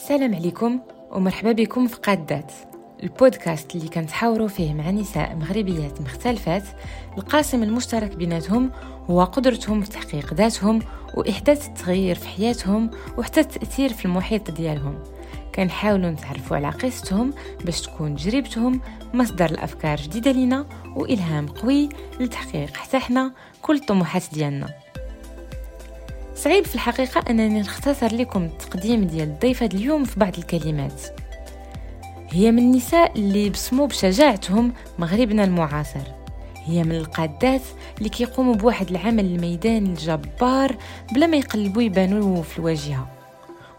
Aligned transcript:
السلام 0.00 0.34
عليكم 0.34 0.80
ومرحبا 1.10 1.52
بكم 1.52 1.86
في 1.86 1.96
قادات 1.96 2.52
البودكاست 3.02 3.74
اللي 3.74 3.88
كنتحاوروا 3.88 4.48
فيه 4.48 4.74
مع 4.74 4.90
نساء 4.90 5.36
مغربيات 5.36 6.00
مختلفات 6.00 6.62
القاسم 7.18 7.62
المشترك 7.62 8.16
بيناتهم 8.16 8.70
هو 9.10 9.24
قدرتهم 9.24 9.80
في 9.80 9.90
تحقيق 9.90 10.34
ذاتهم 10.34 10.78
وإحداث 11.14 11.68
التغيير 11.68 12.14
في 12.14 12.28
حياتهم 12.28 12.90
وحتى 13.18 13.40
التأثير 13.40 13.92
في 13.92 14.04
المحيط 14.04 14.50
ديالهم. 14.50 14.98
كنحاولوا 15.54 16.10
نتعرفوا 16.10 16.56
على 16.56 16.70
قصتهم 16.70 17.32
باش 17.64 17.80
تكون 17.80 18.16
تجربتهم 18.16 18.80
مصدر 19.14 19.50
الأفكار 19.50 19.96
جديدة 19.96 20.32
لنا 20.32 20.66
وإلهام 20.96 21.46
قوي 21.46 21.88
لتحقيق 22.20 22.76
حتى 22.76 22.98
حنا 22.98 23.32
كل 23.62 23.76
الطموحات 23.76 24.22
ديالنا. 24.32 24.79
صعيب 26.40 26.64
في 26.64 26.74
الحقيقة 26.74 27.30
أنني 27.30 27.60
نختصر 27.60 28.14
لكم 28.14 28.44
التقديم 28.44 29.04
ديال 29.04 29.28
الضيفة 29.28 29.66
اليوم 29.66 30.04
في 30.04 30.20
بعض 30.20 30.38
الكلمات. 30.38 31.02
هي 32.30 32.52
من 32.52 32.58
النساء 32.58 33.18
اللي 33.18 33.50
بصموا 33.50 33.86
بشجاعتهم 33.86 34.72
مغربنا 34.98 35.44
المعاصر. 35.44 36.00
هي 36.54 36.82
من 36.82 36.92
القادات 36.92 37.62
اللي 37.98 38.08
كيقوموا 38.08 38.54
بواحد 38.54 38.90
العمل 38.90 39.24
الميداني 39.24 39.88
الجبار 39.88 40.76
بلا 41.12 41.26
ما 41.26 41.36
يقلبوا 41.36 41.82
يبانوا 41.82 42.42
في 42.42 42.58
الواجهة. 42.58 43.08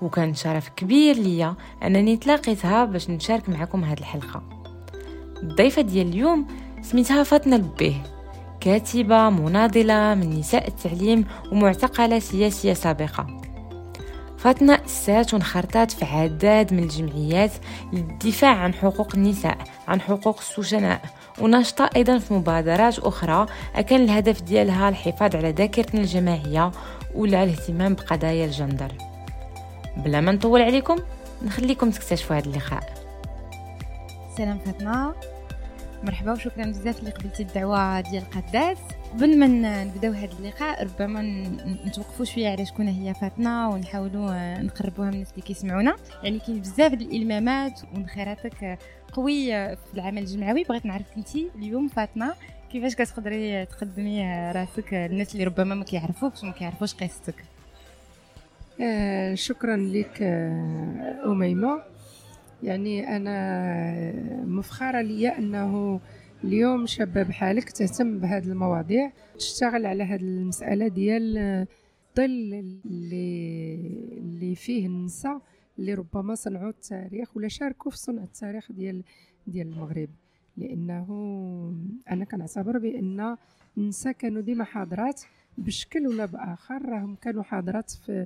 وكان 0.01 0.33
شرف 0.33 0.69
كبير 0.69 1.15
ليا 1.15 1.55
أنني 1.83 2.17
تلاقيتها 2.17 2.85
باش 2.85 3.09
نشارك 3.09 3.49
معكم 3.49 3.83
هذه 3.83 3.99
الحلقة. 3.99 4.43
الضيفة 5.43 5.81
ديال 5.81 6.07
اليوم 6.07 6.47
سميتها 6.81 7.23
فاطمه 7.23 7.55
البيه. 7.55 8.20
كاتبة 8.61 9.29
مناضلة 9.29 10.15
من 10.15 10.39
نساء 10.39 10.67
التعليم 10.67 11.25
ومعتقلة 11.51 12.19
سياسية 12.19 12.73
سابقة. 12.73 13.27
فاطمة 14.37 14.79
أسست 14.85 15.33
وانخرطت 15.33 15.91
في 15.91 16.05
عداد 16.05 16.73
من 16.73 16.83
الجمعيات 16.83 17.51
للدفاع 17.93 18.55
عن 18.55 18.73
حقوق 18.73 19.15
النساء 19.15 19.57
عن 19.87 20.01
حقوق 20.01 20.39
السجناء. 20.39 21.01
وناشطة 21.41 21.89
أيضا 21.95 22.17
في 22.17 22.33
مبادرات 22.33 22.99
أخرى 22.99 23.45
أكان 23.75 24.03
الهدف 24.03 24.41
ديالها 24.41 24.89
الحفاظ 24.89 25.35
على 25.35 25.51
ذاكرتنا 25.51 26.01
الجماعية 26.01 26.71
ولا 27.15 27.43
الاهتمام 27.43 27.93
بقضايا 27.93 28.45
الجندر. 28.45 28.91
بلا 29.97 30.21
ما 30.21 30.31
نطول 30.31 30.61
عليكم 30.61 30.95
نخليكم 31.45 31.91
تكتشفوا 31.91 32.35
هذا 32.35 32.45
اللقاء. 32.45 32.93
سلام 34.37 34.59
فاطمة. 34.65 35.13
مرحبا 36.03 36.31
وشكرا 36.31 36.65
بزاف 36.65 36.99
اللي 36.99 37.11
قبلتي 37.11 37.43
الدعوة 37.43 38.01
ديال 38.01 38.23
قداس 38.29 38.77
قبل 39.13 39.39
ما 39.39 39.47
نبداو 39.83 40.11
هذا 40.11 40.31
اللقاء 40.39 40.83
ربما 40.83 41.21
نتوقفوا 41.85 42.25
شوية 42.25 42.49
على 42.49 42.65
شكون 42.65 42.87
هي 42.87 43.13
فاطمة 43.13 43.69
ونحاولوا 43.69 44.61
نقربوها 44.61 45.07
من 45.07 45.13
الناس 45.13 45.31
اللي 45.31 45.41
كيسمعونا. 45.41 45.95
يعني 46.23 46.39
كاين 46.39 46.59
بزاف 46.59 46.93
د 46.93 47.01
الإلمامات 47.01 47.81
وانخراطك 47.93 48.79
قوي 49.13 49.45
في 49.75 49.93
العمل 49.93 50.17
الجمعوي. 50.21 50.63
بغيت 50.63 50.85
نعرف 50.85 51.05
انت 51.17 51.35
اليوم 51.35 51.87
فاطمة 51.87 52.33
كيفاش 52.71 52.95
كتقدري 52.95 53.65
تقدمي 53.65 54.51
راسك 54.51 54.93
للناس 54.93 55.33
اللي 55.33 55.43
ربما 55.43 55.75
ما 55.75 55.83
كيعرفوكش 55.83 56.43
وما 56.43 56.51
كيعرفوش 56.51 56.93
قصتك؟ 56.93 57.35
آه 58.81 59.33
شكرا 59.33 59.77
لك 59.77 60.21
آه 60.21 61.15
أميمة. 61.25 61.90
يعني 62.63 63.15
أنا 63.15 64.45
مفخرة 64.45 65.01
ليا 65.01 65.37
أنه 65.37 65.99
اليوم 66.43 66.85
شابه 66.85 67.23
بحالك 67.23 67.69
تهتم 67.69 68.19
بهذه 68.19 68.45
المواضيع 68.45 69.11
تشتغل 69.37 69.85
على 69.85 70.03
هذه 70.03 70.21
المسألة 70.21 70.87
ديال 70.87 71.37
الظل 71.37 72.77
اللي 72.85 73.75
اللي 74.17 74.55
فيه 74.55 74.87
النساء 74.87 75.41
اللي 75.79 75.93
ربما 75.93 76.35
صنعوا 76.35 76.69
التاريخ 76.69 77.37
ولا 77.37 77.47
شاركوا 77.47 77.91
في 77.91 77.97
صنع 77.97 78.23
التاريخ 78.23 78.71
ديال 78.71 79.03
ديال 79.47 79.67
المغرب. 79.67 80.09
لأنه 80.57 81.05
أنا 82.11 82.25
كنعتبر 82.25 82.77
بأن 82.77 83.37
النساء 83.77 84.13
كانوا 84.13 84.41
ديما 84.41 84.63
حاضرات 84.63 85.21
بشكل 85.57 86.07
ولا 86.07 86.25
بآخر 86.25 86.89
راهم 86.89 87.15
كانوا 87.15 87.43
حاضرات 87.43 87.91
في 87.91 88.25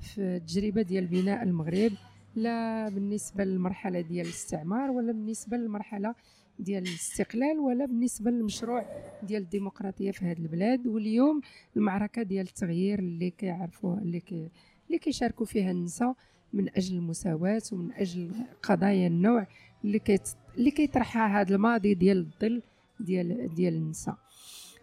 في 0.00 0.20
التجربة 0.20 0.82
ديال 0.82 1.06
بناء 1.06 1.42
المغرب. 1.42 1.92
لا 2.36 2.88
بالنسبة 2.88 3.44
للمرحلة 3.44 4.00
ديال 4.00 4.26
الاستعمار 4.26 4.90
ولا 4.90 5.12
بالنسبة 5.12 5.56
للمرحلة 5.56 6.14
ديال 6.58 6.82
الاستقلال 6.82 7.58
ولا 7.58 7.86
بالنسبة 7.86 8.30
للمشروع 8.30 8.84
ديال 9.22 9.42
الديمقراطية 9.42 10.10
في 10.10 10.24
هذه 10.24 10.38
البلاد. 10.38 10.86
واليوم 10.86 11.40
المعركة 11.76 12.22
ديال 12.22 12.46
التغيير 12.46 12.98
اللي 12.98 13.30
كيعرفوها 13.30 13.98
اللي 13.98 14.20
كي 14.20 14.48
اللي 14.86 14.98
كيشاركوا 14.98 15.46
فيها 15.46 15.70
النساء 15.70 16.14
من 16.52 16.68
أجل 16.76 16.96
المساواة 16.96 17.62
ومن 17.72 17.92
أجل 17.92 18.30
قضايا 18.62 19.06
النوع 19.06 19.46
اللي 19.84 19.98
كيت 19.98 20.28
اللي 20.58 20.70
كيطرحها 20.70 21.40
هذا 21.40 21.54
الماضي 21.54 21.94
ديال 21.94 22.18
الظل 22.18 22.62
ديال 23.00 23.54
ديال 23.54 23.74
النساء. 23.74 24.16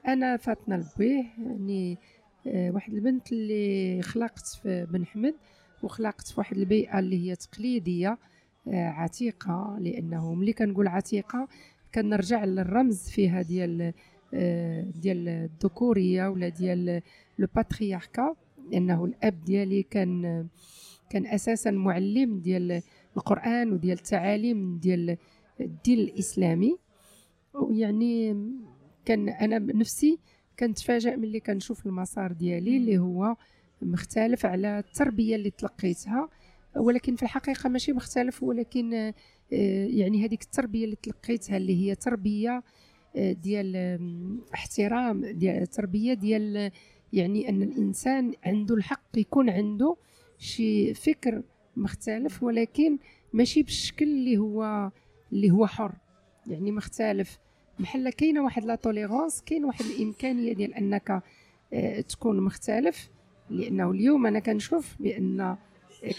أنا 0.08 0.38
فاطمه 0.38 0.76
البيه 0.76 1.26
يعني 1.38 1.98
آه، 2.48 2.72
واحد 2.72 2.94
البنت 2.94 3.32
اللي 3.32 4.02
خلقت 4.02 4.48
في 4.48 4.88
بن 4.92 5.06
حمد. 5.06 5.36
وخلقت 5.84 6.28
في 6.28 6.34
واحد 6.38 6.58
البيئة 6.58 7.00
اللي 7.00 7.30
هي 7.30 7.36
تقليدية 7.36 8.18
آه، 8.68 8.88
عتيقة 8.88 9.78
لأنه 9.80 10.34
ملي 10.34 10.54
كنقول 10.54 10.88
عتيقة 10.88 11.48
كنرجع 11.96 12.46
للرمز 12.46 13.10
فيها 13.10 13.42
ديال 13.42 13.94
آه، 14.34 14.82
ديال 14.82 15.28
الذكورية 15.28 16.28
ولا 16.28 16.50
ديال 16.50 17.02
لو 17.40 17.48
باترياركا 17.56 18.36
لأنه 18.72 19.06
الأب 19.06 19.44
ديالي 19.44 19.84
كان 19.84 20.48
كان 21.10 21.26
أساسا 21.28 21.72
معلم 21.72 22.40
ديال 22.40 22.82
القرآن 23.18 23.72
وديال 23.72 23.98
التعاليم 23.98 24.78
ديال 24.78 25.18
الدين 25.62 26.00
الإسلامي. 26.00 26.78
ويعني 27.54 28.36
كان 29.06 29.30
أنا 29.30 29.60
بنفسي 29.60 30.20
كنتفاجئ 30.60 31.16
ملي 31.16 31.40
كنشوف 31.40 31.86
المسار 31.86 32.32
ديالي 32.32 32.78
اللي 32.78 32.98
هو 32.98 33.36
مختلف 33.84 34.46
على 34.46 34.80
التربية 34.80 35.36
اللي 35.36 35.50
تلقيتها 35.50 36.30
ولكن 36.76 37.16
في 37.16 37.24
الحقيقة 37.24 37.70
ماشي 37.70 37.94
مختلف 37.94 38.44
ولكن 38.44 38.94
آه، 38.94 39.14
يعني 39.86 40.26
هذيك 40.26 40.42
التربية 40.42 40.86
اللي 40.86 40.96
تلقيتها 40.96 41.58
اللي 41.58 41.76
هي 41.82 41.96
تربية 41.96 42.64
آه، 43.16 43.32
ديال 43.32 44.00
احترام 44.54 45.26
ديال 45.26 45.68
تربية 45.68 46.14
ديال 46.14 46.72
يعني 47.14 47.50
أن 47.50 47.62
الإنسان 47.62 48.34
عنده 48.46 48.76
الحق 48.76 49.18
يكون 49.18 49.50
عنده 49.50 49.96
شي 50.38 50.94
فكر 50.94 51.44
مختلف 51.78 52.44
ولكن 52.44 52.98
ماشي 53.34 53.64
بالشكل 53.64 54.06
اللي 54.06 54.38
هو 54.38 54.92
اللي 55.34 55.52
هو 55.52 55.68
حر. 55.68 55.92
يعني 56.48 56.72
مختلف. 56.72 57.40
بحال 57.80 58.10
كاينة 58.10 58.44
واحد 58.44 58.66
la 58.66 58.76
tolérance 58.76 59.42
كاين 59.42 59.66
واحد 59.66 59.86
الإمكانية 59.86 60.54
ديال 60.54 60.74
أنك 60.74 61.24
آه، 61.74 62.02
تكون 62.02 62.42
مختلف. 62.42 63.10
لأنه 63.50 63.92
اليوم 63.92 64.26
أنا 64.26 64.40
كنشوف 64.40 64.96
بأن 65.00 65.56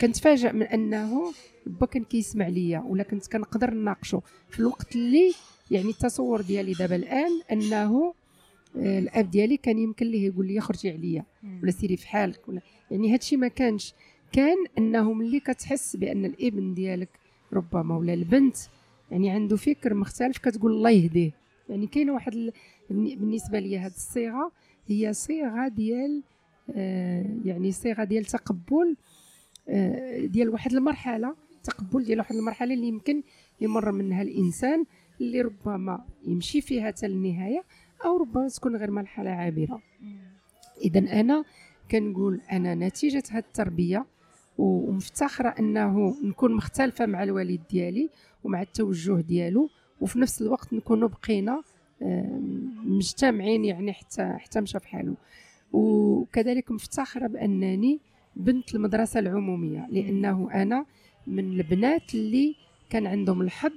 كنتفاجئ 0.00 0.52
من 0.52 0.62
أنه 0.62 1.32
با 1.66 1.86
كان 1.86 2.04
كيسمع 2.04 2.48
ليا 2.48 2.80
ولا 2.80 3.02
كنت 3.02 3.26
كنقدر 3.26 3.74
نناقشه 3.74 4.22
في 4.48 4.60
الوقت 4.60 4.96
اللي 4.96 5.32
يعني 5.70 5.90
التصور 5.90 6.40
ديالي 6.40 6.72
دابا 6.72 6.96
الآن 6.96 7.40
أنه 7.52 8.14
آه، 8.76 8.98
الأب 8.98 9.30
ديالي 9.30 9.56
كان 9.56 9.78
يمكن 9.78 10.06
ليه 10.06 10.26
يقول 10.26 10.46
لي 10.46 10.60
خرجي 10.60 10.90
عليا 10.90 11.24
ولا 11.62 11.70
سيري 11.70 11.96
في 11.96 12.08
حالك 12.08 12.48
ولا 12.48 12.60
يعني 12.90 13.12
هادشي 13.12 13.36
ما 13.36 13.48
كانش. 13.48 13.94
كان 14.32 14.56
أنه 14.78 15.12
ملي 15.12 15.40
كتحس 15.40 15.96
بأن 15.96 16.24
الابن 16.24 16.74
ديالك 16.74 17.08
ربما 17.52 17.96
ولا 17.96 18.14
البنت 18.14 18.56
يعني 19.10 19.30
عنده 19.30 19.56
فكر 19.56 19.94
مختلف 19.94 20.38
كتقول 20.38 20.72
الله 20.72 20.90
يهديه 20.90 21.30
يعني 21.68 21.86
كاينة 21.86 22.12
واحد 22.12 22.34
ال... 22.34 22.52
بالنسبة 22.90 23.58
لي 23.58 23.78
هذه 23.78 23.92
الصيغة 23.92 24.52
هي 24.86 25.12
صيغة 25.12 25.68
ديال 25.68 26.22
يعني 27.44 27.72
صيغة 27.72 28.04
ديال 28.04 28.24
تقبل 28.24 28.96
آه، 29.68 30.26
ديال 30.26 30.48
واحد 30.48 30.72
المرحلة 30.72 31.34
تقبل 31.64 32.04
ديال 32.04 32.18
واحد 32.18 32.34
المرحلة 32.34 32.74
اللي 32.74 32.88
يمكن 32.88 33.22
يمر 33.60 33.92
منها 33.92 34.22
الإنسان 34.22 34.84
اللي 35.20 35.40
ربما 35.40 36.04
يمشي 36.26 36.60
فيها 36.60 36.86
حتى 36.86 37.08
للنهايه 37.08 37.64
أو 38.04 38.16
ربما 38.16 38.48
تكون 38.48 38.76
غير 38.76 38.90
مرحلة 38.90 39.30
عابرة. 39.30 39.82
اذا 40.84 41.20
أنا 41.20 41.44
كنقول 41.90 42.40
أنا 42.52 42.74
نتيجة 42.74 43.22
هذه 43.30 43.38
التربية 43.38 44.06
ومفتخرة 44.58 45.48
أنه 45.48 46.16
نكون 46.24 46.54
مختلفة 46.54 47.06
مع 47.06 47.22
الوالد 47.22 47.60
ديالي 47.70 48.10
ومع 48.44 48.62
التوجه 48.62 49.20
ديالو 49.20 49.70
وفي 50.00 50.18
نفس 50.18 50.42
الوقت 50.42 50.72
نكونوا 50.72 51.08
بقينا 51.08 51.62
آه، 52.02 52.40
مجتمعين 52.84 53.64
يعني 53.64 53.92
حتى 53.92 54.36
حتى 54.38 54.60
مشى 54.60 54.80
في 54.80 54.88
حاله. 54.88 55.14
وكذلك 55.74 56.70
مفتخرة 56.70 57.26
بأنني 57.26 58.00
بنت 58.36 58.74
المدرسة 58.74 59.20
العمومية 59.20 59.86
لأنه 59.90 60.48
أنا 60.54 60.86
من 61.26 61.52
البنات 61.52 62.14
اللي 62.14 62.54
كان 62.90 63.06
عندهم 63.06 63.40
الحظ 63.42 63.72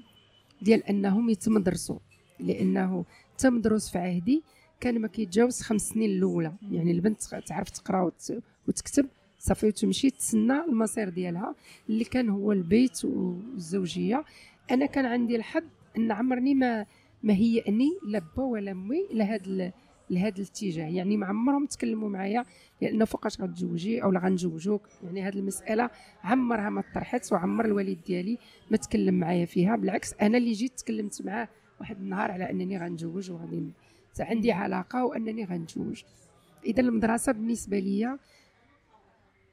ديال 0.61 0.83
أنهم 0.83 1.29
يتمدرسوا 1.29 1.99
لأنه 2.39 3.05
تمدرس 3.37 3.89
في 3.89 3.97
عهدي 3.97 4.43
كان 4.79 5.01
ما 5.01 5.07
كيتجاوز 5.07 5.61
خمس 5.61 5.81
سنين 5.89 6.09
الأولى. 6.09 6.53
يعني 6.71 6.91
البنت 6.91 7.21
تعرف 7.21 7.69
تقرا 7.69 8.11
وتكتب 8.67 9.05
صافي 9.39 9.67
وتمشي 9.67 10.09
تسنى 10.09 10.59
المصير 10.59 11.09
ديالها 11.09 11.55
اللي 11.89 12.03
كان 12.03 12.29
هو 12.29 12.51
البيت 12.51 13.05
والزوجية. 13.05 14.23
أنا 14.71 14.85
كان 14.85 15.05
عندي 15.05 15.35
الحظ 15.35 15.63
أن 15.97 16.11
عمرني 16.11 16.55
ما 16.55 16.85
ما 17.23 17.33
هيئني 17.33 17.89
لا 18.07 18.21
با 18.37 18.43
ولا 18.43 18.71
أمي 18.71 19.07
لهذا 19.13 19.71
لهذا 20.09 20.35
الاتجاه. 20.35 20.87
يعني 20.87 21.17
ما 21.17 21.25
عمرهم 21.25 21.65
تكلموا 21.65 22.09
معايا 22.09 22.45
لأنه 22.81 23.05
فوقاش 23.05 23.41
غتزوجي 23.41 24.03
أو 24.03 24.11
غنزوجوك. 24.11 24.81
يعني 25.03 25.23
هذه 25.23 25.35
المسألة 25.35 25.89
عمرها 26.23 26.69
ما 26.69 26.83
طرحت 26.95 27.33
وعمر 27.33 27.65
الوالد 27.65 27.97
ديالي 28.07 28.37
ما 28.71 28.77
تكلم 28.77 29.13
معايا 29.13 29.45
فيها. 29.45 29.75
بالعكس 29.75 30.13
أنا 30.21 30.37
اللي 30.37 30.51
جيت 30.51 30.79
تكلمت 30.79 31.25
معاه 31.25 31.47
واحد 31.79 31.97
النهار 31.97 32.31
على 32.31 32.49
أنني 32.49 32.77
غنتزوج 32.77 33.31
وغادي 33.31 33.63
عندي 34.19 34.51
علاقة 34.51 35.05
وأنني 35.05 35.45
غنتزوج 35.45 36.03
إذا 36.65 36.81
المدرسة 36.81 37.31
بالنسبة 37.31 37.79
لي 37.79 38.17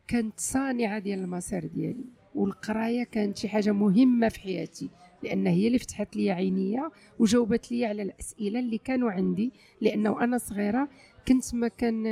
كانت 0.09 0.41
صانعة 0.41 0.99
ديال 0.99 1.19
المسار 1.19 1.67
ديالي 1.67 2.05
والقراية 2.35 3.05
كانت 3.05 3.39
شي 3.39 3.49
حاجة 3.49 3.73
مهمة 3.73 4.29
في 4.29 4.41
حياتي. 4.41 4.91
لأن 5.25 5.47
هي 5.47 5.67
اللي 5.67 5.79
فتحت 5.79 6.17
لي 6.17 6.31
عينيا 6.31 6.91
وجاوبت 7.19 7.73
لي 7.73 7.87
على 7.87 8.03
الأسئلة 8.03 8.59
اللي 8.61 8.79
كانوا 8.79 9.11
عندي. 9.11 9.53
لأنه 9.81 10.25
أنا 10.25 10.39
صغيرة 10.39 10.89
كنت 11.29 11.55
ما 11.55 11.69
كان 11.69 12.03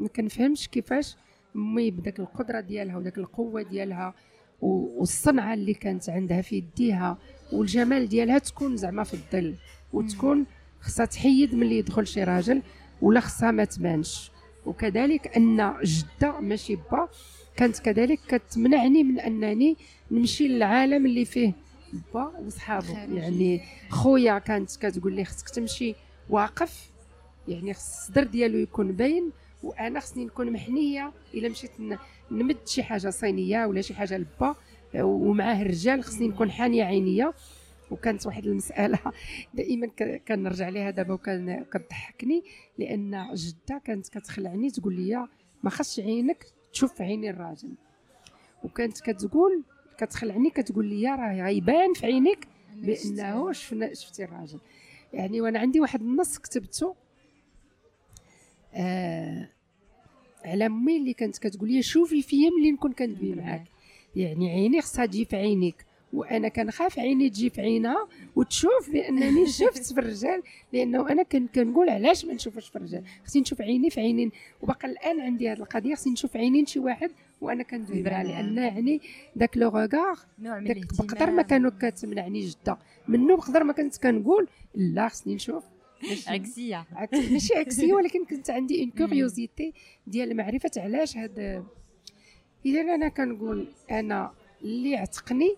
ما 0.00 0.08
كنفهمش 0.16 0.68
كيفاش 0.68 1.16
امي 1.56 1.90
بداك 1.90 2.20
القدرة 2.20 2.60
ديالها 2.60 2.96
وداك 2.96 3.18
القوة 3.18 3.62
ديالها 3.62 4.14
والصنعة 4.62 5.54
اللي 5.54 5.74
كانت 5.74 6.10
عندها 6.10 6.42
في 6.42 6.56
يديها 6.56 7.18
والجمال 7.52 8.08
ديالها 8.08 8.38
تكون 8.38 8.76
زعما 8.76 9.04
في 9.04 9.14
الظل 9.14 9.54
وتكون 9.92 10.46
خصها 10.80 11.06
تحيد 11.06 11.54
ملي 11.54 11.78
يدخل 11.78 12.06
شي 12.06 12.24
راجل 12.24 12.62
ولا 13.02 13.20
خصها 13.20 13.50
ما 13.50 13.64
تبانش. 13.64 14.30
وكذلك 14.66 15.36
أن 15.36 15.74
جدة 15.84 16.40
ماشي 16.40 16.76
با 16.76 17.08
كانت 17.56 17.78
كذلك 17.78 18.18
كتمنعني 18.28 19.04
من 19.04 19.20
أنني 19.20 19.76
نمشي 20.10 20.48
للعالم 20.48 21.06
اللي 21.06 21.24
فيه. 21.24 21.52
با 22.14 22.32
وصحابه 22.46 22.98
يعني 22.98 23.60
خويا 23.90 24.38
كانت 24.38 24.76
كتقول 24.76 25.12
لي 25.12 25.24
خصك 25.24 25.48
تمشي 25.48 25.94
واقف 26.30 26.90
يعني 27.48 27.74
خص 27.74 27.98
الصدر 27.98 28.24
ديالو 28.24 28.58
يكون 28.58 28.92
باين 28.92 29.30
وأنا 29.62 30.00
خصني 30.00 30.24
نكون 30.24 30.50
محنية 30.50 31.12
إلا 31.34 31.48
مشيت 31.48 31.70
نمد 32.30 32.56
شي 32.66 32.82
حاجة 32.82 33.10
صينية 33.10 33.66
ولا 33.66 33.80
شي 33.80 33.94
حاجة 33.94 34.18
لبا 34.18 34.54
ومعاه 34.94 35.62
الرجال 35.62 36.04
خصني 36.04 36.28
نكون 36.28 36.50
حانية 36.50 36.84
عينيا 36.84 37.32
وكانت 37.90 38.26
واحد 38.26 38.46
المسألة 38.46 38.98
دائما 39.54 39.86
كنرجع 40.28 40.68
ليها 40.68 40.90
دابا 40.90 41.14
وكان 41.14 41.64
كتضحكني 41.64 42.44
لأن 42.78 43.34
جدة 43.34 43.80
كانت 43.84 44.08
كتخلعني 44.08 44.70
تقول 44.70 44.94
لي 44.94 45.28
ما 45.62 45.70
خصش 45.70 46.00
عينك 46.00 46.46
تشوف 46.72 47.02
عيني 47.02 47.30
الراجل. 47.30 47.74
وكانت 48.64 49.00
كتقول 49.00 49.62
كتخلعني 49.98 50.50
كتقول 50.50 50.86
لي 50.86 51.08
راه 51.08 51.46
غيبان 51.46 51.94
في 51.94 52.06
عينيك 52.06 52.48
بأنه 52.74 53.52
شفنا 53.52 53.94
شفتي 53.94 54.24
الراجل. 54.24 54.58
يعني 55.12 55.40
وأنا 55.40 55.58
عندي 55.58 55.80
واحد 55.80 56.00
النص 56.00 56.38
كتبته. 56.38 56.94
آه 58.74 59.48
على 60.44 60.66
أمي 60.66 60.96
اللي 60.96 61.12
كانت 61.12 61.38
كتقول 61.38 61.72
لي 61.72 61.82
شوفي 61.82 62.22
فيا 62.22 62.50
ملي 62.50 62.72
نكون 62.72 62.92
كندوي 62.92 63.34
معاك. 63.34 63.64
يعني 64.16 64.50
عيني 64.50 64.80
خصها 64.80 65.06
تجي 65.06 65.24
في 65.24 65.36
عينيك. 65.36 65.86
وأنا 66.12 66.48
كنخاف 66.48 66.98
عيني 66.98 67.30
تجي 67.30 67.50
في 67.50 67.60
عينها 67.60 68.08
وتشوف 68.36 68.90
بأنني 68.92 69.46
شفت 69.58 69.92
في 69.92 70.00
الرجال 70.00 70.42
لأنه 70.72 71.10
أنا 71.10 71.22
كنقول 71.22 71.88
علاش 71.88 72.24
ما 72.24 72.34
نشوفش 72.34 72.68
في 72.68 72.76
الرجال. 72.76 73.04
خصني 73.24 73.42
نشوف 73.42 73.60
عيني 73.60 73.90
في 73.90 74.00
عينين. 74.00 74.30
وبقى 74.62 74.90
الآن 74.90 75.20
عندي 75.20 75.48
هذه 75.52 75.58
القضية 75.58 75.94
خصني 75.94 76.12
نشوف 76.12 76.36
عينين 76.36 76.66
شي 76.66 76.78
واحد 76.78 77.10
وأنا 77.40 77.62
كندوي 77.62 78.02
معاه 78.02 78.22
لأن 78.22 78.58
يعني 78.58 79.00
داك 79.36 79.56
le 79.56 79.68
regard 79.68 80.18
بقدر 80.98 81.30
ما 81.30 81.42
كانوا 81.42 81.70
كتمنعني 81.80 82.40
جده 82.40 82.78
منه 83.08 83.36
بقدر 83.36 83.64
ما 83.64 83.72
كنت 83.72 83.96
كنقول 84.02 84.48
لا 84.74 85.08
خصني 85.08 85.34
نشوف. 85.34 85.64
عكسية. 86.92 87.32
ماشي 87.32 87.54
عكسية 87.54 87.94
ولكن 87.94 88.24
كنت 88.24 88.50
عندي 88.50 88.82
une 88.82 88.90
curiosité 88.90 89.72
ديال 90.06 90.36
معرفة 90.36 90.70
علاش 90.76 91.16
هذا 91.16 91.64
إذا 92.66 92.80
أنا 92.80 93.08
كنقول 93.08 93.68
أنا 93.90 94.32
اللي 94.62 94.96
عتقني 94.96 95.56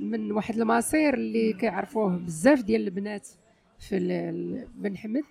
من 0.00 0.32
واحد 0.32 0.58
المصير 0.58 1.14
اللي 1.14 1.52
كيعرفوه 1.52 2.16
بزاف 2.16 2.62
ديال 2.62 2.84
البنات 2.84 3.28
في 3.78 3.98
بن 4.74 4.96
حمد 4.96 5.24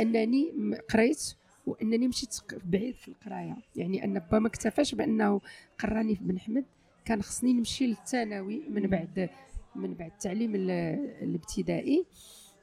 أنني 0.00 0.52
قريت 0.90 1.34
وأنني 1.66 2.08
مشيت 2.08 2.36
بعيد 2.64 2.94
في 2.94 3.08
القراية. 3.08 3.56
يعني 3.76 4.04
أن 4.04 4.18
با 4.32 4.38
ما 4.38 4.48
اكتفاش 4.48 4.94
بأنه 4.94 5.40
قراني 5.78 6.16
في 6.16 6.24
بن 6.24 6.38
حمد 6.38 6.64
كان 7.04 7.22
خصني 7.22 7.52
نمشي 7.52 7.86
للثانوي 7.86 8.62
من 8.70 8.82
بعد 8.82 9.30
من 9.74 9.94
بعد 9.94 10.10
التعليم 10.10 10.54
الابتدائي 10.54 12.04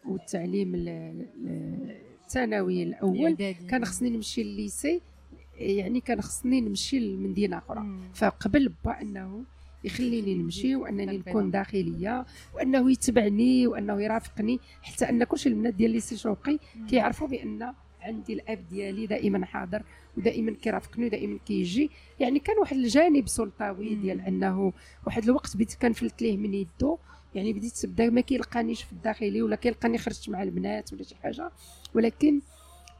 والتعليم 0.06 0.74
الثانوي 2.26 2.84
الأول. 2.84 3.36
كان 3.70 3.86
خصني 3.86 4.10
نمشي 4.10 4.44
لليسي 4.44 5.02
يعني 5.58 6.00
كان 6.00 6.22
خصني 6.22 6.62
نمشي 6.62 7.00
لمدينة 7.00 7.58
أخرى. 7.58 8.00
فقبل 8.14 8.74
با 8.86 9.02
أنه 9.02 9.44
يخليني 9.84 10.36
نمشي 10.36 10.76
وأنني 10.76 11.18
نكون 11.18 11.52
داخلية 11.52 12.26
وأنه 12.56 12.92
يتبعني 12.92 13.68
وأنه 13.68 14.02
يرافقني 14.02 14.60
حتى 14.82 15.10
أن 15.10 15.24
كلشي 15.24 15.50
البنات 15.50 15.74
ديال 15.74 15.92
ليسي 15.92 16.18
شوقي 16.18 16.60
كيعرفوا 16.90 17.28
بأن 17.28 17.74
عندي 18.04 18.34
الاب 18.34 18.68
ديالي 18.70 19.08
دائما 19.08 19.46
حاضر 19.46 19.84
ودائما 20.18 20.52
كيرافقني 20.52 21.06
ودائما 21.06 21.40
كيجي. 21.46 21.90
يعني 22.20 22.40
كان 22.40 22.58
واحد 22.60 22.78
الجانب 22.78 23.28
سلطوي 23.28 23.96
ديال 23.96 24.22
انه 24.22 24.74
واحد 25.06 25.24
الوقت 25.24 25.56
بديت 25.56 25.74
كنفلت 25.74 26.22
ليه 26.22 26.38
من 26.38 26.54
يدو. 26.54 26.98
يعني 27.36 27.54
بديت 27.54 27.86
بدا 27.86 28.10
ما 28.10 28.22
كيلقانيش 28.22 28.84
في 28.84 28.92
الداخلي 28.92 29.42
ولا 29.42 29.56
كيلقاني 29.56 29.98
خرجت 29.98 30.30
مع 30.30 30.44
البنات 30.44 30.94
ولا 30.94 31.04
شي 31.04 31.16
حاجة. 31.16 31.52
ولكن 31.94 32.42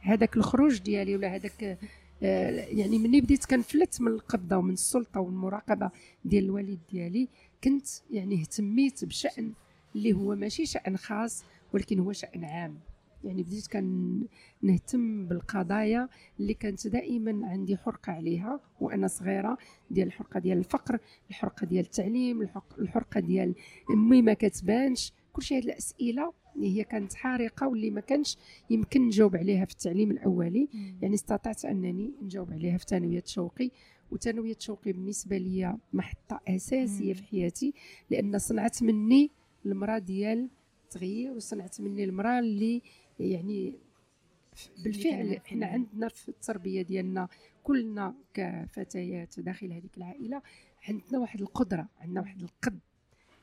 هذاك 0.00 0.36
الخروج 0.36 0.78
ديالي 0.78 1.16
ولا 1.16 1.34
هذاك 1.34 1.78
آه، 2.22 2.50
يعني 2.50 2.98
ملي 2.98 3.20
بديت 3.20 3.44
كنفلت 3.44 4.00
من 4.00 4.08
القبضة 4.08 4.56
ومن 4.56 4.72
السلطة 4.72 5.20
والمراقبه 5.20 5.90
ديال 6.24 6.44
الوالد 6.44 6.78
ديالي. 6.92 7.28
كنت 7.64 7.86
يعني 8.10 8.40
اهتميت 8.40 9.04
بشأن 9.04 9.52
اللي 9.96 10.12
هو 10.12 10.34
ماشي 10.34 10.66
شأن 10.66 10.96
خاص 10.96 11.44
ولكن 11.72 11.98
هو 11.98 12.12
شأن 12.12 12.44
عام. 12.44 12.78
يعني 13.24 13.42
بديت 13.42 13.66
كان 13.66 14.20
نهتم 14.62 15.26
بالقضايا 15.26 16.08
اللي 16.40 16.54
كانت 16.54 16.86
دائما 16.86 17.46
عندي 17.48 17.76
حرقة 17.76 18.12
عليها 18.12 18.60
وأنا 18.80 19.06
صغيرة 19.06 19.58
ديال 19.90 20.06
الحرقة 20.06 20.40
ديال 20.40 20.58
الفقر 20.58 20.98
الحرقة 21.30 21.66
ديال 21.66 21.84
التعليم 21.84 22.48
الحرقة 22.78 23.20
ديال 23.20 23.54
امي 23.90 24.22
ما 24.22 24.34
كتبانش 24.34 25.12
كلشي 25.32 25.56
هاد 25.56 25.64
الأسئلة 25.64 26.32
اللي 26.56 26.78
هي 26.78 26.84
كانت 26.84 27.14
حارقة 27.14 27.68
واللي 27.68 27.90
ما 27.90 28.00
كانش 28.00 28.36
يمكن 28.70 29.06
نجاوب 29.06 29.36
عليها 29.36 29.64
في 29.64 29.72
التعليم 29.72 30.10
الأولي. 30.10 30.68
يعني 31.02 31.14
استطعت 31.14 31.64
أنني 31.64 32.12
نجاوب 32.22 32.52
عليها 32.52 32.78
في 32.78 32.84
ثانوية 32.88 33.22
شوقي 33.26 33.70
وثانوية 34.10 34.56
شوقي 34.58 34.92
بالنسبة 34.92 35.38
لي 35.38 35.76
محطة 35.92 36.40
أساسية. 36.48 37.12
في 37.12 37.22
حياتي 37.22 37.74
لأن 38.10 38.38
صنعت 38.38 38.82
مني 38.82 39.30
المراه 39.66 39.98
ديال 39.98 40.48
التغيير 40.84 41.32
وصنعت 41.32 41.80
مني 41.80 42.04
المراه 42.04 42.38
اللي 42.38 42.82
يعني 43.20 43.74
بالفعل 44.84 45.32
إحنا 45.32 45.66
عندنا 45.66 46.08
في 46.08 46.28
التربية 46.28 46.82
ديالنا 46.82 47.28
كلنا 47.62 48.14
كفتيات 48.34 49.40
داخل 49.40 49.72
هذيك 49.72 49.96
العائلة 49.96 50.42
عندنا 50.88 51.18
واحد 51.18 51.40
القدرة 51.40 51.88
عندنا 52.00 52.20
واحد 52.20 52.42
القد. 52.42 52.78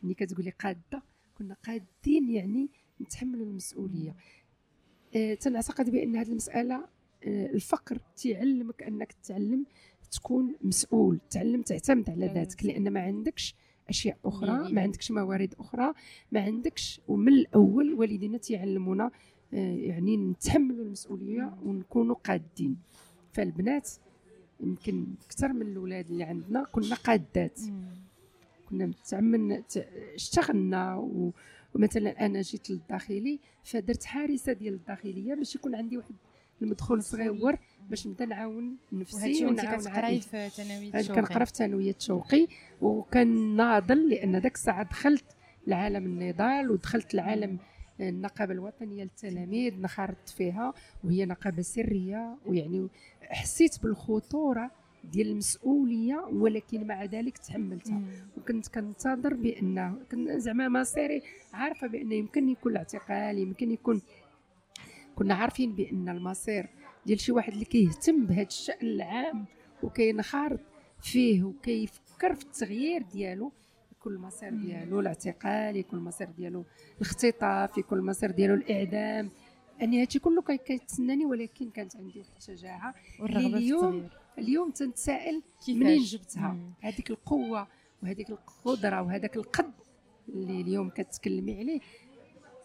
ملي 0.04 0.14
كتقولي 0.14 0.50
قادة 0.50 1.04
كنا 1.38 1.56
قادين 1.66 2.30
يعني 2.30 2.70
نتحملوا 3.02 3.46
المسؤولية. 3.46 4.16
أه 5.16 5.34
تنعتقد 5.34 5.90
بأن 5.90 6.16
هذه 6.16 6.30
المسألة 6.30 6.76
أه 7.24 7.46
الفقر 7.46 7.98
تيعلمك 8.16 8.84
أنك 8.84 9.12
تتعلم 9.12 9.66
تكون 10.12 10.56
مسؤول 10.62 11.20
تعلم 11.30 11.62
تعتمد 11.62 12.10
على 12.10 12.28
ذاتك 12.28 12.66
لأن 12.66 12.94
ما 12.94 13.00
عندكش 13.00 13.56
أشياء 13.90 14.18
أخرى 14.26 14.72
ما 14.74 14.82
عندكش 14.82 15.12
موارد 15.12 15.56
أخرى 15.60 15.94
ما 16.32 16.42
عندكش 16.42 17.02
ومن 17.08 17.34
الأول 17.34 17.94
والدينا 17.94 18.38
تيعلمونا 18.38 19.12
يعني 19.54 20.18
نتحملوا 20.18 20.86
المسؤولية 20.86 21.54
ونكونوا 21.66 22.16
قادين. 22.16 22.78
فالبنات 23.34 23.90
يمكن 24.60 25.06
أكثر 25.26 25.54
من 25.54 25.62
الاولاد 25.62 26.10
اللي 26.10 26.24
عندنا 26.24 26.64
كنا 26.72 26.96
قادات. 26.96 27.60
كنا 28.70 28.86
متعمل 28.86 29.64
اشتغلنا 30.16 31.10
ومثلا 31.76 32.26
أنا 32.26 32.42
جيت 32.42 32.70
للداخلي 32.70 33.40
فدرت 33.64 34.04
حارسة 34.04 34.54
ديال 34.54 34.74
الداخلية 34.74 35.34
باش 35.36 35.56
يكون 35.56 35.76
عندي 35.76 35.98
واحد 35.98 36.16
المدخول 36.62 37.04
صغيور 37.04 37.56
باش 37.90 38.08
نبدأ 38.08 38.26
نعاون 38.26 38.76
نفسي 38.92 39.46
ونعاون 39.46 39.88
عائلتي. 39.88 40.30
في 40.30 40.50
ثانويه 40.50 41.02
شوقي 41.02 41.22
كنقرا 41.22 41.46
في 41.46 41.52
ثانويه 41.56 41.96
شوقي 42.00 42.48
وكان 42.82 43.56
ناضل 43.56 44.10
لأن 44.10 44.42
داك 44.42 44.56
الساعة 44.56 44.84
دخلت 44.84 45.24
لعالم 45.68 46.06
النضال 46.06 46.72
ودخلت 46.72 47.14
لعالم 47.14 47.58
النقابة 48.00 48.54
الوطنية 48.54 49.04
للتلاميذ 49.04 49.82
نخرطت 49.82 50.30
فيها 50.30 50.74
وهي 51.04 51.26
نقابة 51.26 51.62
سرية 51.62 52.38
ويعني 52.46 52.88
حسيت 53.22 53.84
بالخطورة 53.84 54.72
ديال 55.04 55.28
المسؤولية 55.28 56.16
ولكن 56.34 56.88
مع 56.88 57.04
ذلك 57.06 57.38
تحملتها. 57.38 58.02
وكنت 58.38 58.68
كنتظر 58.68 59.34
بان 59.34 60.00
زعما 60.38 60.70
مصيري 60.70 61.22
عارفة 61.54 61.88
بأن 61.88 62.12
يمكن 62.12 62.50
يكون 62.50 62.72
الاعتقال 62.72 63.38
يمكن 63.38 63.72
يكون 63.72 64.02
كنا 65.16 65.34
عارفين 65.34 65.76
بأن 65.76 66.10
المصير 66.10 66.70
ديال 67.06 67.20
شي 67.20 67.32
واحد 67.32 67.54
اللي 67.54 67.66
كيهتم 67.66 68.26
بهذا 68.26 68.48
الشأن 68.48 68.88
العام 68.88 69.46
وكينخرط 69.84 70.60
فيه 71.02 71.44
وكيفكر 71.44 72.36
في 72.36 72.44
التغيير 72.46 73.02
ديالو 73.02 73.52
يكون 74.02 74.14
المصير 74.14 74.50
ديالو 74.50 75.00
الاعتقال 75.00 75.76
يكون 75.78 76.00
المصير 76.00 76.30
ديالو 76.30 76.66
الاختطاف 76.98 77.78
يكون 77.78 78.00
المصير 78.00 78.32
ديالو 78.32 78.54
الاعدام. 78.54 79.32
يعني 79.80 80.02
هادشي 80.02 80.20
كله 80.20 80.42
كيتسناني 80.42 81.26
ولكن 81.26 81.70
كانت 81.70 81.96
عندي 81.96 82.20
واحد 82.20 82.32
الشجاعة 82.38 82.96
والرغبة 83.20 83.58
اليوم 83.58 84.10
اليوم 84.38 84.72
تنتسائل 84.72 85.44
منين 85.70 86.04
جبتها؟ 86.04 86.58
هذيك 86.82 87.10
القوة 87.10 87.68
وهذيك 88.04 88.30
القدرة 88.30 89.02
وهذاك 89.02 89.36
القد 89.36 89.74
اللي 90.30 90.62
اليوم 90.62 90.90
كتكلمي 90.90 91.60
عليه. 91.60 91.80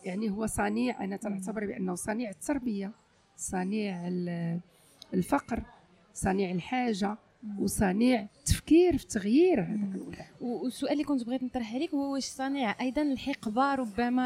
يعني 0.05 0.31
هو 0.31 0.47
صنيع 0.47 1.05
أنا 1.05 1.17
تعتبر 1.17 1.67
بأنه 1.67 1.95
صنيع 1.95 2.31
التربية 2.31 2.93
صنيع 3.37 4.09
الفقر 5.15 5.63
صنيع 6.15 6.51
الحاجة. 6.51 7.17
وصانع 7.59 8.29
التفكير 8.39 8.99
في 8.99 9.07
تغيير. 9.07 9.61
هذاك 9.61 10.27
والسؤال 10.41 10.93
اللي 10.93 11.05
كنت 11.05 11.25
بغيت 11.25 11.43
نطرح 11.43 11.75
عليك 11.75 11.95
هو 11.95 12.13
واش 12.13 12.25
صانع 12.25 12.77
أيضا 12.81 13.03
الحقبه 13.03 13.75
ربما 13.75 14.23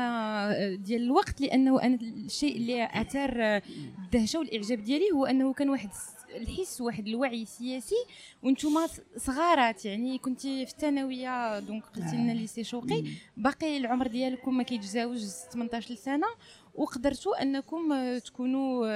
آه، 0.52 0.74
ديال 0.74 1.02
الوقت؟ 1.02 1.40
لأنه 1.40 1.82
أنا 1.82 1.98
الشيء 2.02 2.56
اللي 2.56 2.88
أثار 2.92 3.62
الدهشة 4.04 4.38
والإعجاب 4.38 4.82
ديالي 4.84 5.10
هو 5.14 5.26
أنه 5.26 5.52
كان 5.52 5.70
واحد 5.70 5.88
الحس 6.36 6.80
واحد 6.80 7.06
الوعي 7.06 7.42
السياسي 7.42 7.94
وأنتم 8.42 8.70
صغارات 9.16 9.84
يعني 9.84 10.18
كنتي 10.18 10.66
في 10.66 10.72
الثانوية 10.72 11.58
دونك 11.60 11.84
قلتي 11.84 12.16
لنا 12.16 12.32
ليسي 12.32 12.64
شوقي. 12.64 13.04
باقي 13.36 13.76
العمر 13.76 14.06
ديالكم 14.06 14.56
ما 14.56 14.62
كيتجاوز 14.62 15.34
18 15.52 15.94
سنه 15.94 16.26
وقدرتوا 16.74 17.42
أنكم 17.42 18.18
تكونوا 18.18 18.86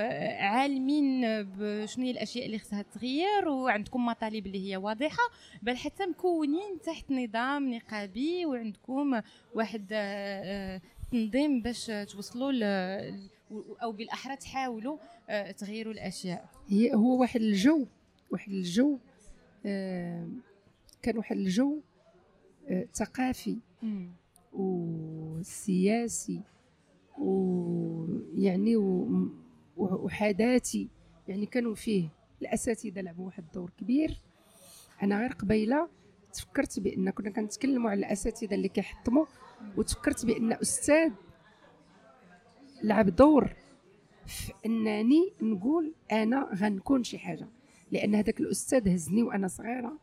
عالمين 0.42 1.22
بشنو 1.42 2.04
هي 2.04 2.10
الأشياء 2.10 2.46
اللي 2.46 2.58
خصها 2.58 2.82
تغير 2.82 3.48
وعندكم 3.48 4.06
مطالب 4.06 4.46
اللي 4.46 4.70
هي 4.70 4.76
واضحة 4.76 5.22
بل 5.62 5.76
حتى 5.76 6.06
مكونين 6.06 6.80
تحت 6.84 7.10
نظام 7.10 7.74
نقابي 7.74 8.46
وعندكم 8.46 9.20
واحد 9.54 9.86
آه، 9.92 10.80
تنظيم 11.12 11.62
باش 11.62 11.86
توصلوا 11.86 12.52
أو 13.82 13.92
بالأحرى 13.92 14.36
تحاولوا 14.36 14.98
آه، 15.28 15.50
تغيروا 15.50 15.92
الأشياء. 15.92 16.48
هي 16.68 16.94
هو 16.94 17.20
واحد 17.20 17.40
الجو 17.40 17.86
واحد 18.30 18.52
الجو 18.52 18.98
آه، 19.66 20.28
كان 21.02 21.18
واحد 21.18 21.36
الجو 21.36 21.80
ثقافي 22.94 23.58
وسياسي 24.52 26.40
ويعني 28.34 28.76
وحداتي 29.76 30.88
يعني 31.28 31.46
كانوا 31.46 31.74
فيه 31.74 32.08
الأساتذة 32.42 33.00
لعبوا 33.00 33.26
واحد 33.26 33.44
الدور 33.44 33.70
كبير. 33.78 34.20
أنا 35.02 35.20
غير 35.20 35.32
قبيلة 35.32 35.88
تفكرت 36.32 36.80
بأن 36.80 37.10
كنا 37.10 37.30
كنتكلموا 37.30 37.90
على 37.90 37.98
الأساتذة 37.98 38.54
اللي 38.54 38.68
كيحطموا 38.68 39.26
وتفكرت 39.76 40.26
بأن 40.26 40.52
أستاذ 40.52 41.12
لعب 42.82 43.16
دور 43.16 43.52
في 44.26 44.52
أنني 44.66 45.32
نقول 45.42 45.94
أنا 46.12 46.50
غنكون 46.54 47.04
شي 47.04 47.18
حاجة. 47.18 47.48
لأن 47.92 48.14
هذاك 48.14 48.40
الأستاذ 48.40 48.88
هزني 48.88 49.22
وأنا 49.22 49.48
صغيرة 49.48 49.98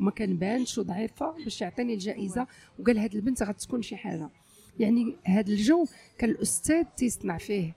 وما 0.00 0.10
كنبانش 0.10 0.78
وضعيفه 0.78 1.30
باش 1.44 1.60
يعطيني 1.60 1.94
الجائزة 1.94 2.46
وقال 2.78 2.98
هاد 2.98 3.14
البنت 3.14 3.42
غتكون 3.42 3.82
شي 3.82 3.96
حاجة. 3.96 4.30
يعني 4.80 5.16
هذا 5.24 5.50
الجو 5.52 5.86
كان 6.18 6.30
الأستاذ 6.30 6.84
تيصنع 6.96 7.38
فيه 7.38 7.74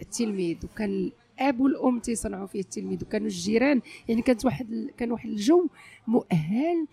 التلميذ 0.00 0.56
وكان 0.64 1.10
الأب 1.40 1.60
والأم 1.60 1.98
تيصنعوا 1.98 2.46
فيه 2.46 2.60
التلميذ 2.60 3.02
وكانوا 3.04 3.26
الجيران. 3.26 3.82
يعني 4.08 4.22
كانت 4.22 4.44
واحد 4.44 4.90
كان 4.96 5.12
واحد 5.12 5.28
الجو 5.28 5.66
مؤهل 6.06 6.86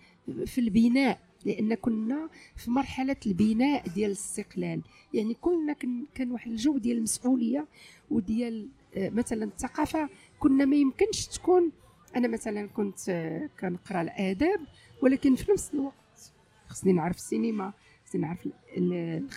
في 0.46 0.60
البناء 0.60 1.20
لأن 1.46 1.74
كنا 1.74 2.28
في 2.56 2.70
مرحلة 2.70 3.16
البناء 3.26 3.88
ديال 3.88 4.10
الاستقلال. 4.10 4.80
يعني 5.14 5.34
كلنا 5.34 5.72
كان 6.14 6.32
واحد 6.32 6.50
الجو 6.50 6.78
ديال 6.78 6.96
المسؤولية 6.96 7.66
وديال 8.10 8.68
آه، 8.96 9.08
مثلا 9.08 9.44
الثقافة. 9.44 10.08
كنا 10.38 10.64
ما 10.64 10.76
يمكنش 10.76 11.26
تكون 11.26 11.72
أنا 12.16 12.28
مثلا 12.28 12.66
كنت 12.66 13.08
آه، 13.08 13.50
كنقرأ 13.60 14.02
الآداب 14.02 14.60
ولكن 15.02 15.34
في 15.34 15.52
نفس 15.52 15.74
الوقت 15.74 16.32
خصني 16.68 16.92
نعرف 16.92 17.16
السينما. 17.16 17.72
خصني 18.08 18.20
نعرف 18.20 18.48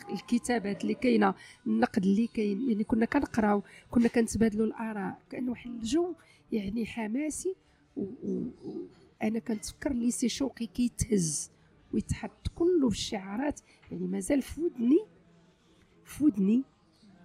الكتابات 0.10 0.82
اللي 0.84 0.94
كاينة 0.94 1.34
النقد 1.68 2.04
اللي 2.04 2.28
كاين 2.28 2.70
يعني 2.70 2.84
كنا 2.84 3.06
كنقراو 3.06 3.64
كنا 3.92 4.08
كنتبادلوا 4.08 4.66
الآراء 4.66 5.22
كأن 5.30 5.50
واحد 5.50 5.70
الجو 5.70 6.16
يعني 6.52 6.86
حماسي 6.86 7.56
وأنا 7.98 9.40
كنتفكر 9.40 9.94
ليسي 9.94 10.30
شوقي 10.30 10.66
كيتهز 10.66 11.52
ويتحط 11.94 12.48
كله 12.56 12.88
بالشعارات 12.90 13.60
يعني 13.92 14.08
مازال 14.08 14.42
في 14.42 14.62
ودني 14.62 15.00
في 16.06 16.24
ودني 16.24 16.64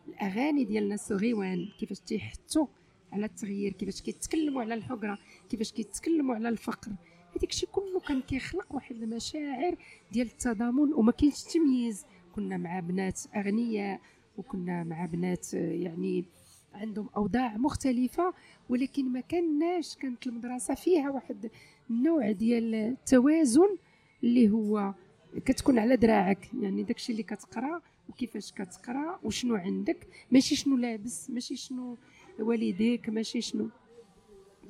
الأغاني 0.08 0.64
ديال 0.64 0.88
ناس 0.88 1.12
الغيوان 1.12 1.68
كيفاش 1.78 2.00
تيحطوا 2.00 2.66
على 3.12 3.26
التغيير 3.26 3.72
كيفاش 3.72 4.02
كيتكلموا 4.02 4.62
على 4.62 4.74
الحقرة 4.74 5.18
كيفاش 5.50 5.72
كيتكلموا 5.72 6.34
على 6.34 6.48
الفقر. 6.48 6.92
هذاك 7.36 7.50
الشيء 7.50 7.68
كله 7.72 8.00
كان 8.00 8.22
كيخلق 8.22 8.74
واحد 8.74 9.02
المشاعر 9.02 9.76
ديال 10.12 10.26
التضامن 10.26 10.92
وما 10.92 11.12
كاينش 11.12 11.42
تمييز. 11.42 12.04
كنا 12.34 12.56
مع 12.56 12.80
بنات 12.80 13.20
أغنياء 13.36 14.00
وكنا 14.38 14.84
مع 14.84 15.06
بنات 15.06 15.54
يعني 15.54 16.24
عندهم 16.74 17.08
أوضاع 17.16 17.56
مختلفة 17.56 18.34
ولكن 18.68 19.12
ما 19.12 19.20
كناش 19.20 19.96
كانت 19.96 20.26
المدرسة 20.26 20.74
فيها 20.74 21.10
واحد 21.10 21.50
النوع 21.90 22.30
ديال 22.32 22.74
التوازن 22.74 23.76
اللي 24.24 24.50
هو 24.50 24.94
كتكون 25.44 25.78
على 25.78 25.96
دراعك. 25.96 26.54
يعني 26.60 26.82
داكشي 26.82 27.12
اللي 27.12 27.22
كتقرأ 27.22 27.82
وكيفاش 28.08 28.52
كتقرأ 28.52 29.20
وشنو 29.24 29.54
عندك. 29.54 30.06
ماشي 30.30 30.56
شنو 30.56 30.76
لابس 30.76 31.30
ماشي 31.30 31.56
شنو 31.56 31.96
والديك 32.38 33.08
ماشي 33.08 33.40
شنو. 33.40 33.68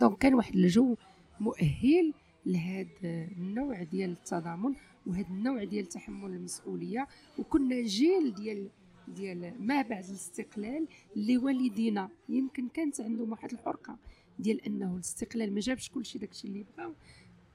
دونك 0.01 0.19
كان 0.19 0.35
واحد 0.35 0.55
الجو 0.55 0.97
مؤهل. 1.41 2.13
لهذا 2.47 3.29
النوع 3.37 3.83
ديال 3.83 4.11
التضامن 4.11 4.75
وهذا 5.07 5.29
النوع 5.29 5.65
ديال 5.65 5.87
تحمل 5.87 6.31
المسؤولية 6.31 7.07
وكنا 7.39 7.83
جيل 7.83 8.35
ديال 8.35 8.69
ديال 9.09 9.67
ما 9.67 9.83
بعد 9.83 10.05
الاستقلال 10.05 10.87
اللي 11.17 11.37
والدينا 11.37 12.09
يمكن 12.29 12.69
كانت 12.69 13.01
عندهم 13.01 13.31
واحد 13.31 13.53
الحرقة 13.53 13.99
ديال 14.39 14.61
أنه 14.65 14.95
الاستقلال 14.95 15.55
ما 15.55 15.61
جابش 15.61 15.91
كلشي 15.91 16.19
داكشي 16.19 16.49
اللي 16.49 16.65
بغاو. 16.77 16.95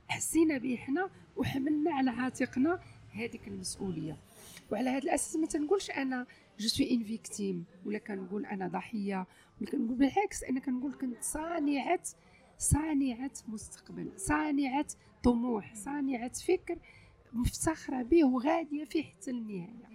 حسينا 0.08 0.58
به 0.58 0.76
حنا 0.76 1.10
وحملنا 1.36 1.92
على 1.92 2.10
عاتقنا 2.10 2.80
هذيك 3.12 3.48
المسؤولية. 3.48 4.18
وعلى 4.72 4.90
هذا 4.90 5.04
الأساس 5.04 5.36
ما 5.36 5.48
تنقولش 5.48 5.92
أنا 5.92 6.28
je 6.60 6.68
suis 6.68 6.92
une 6.92 7.04
victime 7.04 7.66
ولا 7.86 7.98
كنقول 7.98 8.46
أنا 8.46 8.68
ضحية 8.68 9.28
ولا 9.62 9.70
كنقول 9.72 9.98
بالعكس 9.98 10.44
أنا 10.44 10.60
كنقول 10.60 10.94
كنت 10.94 11.24
صانعة 11.24 12.00
صانعة 12.62 13.32
مستقبل 13.48 14.12
صانعة 14.18 14.86
طموح 15.24 15.76
صانعة 15.76 16.34
فكر 16.34 16.78
مفتخرة 17.34 18.04
به 18.04 18.24
وغادية 18.24 18.84
فيه 18.84 19.04
حتى 19.04 19.32
النهاية. 19.32 19.88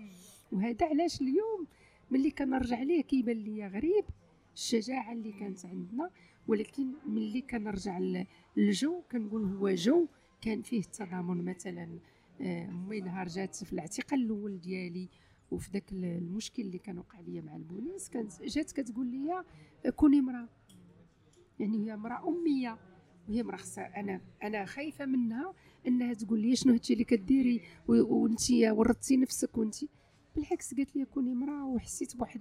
وهذا 0.53 0.87
علاش 0.87 1.21
اليوم 1.21 1.67
ملي 2.11 2.31
كنرجع 2.31 2.83
ليه 2.83 3.03
كيبان 3.03 3.37
ليا 3.37 3.69
غريب 3.69 4.05
الشجاعة 4.55 5.13
اللي 5.13 5.33
كانت 5.33 5.67
عندنا 5.67 6.11
ولكن 6.49 6.93
ملي 7.07 7.41
كنرجع 7.41 7.99
للجو 8.57 9.03
كنقول 9.13 9.45
هو 9.45 9.71
جو 9.71 10.07
كان 10.41 10.63
فيه 10.63 10.81
التضامن 10.81 11.45
مثلا 11.45 11.99
آه، 12.41 12.69
امي 12.69 13.01
نهار 13.01 13.29
جات 13.29 13.57
في 13.57 13.73
الاعتقال 13.73 14.21
الأول 14.23 14.61
ديالي 14.61 15.09
وفي 15.51 15.71
ذاك 15.73 15.93
المشكل 15.93 16.63
اللي 16.63 16.79
كان 16.79 16.99
وقع 16.99 17.21
ليا 17.21 17.41
مع 17.41 17.57
البوليس 17.57 18.09
كانت 18.09 18.43
جات 18.43 18.73
كتقول 18.73 19.07
لي 19.07 19.45
كوني 19.97 20.21
مراه 20.21 20.49
يعني 21.61 21.87
هي 21.87 21.95
امرأة 21.95 22.29
أمية 22.29 22.79
وهي 23.29 23.41
امرأة 23.41 23.57
خصها 23.57 24.01
أنا 24.01 24.21
أنا 24.43 24.65
خايفة 24.65 25.07
منها 25.07 25.55
إنها 25.87 26.15
تقول 26.15 26.41
لي 26.41 26.57
شنو 26.57 26.73
هادشي 26.73 26.93
اللي 26.93 27.05
كديري 27.05 27.61
وانت 27.89 28.41
ورطتي 28.71 29.17
نفسك 29.17 29.59
وانت 29.59 29.77
بالعكس 30.37 30.75
قالت 30.75 30.97
لي 30.97 31.05
كوني 31.05 31.33
امرأة 31.33 31.67
وحسيت 31.67 32.17
بواحد 32.17 32.41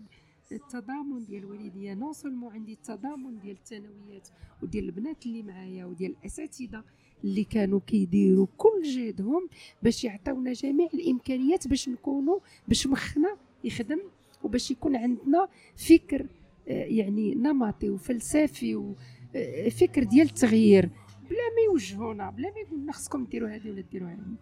التضامن 0.52 1.26
ديال 1.26 1.44
الوالدية. 1.44 1.94
نون 1.94 2.14
سولمون 2.14 2.54
عندي 2.54 2.74
التضامن 2.74 3.40
ديال 3.40 3.56
الثانويات 3.56 4.28
وديال 4.64 4.86
البنات 4.86 5.26
اللي 5.26 5.44
معايا 5.44 5.86
وديال 5.86 6.12
الأساتذة 6.12 6.84
اللي 7.24 7.44
كانوا 7.44 7.80
كيديروا 7.88 8.48
كل 8.58 8.82
جهدهم 8.84 9.50
باش 9.84 10.04
يعطيونا 10.04 10.54
جميع 10.54 10.90
الإمكانيات 10.94 11.68
باش 11.68 11.90
نكونوا 11.90 12.40
باش 12.68 12.88
مخنا 12.88 13.38
يخدم 13.64 14.00
وباش 14.44 14.72
يكون 14.72 14.96
عندنا 14.96 15.48
فكر 15.76 16.28
يعني 16.68 17.36
نمطي 17.36 17.90
وفلسفي 17.90 18.76
وفكر 18.76 20.04
ديال 20.04 20.28
التغيير. 20.28 20.90
بلا 21.30 21.50
ما 21.56 21.62
يوجهونا 21.72 22.30
بلا 22.30 22.52
ما 22.52 22.60
يقولنا 22.60 22.92
خصكم 22.92 23.26
ديروا 23.26 23.50
هذه 23.50 23.70
ولا 23.70 23.82
ديروا 23.82 24.10
هذه. 24.10 24.36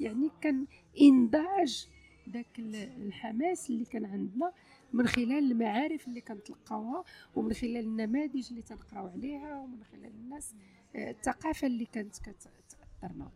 يعني 0.00 0.30
كان 0.40 0.66
إنضاج 1.00 1.88
ذاك 2.30 2.58
الحماس 2.58 3.70
اللي 3.70 3.84
كان 3.84 4.04
عندنا 4.04 4.52
من 4.92 5.06
خلال 5.06 5.50
المعارف 5.50 6.08
اللي 6.08 6.20
كنتلقاوها 6.20 7.04
ومن 7.36 7.52
خلال 7.52 7.76
النماذج 7.76 8.48
اللي 8.50 8.62
تنقراو 8.62 9.06
عليها 9.06 9.56
ومن 9.56 9.84
خلال 9.84 10.12
الناس 10.24 10.54
آه، 10.96 11.10
الثقافة 11.10 11.66
اللي 11.66 11.84
كانت 11.84 12.16
كتأثرنا. 12.18 13.30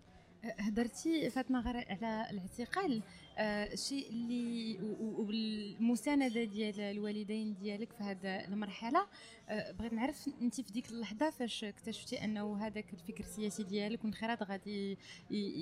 هدرتي 0.44 1.30
فاطمه 1.30 1.60
غير 1.60 1.76
على 1.76 2.26
الاعتقال. 2.30 3.02
الشيء 3.38 4.06
آه 4.06 4.10
اللي 4.10 4.78
والمساندة 5.00 6.44
ديال 6.44 6.80
الوالدين 6.80 7.54
ديالك 7.54 7.92
في 7.92 8.04
هذه 8.04 8.44
المرحلة. 8.44 9.06
آه 9.48 9.72
بغيت 9.72 9.92
نعرف 9.92 10.28
أنت 10.42 10.60
في 10.60 10.72
ديك 10.72 10.90
اللحظة 10.90 11.30
فاش 11.30 11.64
اكتشفتي 11.64 12.24
أنه 12.24 12.66
هذاك 12.66 12.92
الفكر 12.92 13.24
السياسي 13.24 13.62
ديالك 13.62 13.98
والانخراط 13.98 14.42
غادي 14.42 14.98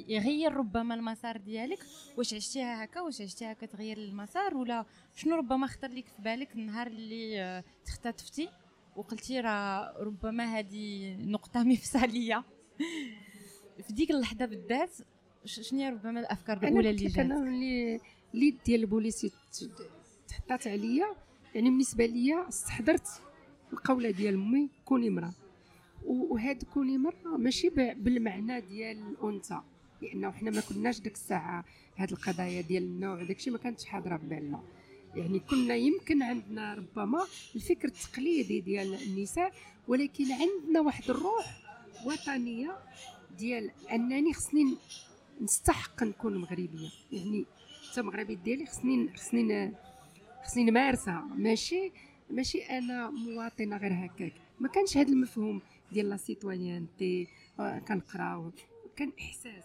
يغير 0.08 0.52
ربما 0.52 0.94
المسار 0.94 1.36
ديالك؟ 1.36 1.78
واش 2.16 2.34
عشتيها 2.34 2.84
هكا؟ 2.84 3.00
واش 3.00 3.20
عشتيها 3.20 3.52
كتغير 3.52 3.98
المسار؟ 3.98 4.56
ولا 4.56 4.86
شنو 5.14 5.36
ربما 5.36 5.66
خطر 5.66 5.88
لك 5.88 6.06
في 6.06 6.22
بالك 6.22 6.54
النهار 6.54 6.86
اللي 6.86 7.40
آه 7.42 7.64
تختطفتي 7.84 8.48
وقلتي 8.96 9.40
راه 9.40 9.94
ربما 9.98 10.58
هذه 10.58 11.14
نقطة 11.14 11.62
مفصلية؟ 11.72 12.44
في 13.86 13.92
ديك 13.92 14.10
اللحظة 14.10 14.46
بالذات 14.46 14.90
شنو 15.44 15.88
ربما 15.88 16.20
الأفكار 16.20 16.56
الأولى 16.56 16.90
اللي 16.90 17.06
جات؟ 17.06 17.18
أنا 17.18 17.42
اللي 17.42 18.00
ليد 18.34 18.58
ديال 18.66 18.80
البوليسي 18.80 19.32
تحطات 20.28 20.66
عليا 20.66 21.06
يعني 21.54 21.70
بالنسبة 21.70 22.06
ليا 22.06 22.48
استحضرت 22.48 23.08
القولة 23.72 24.10
ديال 24.10 24.34
أمي 24.34 24.68
كوني 24.84 25.08
امرأة. 25.08 25.32
وهاد 26.04 26.64
كوني 26.64 26.98
مرة 26.98 27.36
ماشي 27.38 27.68
بالمعنى 27.70 28.60
ديال 28.60 28.98
الأنثى. 29.08 29.60
لأنه 30.02 30.30
حنا 30.30 30.50
ما 30.50 30.60
كناش 30.60 31.00
ديك 31.00 31.14
الساعة 31.14 31.64
هاد 31.96 32.10
القضايا 32.12 32.60
ديال 32.60 32.82
النوع 32.82 33.22
داكشي 33.22 33.50
ما 33.50 33.58
كانتش 33.58 33.84
حاضرة 33.84 34.16
في 34.16 34.26
بالنا. 34.26 34.62
يعني 35.14 35.38
كنا 35.38 35.74
يمكن 35.74 36.22
عندنا 36.22 36.74
ربما 36.74 37.26
الفكر 37.54 37.88
التقليدي 37.88 38.60
ديال 38.60 38.94
النساء 38.94 39.52
ولكن 39.88 40.24
عندنا 40.32 40.80
واحد 40.80 41.10
الروح 41.10 41.60
وطنية 42.06 42.78
ديال 43.38 43.70
أنني 43.92 44.32
خصني 44.32 44.76
نستحق 45.40 46.02
نكون 46.02 46.36
مغربية. 46.36 46.88
يعني 47.12 47.44
انت 47.88 48.00
مغربي 48.00 48.34
ديالي 48.34 48.66
خصني 48.66 49.12
خصني 49.16 49.72
خصني 50.44 50.64
نمارسها. 50.64 51.26
ماشي 51.36 51.92
ماشي 52.30 52.62
أنا 52.62 53.10
مواطنة 53.10 53.76
غير 53.76 53.92
هكاك. 53.92 54.32
ما 54.60 54.68
كانش 54.68 54.96
هذا 54.96 55.08
المفهوم 55.08 55.60
ديال 55.92 56.10
la 56.10 56.16
citoyenneté 56.16 57.28
آه، 57.60 57.78
كنقراو 57.78 58.50
كان 58.96 59.12
إحساس. 59.20 59.64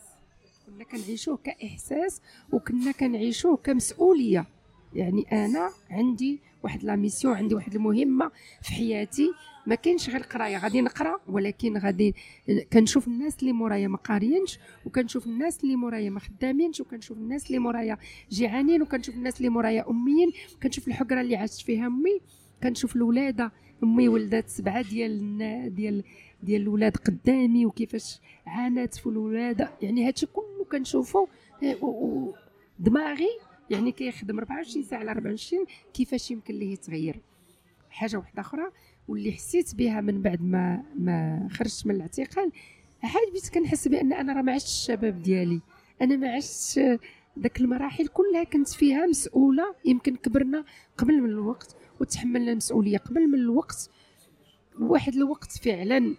كنا 0.66 0.84
كنعيشوه 0.84 1.38
كإحساس 1.38 2.22
وكنا 2.52 2.92
كنعيشوه 2.92 3.58
كمسؤولية. 3.58 4.46
يعني 4.94 5.22
أنا 5.46 5.72
عندي 5.90 6.40
واحد 6.64 6.84
la 6.84 6.96
mission 6.96 7.34
عندي 7.34 7.56
واحد 7.56 7.76
المهمة 7.76 8.32
في 8.62 8.72
حياتي. 8.74 9.32
ما 9.68 9.76
كاينش 9.76 10.10
غير 10.10 10.22
قراية. 10.22 10.58
غادي 10.58 10.82
نقرأ 10.82 11.20
ولكن 11.28 11.78
غادي 11.78 12.16
كنشوف 12.74 13.08
الناس 13.08 13.40
اللي 13.40 13.52
مورايا 13.54 13.88
ما 13.88 13.98
قاريينش 13.98 14.60
وكنشوف 14.86 15.26
الناس 15.28 15.64
اللي 15.64 15.76
مورايا 15.76 16.10
ما 16.10 16.20
خدامينش 16.20 16.82
وكنشوف 16.82 17.18
الناس 17.18 17.48
اللي 17.48 17.60
مورايا 17.60 17.98
جيعانين 18.30 18.82
وكنشوف 18.82 19.16
الناس 19.16 19.38
اللي 19.38 19.50
مورايا 19.50 19.90
أميين. 19.90 20.32
كنشوف 20.64 20.88
الحقره 20.88 21.22
اللي 21.22 21.36
عاشت 21.36 21.62
فيها 21.62 21.88
أمي. 21.88 22.22
كنشوف 22.64 22.96
الولادة 22.96 23.52
أمي 23.84 24.08
ولدت 24.08 24.50
سبعة 24.50 24.82
ديال 24.82 25.76
ديال 25.76 26.04
ديال 26.44 26.62
الولاد 26.62 26.98
قدامي 26.98 27.66
وكيفاش 27.66 28.20
عانت 28.46 28.96
في 28.96 29.08
الولادة. 29.08 29.72
يعني 29.82 30.08
هادشي 30.08 30.26
كله 30.26 30.66
كنشوفه 30.72 31.28
ودماغي 31.82 33.30
يعني 33.70 33.92
كيخدم 33.92 34.38
24 34.40 34.84
ساعة 34.84 35.00
على 35.00 35.12
24 35.12 35.66
كيفاش 35.94 36.32
يمكن 36.32 36.54
ليه 36.54 36.74
يتغير. 36.74 37.20
حاجة 37.90 38.18
واحدة 38.18 38.42
أخرى 38.42 38.72
واللي 39.08 39.32
حسيت 39.32 39.76
بها 39.76 40.02
من 40.02 40.22
بعد 40.22 40.42
ما 40.42 40.84
ما 40.96 41.48
خرجت 41.52 41.88
من 41.88 41.96
الاعتقال 41.96 42.52
عاد 43.04 43.30
بديت 43.32 43.50
كنحس 43.50 43.88
بأن 43.88 44.14
أنا 44.14 44.34
راه 44.34 44.42
ما 44.42 44.52
عشتش 44.52 44.70
الشباب 44.72 45.22
ديالي. 45.22 45.62
أنا 46.02 46.16
ما 46.16 46.34
عشتش 46.36 46.80
داك 47.38 47.62
المراحل 47.62 48.08
كلها 48.08 48.44
كنت 48.44 48.70
فيها 48.70 49.06
مسؤولة 49.06 49.76
يمكن 49.86 50.16
كبرنا 50.16 50.66
قبل 50.98 51.22
من 51.22 51.30
الوقت 51.30 51.76
وتحملنا 52.00 52.52
المسؤولية 52.52 52.98
قبل 52.98 53.28
من 53.28 53.40
الوقت. 53.40 53.90
واحد 54.80 55.14
الوقت 55.16 55.52
فعلا 55.52 56.16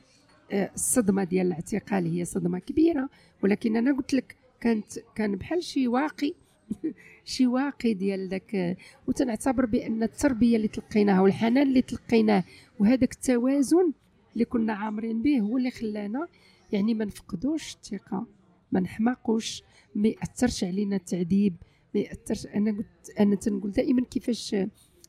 آه، 0.52 0.70
الصدمة 0.74 1.24
ديال 1.24 1.46
الاعتقال 1.46 2.06
هي 2.06 2.24
صدمة 2.24 2.58
كبيرة. 2.58 3.08
ولكن 3.42 3.76
أنا 3.76 3.96
قلت 3.96 4.14
لك 4.14 4.36
كانت 4.60 4.98
كان 5.14 5.36
بحال 5.36 5.64
شي 5.64 5.88
واقي. 5.88 6.34
شي 7.24 7.46
واقي 7.46 7.94
ديال 7.94 8.28
داك. 8.28 8.76
وتنعتبر 9.06 9.66
بأن 9.66 10.02
التربية 10.02 10.56
اللي 10.56 10.68
تلقيناها 10.68 11.20
والحنان 11.20 11.68
اللي 11.68 11.82
تلقيناه 11.82 12.44
وهذاك 12.78 13.12
التوازن 13.12 13.92
اللي 14.32 14.44
كنا 14.44 14.72
عامرين 14.72 15.22
به 15.22 15.40
هو 15.40 15.58
اللي 15.58 15.70
خلانا 15.70 16.28
يعني 16.72 16.94
ما 16.94 17.04
نفقدوش 17.04 17.74
الثقة 17.74 18.26
ما 18.72 18.80
نحماقوش 18.80 19.62
ما 19.94 20.08
يأثرش 20.08 20.64
علينا 20.64 20.96
التعذيب 20.96 21.54
ما 21.94 22.00
يأثرش. 22.00 22.46
أنا 22.46 22.70
قلت 22.70 23.20
أنا 23.20 23.36
تنقول 23.36 23.70
دائما 23.70 24.02
كيفاش 24.02 24.56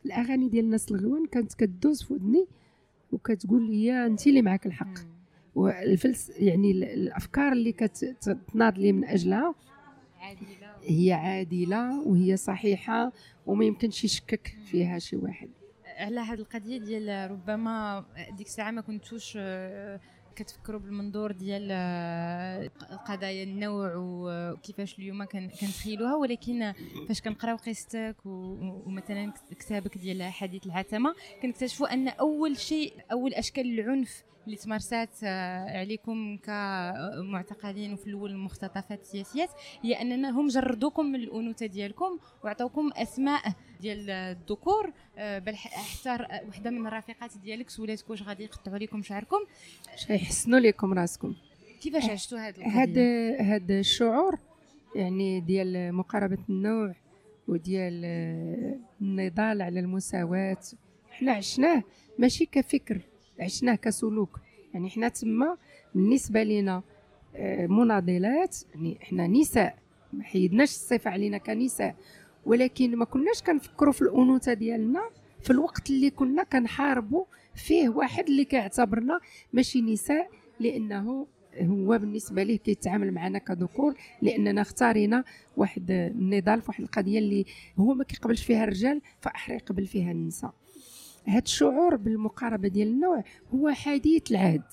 الأغاني 0.06 0.50
ديال 0.50 0.66
الناس 0.66 0.92
الغوان 0.92 1.26
كانت 1.26 1.54
كدوز 1.54 2.04
في 2.04 2.14
ودني 2.14 2.48
وكتقول 3.12 3.72
لي 3.72 4.06
انت 4.06 4.28
اللي 4.28 4.42
معك 4.42 4.66
الحق. 4.66 5.00
والفلس 5.56 6.30
يعني 6.30 6.72
الأفكار 6.72 7.52
اللي 7.52 7.72
كتناض 7.72 8.78
لي 8.78 8.92
من 8.92 9.06
أجلها 9.06 9.56
عادلة 10.28 10.76
هي 10.84 11.14
عادلة 11.14 12.02
وهي 12.02 12.38
صحيحة 12.38 13.12
وما 13.46 13.66
يمكنش 13.66 14.04
يشكك 14.04 14.58
فيها 14.66 15.00
شي 15.00 15.16
واحد. 15.16 15.50
على 15.98 16.20
هذه 16.20 16.40
القضية 16.40 16.78
ديال 16.78 17.32
ربما 17.32 18.06
ديك 18.32 18.48
الساعة 18.48 18.72
ما 18.72 18.82
كنتوش 18.82 19.34
آه، 19.38 20.00
كتفكروا 20.36 20.80
بالمنظور 20.80 21.32
ديال 21.32 21.68
آه، 21.72 22.68
قضايا 23.06 23.44
النوع 23.44 23.94
وكيفاش 23.96 25.00
اليوم 25.00 25.24
كنتخيلوها 25.24 26.16
ولكن 26.16 26.74
فاش 27.08 27.22
كنقراو 27.22 27.56
قصتك 27.58 28.16
ومثلا 28.26 29.34
كتابك 29.60 29.98
ديال 29.98 30.24
حديث 30.24 30.66
العتمة 30.66 31.16
كنكتشفوا 31.42 31.94
أن 31.94 32.08
أول 32.08 32.58
شيء 32.58 32.94
أول 33.12 33.34
أشكال 33.34 33.80
العنف 33.80 34.24
اللي 34.48 34.58
تمارسات 34.58 35.10
آه، 35.24 35.80
عليكم 35.80 36.38
كمعتقلين 36.38 37.94
وفي 37.94 38.08
الأول 38.08 38.32
المختطفات 38.32 39.02
السياسيات 39.02 39.50
هي 39.84 39.94
أننا 39.94 40.30
هم 40.30 40.48
جردوكم 40.48 41.06
من 41.06 41.16
الأنوثة 41.16 41.66
ديالكم 41.66 42.20
وعطاوكم 42.44 42.90
أسماء 42.96 43.42
ديال 43.82 44.10
الذكور 44.10 44.94
آه، 45.18 45.40
بل 45.40 45.56
حتى 45.56 46.18
وحدة 46.48 46.70
من 46.70 46.88
الرفيقات 46.88 47.38
ديالك 47.38 47.70
سولاتك 47.70 48.10
واش 48.10 48.24
غادي 48.24 48.44
يقطعوا 48.44 48.78
لكم 48.78 49.02
شعركم. 49.02 49.40
يحسنوا 50.10 50.60
لكم 50.60 50.94
راسكم. 50.94 51.36
كيفاش 51.82 52.10
عشتوا 52.10 52.40
هذا 52.40 52.64
هذا 52.64 53.38
هذا 53.42 53.80
الشعور 53.80 54.36
يعني 54.96 55.40
ديال 55.40 55.94
مقاربة 55.94 56.38
النوع 56.50 56.96
وديال 57.48 58.02
آه، 58.06 58.80
النضال 59.02 59.62
على 59.62 59.80
المساواة 59.80 60.58
حنا 61.12 61.32
عشناه 61.32 61.84
ماشي 62.20 62.46
كفكر. 62.46 63.02
عشناه 63.40 63.76
كسلوك. 63.76 64.40
يعني 64.74 64.90
حنا 64.90 65.08
تما 65.08 65.58
بالنسبة 65.96 66.44
لنا 66.44 66.84
آه، 67.36 67.68
مناضلات 67.68 68.58
يعني 68.76 68.98
حنا 69.02 69.28
نساء 69.28 69.78
ما 70.14 70.24
حيدناش 70.24 70.70
الصفه 70.70 71.12
علينا 71.12 71.38
كنساء. 71.38 71.96
ولكن 72.46 72.96
ما 72.96 73.06
كناش 73.06 73.42
كنفكروا 73.42 73.94
في 73.94 74.02
الأنوثة 74.02 74.54
ديالنا 74.54 75.10
في 75.42 75.50
الوقت 75.50 75.90
اللي 75.90 76.10
كنا 76.10 76.44
كنحاربوا 76.44 77.26
فيه 77.56 77.90
واحد 77.90 78.28
اللي 78.30 78.46
كيعتبرنا 78.46 79.20
ماشي 79.54 79.82
نساء 79.82 80.30
لأنه 80.60 81.28
هو 81.62 81.98
بالنسبة 81.98 82.44
ليه 82.44 82.58
كيتعامل 82.58 83.12
معنا 83.14 83.40
كذكور 83.40 83.94
لأننا 84.22 84.62
اختارينا 84.62 85.24
واحد 85.58 85.92
النضال 85.92 86.62
في 86.62 86.68
واحد 86.68 86.84
القضية 86.84 87.20
اللي 87.20 87.46
هو 87.80 87.94
ما 87.94 88.04
كيقبلش 88.04 88.44
فيها 88.44 88.64
الرجال 88.64 89.02
فأحرى 89.22 89.56
يقبل 89.56 89.86
فيها 89.86 90.12
النساء. 90.12 90.54
هذا 91.28 91.44
الشعور 91.44 91.96
بالمقاربة 91.96 92.68
ديال 92.68 92.88
النوع 92.88 93.24
هو 93.56 93.72
حديث 93.72 94.32
العهد. 94.32 94.64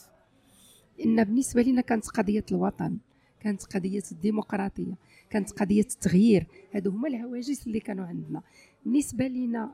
إن 1.04 1.24
بالنسبة 1.24 1.62
لنا 1.62 1.80
كانت 1.80 2.08
قضية 2.08 2.44
الوطن 2.52 2.96
كانت 3.40 3.64
قضية 3.64 4.02
الديمقراطية 4.12 4.94
كانت 5.30 5.50
قضية 5.52 5.80
التغيير 5.80 6.46
هادو 6.74 6.90
هما 6.90 7.08
الهواجس 7.08 7.66
اللي 7.66 7.80
كانوا 7.80 8.06
عندنا. 8.06 8.42
بالنسبة 8.84 9.28
لنا 9.28 9.70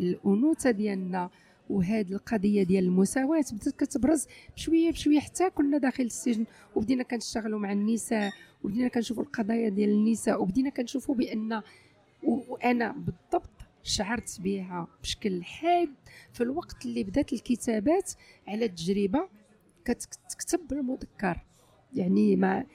الأنوثة 0.00 0.70
ديالنا 0.70 1.30
وهاد 1.70 2.12
القضية 2.12 2.62
ديال 2.62 2.84
المساواة 2.84 3.44
بدات 3.52 3.76
كتبرز 3.76 4.26
بشوية 4.56 4.90
بشوية. 4.90 5.20
حتى 5.20 5.50
كنا 5.50 5.78
داخل 5.78 6.04
السجن 6.04 6.44
وبدينا 6.76 7.02
كنشتغلوا 7.02 7.58
مع 7.58 7.72
النساء 7.72 8.32
وبدينا 8.64 8.88
كنشوفوا 8.88 9.22
القضايا 9.22 9.68
ديال 9.68 9.90
النساء 9.90 10.42
وبدينا 10.42 10.70
كنشوفوا 10.70 11.14
بأن 11.14 11.62
وأنا 12.22 12.92
بالضبط 12.92 13.50
شعرت 13.82 14.40
بها 14.40 14.88
بشكل 15.02 15.44
حاد 15.44 15.94
في 16.32 16.42
الوقت 16.42 16.86
اللي 16.86 17.04
بدات 17.04 17.32
الكتابات 17.32 18.12
على 18.48 18.64
التجربة. 18.64 19.28
كتكتب 19.84 20.68
بالمذكر 20.68 21.40
يعني 21.94 22.36
ما 22.36 22.66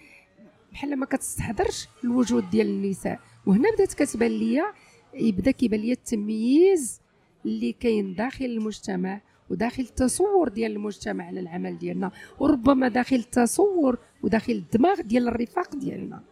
بحال 0.71 0.95
ما 0.95 1.05
كتستحضرش 1.05 1.87
الوجود 2.03 2.49
ديال 2.49 2.67
النساء. 2.67 3.19
وهنا 3.45 3.71
بدات 3.73 3.93
كتبان 3.93 4.31
ليا 4.31 4.73
يبدا 5.13 5.51
كيبان 5.51 5.79
ليا 5.79 5.93
التمييز 5.93 7.01
اللي 7.45 7.71
كاين 7.71 8.15
داخل 8.15 8.45
المجتمع 8.45 9.21
وداخل 9.49 9.83
التصور 9.83 10.49
ديال 10.49 10.71
المجتمع 10.71 11.25
على 11.25 11.39
العمل 11.39 11.77
ديالنا. 11.77 12.11
وربما 12.39 12.87
داخل 12.87 13.15
التصور 13.15 13.97
وداخل 14.23 14.53
الدماغ 14.53 15.01
ديال 15.01 15.27
الرفاق 15.27 15.75
ديالنا. 15.75 16.23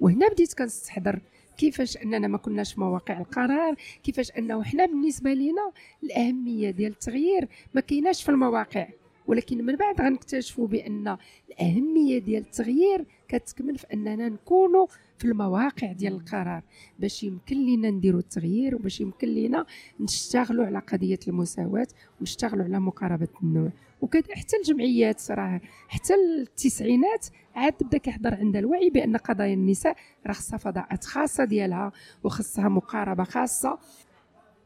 وهنا 0.00 0.28
بديت 0.28 0.54
كنستحضر 0.54 1.20
كيفاش 1.58 1.96
أننا 1.96 2.28
ما 2.28 2.38
كناش 2.38 2.74
في 2.74 2.80
مواقع 2.80 3.18
القرار 3.20 3.74
كيفاش 4.02 4.30
أنه 4.30 4.62
حنا 4.62 4.86
بالنسبة 4.86 5.32
لينا 5.32 5.72
الأهمية 6.02 6.70
ديال 6.70 6.92
التغيير 6.92 7.48
ما 7.74 7.80
كايناش 7.80 8.22
في 8.22 8.28
المواقع. 8.28 8.88
ولكن 9.26 9.64
من 9.66 9.76
بعد 9.76 10.00
غنكتشفوا 10.00 10.66
بأن 10.66 11.16
الأهمية 11.48 12.18
ديال 12.18 12.42
التغيير 12.42 13.04
كتكمن 13.28 13.74
في 13.76 13.86
أننا 13.92 14.28
نكونوا 14.28 14.86
في 15.18 15.24
المواقع 15.24 15.92
ديال 15.92 16.12
القرار. 16.12 16.62
باش 16.98 17.22
يمكن 17.22 17.56
لنا 17.66 17.90
نديروا 17.90 18.20
التغيير 18.20 18.74
وباش 18.74 19.00
يمكن 19.00 19.28
لنا 19.28 19.66
نشتغلوا 20.00 20.66
على 20.66 20.78
قضية 20.78 21.18
المساواة 21.28 21.88
ونشتغلوا 22.20 22.64
على 22.64 22.80
مقاربة 22.80 23.28
النوع. 23.42 23.70
وكذا. 24.00 24.34
حتى 24.34 24.56
الجمعيات 24.56 25.30
راه 25.30 25.60
حتى 25.88 26.14
التسعينات 26.14 27.26
عاد 27.54 27.74
بدأ 27.80 27.98
كيحضر 27.98 28.34
عندها 28.34 28.60
الوعي 28.60 28.90
بأن 28.90 29.16
قضايا 29.16 29.54
النساء 29.54 29.96
راه 30.26 30.32
خصها 30.32 30.56
فضاءات 30.56 31.04
خاصة 31.04 31.44
ديالها 31.44 31.92
وخصها 32.24 32.68
مقاربة 32.68 33.24
خاصة. 33.24 33.78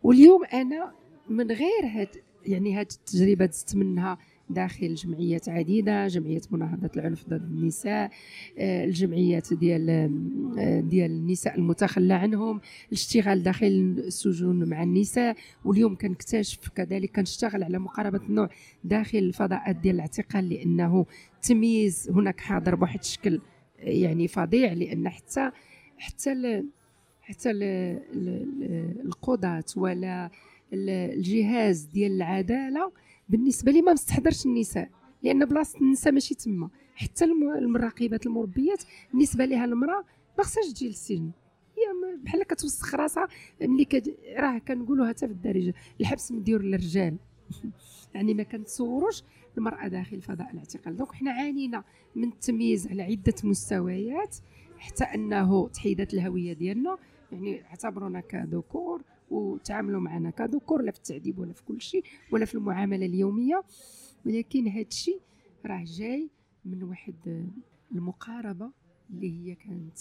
واليوم 0.03 0.45
أنا 0.45 0.93
من 1.29 1.51
غير 1.51 1.85
هاد 1.85 2.09
يعني 2.47 2.77
هاد 2.77 2.93
التجربة 2.93 3.47
دزت 3.47 3.77
منها. 3.77 4.19
داخل 4.53 4.95
جمعيات 4.95 5.49
عديدة 5.49 6.07
جمعية 6.07 6.41
مناهضة 6.51 6.91
العنف 6.97 7.25
ضد 7.29 7.43
النساء 7.43 8.11
آه، 8.59 8.85
الجمعيات 8.85 9.55
ديال 9.55 9.91
آه، 10.59 10.81
ديال 10.81 11.11
النساء 11.11 11.59
المتخلى 11.59 12.15
عنهم 12.15 12.61
الاشتغال 12.89 13.43
داخل 13.43 13.67
السجون 13.99 14.69
مع 14.69 14.83
النساء 14.83 15.37
واليوم 15.65 15.97
كنكتشف 15.97 16.69
كذلك 16.69 17.17
كنشتغل 17.17 17.63
على 17.63 17.79
مقاربة 17.79 18.21
النوع 18.29 18.49
داخل 18.85 19.19
الفضاءات 19.19 19.77
ديال 19.77 19.95
الاعتقال 19.95 20.49
لأنه 20.49 21.07
التمييز 21.37 22.11
هناك 22.11 22.41
حاضر 22.41 22.75
بواحد 22.75 22.99
الشكل 22.99 23.41
يعني 23.79 24.29
فظيع 24.29 24.73
لأن 24.73 25.09
حتى 25.09 25.51
حتى 25.99 26.35
ل 26.35 26.67
حتى 27.21 27.51
القضاة 29.05 29.65
ولا 29.77 30.31
الجهاز 30.73 31.83
ديال 31.83 32.13
العدالة 32.13 32.93
بالنسبة 33.33 33.73
لي 33.73 33.83
ما 33.83 33.93
مستحضرش 33.93 34.47
النساء 34.47 34.91
لأن 35.23 35.45
بلاصة 35.45 35.81
النساء 35.81 36.13
ماشي 36.13 36.35
تما. 36.35 36.71
حتى 36.95 37.25
المراقبات 37.25 38.27
المربيات 38.27 38.83
بالنسبة 39.13 39.45
لها 39.45 39.65
المرأة 39.65 40.05
ما 40.39 40.45
خصهاش 40.45 40.73
تجي 40.73 40.89
للسجن. 40.89 41.31
هي 41.77 42.17
بحال 42.25 42.43
كتوسخ 42.43 42.95
راسها 42.95 43.29
ملي 43.61 43.85
كد... 43.85 44.15
راه 44.37 44.59
كنقولوها 44.59 45.09
حتى 45.09 45.27
في 45.27 45.33
الدارجة 45.33 45.75
الحبس 46.01 46.33
مديور 46.33 46.63
للرجال. 46.63 47.17
يعني 48.15 48.35
ما 48.35 48.43
كنتصوروش 48.43 49.23
المرأة 49.59 49.89
داخل 49.89 50.23
فضاء 50.23 50.51
الاعتقال. 50.51 50.97
donc 50.97 51.13
حنا 51.13 51.31
عانينا 51.31 51.85
من 52.17 52.29
التمييز 52.29 52.89
على 52.89 53.03
عدة 53.03 53.35
مستويات 53.45 54.37
حتى 54.79 55.05
أنه 55.05 55.69
تحيدت 55.69 56.15
الهوية 56.15 56.53
ديالنا. 56.53 56.99
يعني 57.33 57.65
اعتبرونا 57.65 58.21
كذكور 58.21 59.03
وتعاملوا 59.33 60.01
معنا 60.01 60.31
كذكور 60.31 60.83
لا 60.83 60.91
في 60.91 60.99
التعذيب 60.99 61.39
ولا 61.39 61.53
في 61.53 61.63
كل 61.65 61.81
شيء 61.81 62.05
ولا 62.33 62.45
في 62.45 62.55
المعاملة 62.55 63.07
اليومية. 63.07 63.63
ولكن 64.27 64.69
هذا 64.69 64.87
الشيء 64.89 65.21
راه 65.67 65.85
جاي 65.87 66.31
من 66.65 66.83
واحد 66.83 67.49
المقاربة 67.93 68.71
اللي 69.11 69.31
هي 69.51 69.55
كانت 69.55 69.99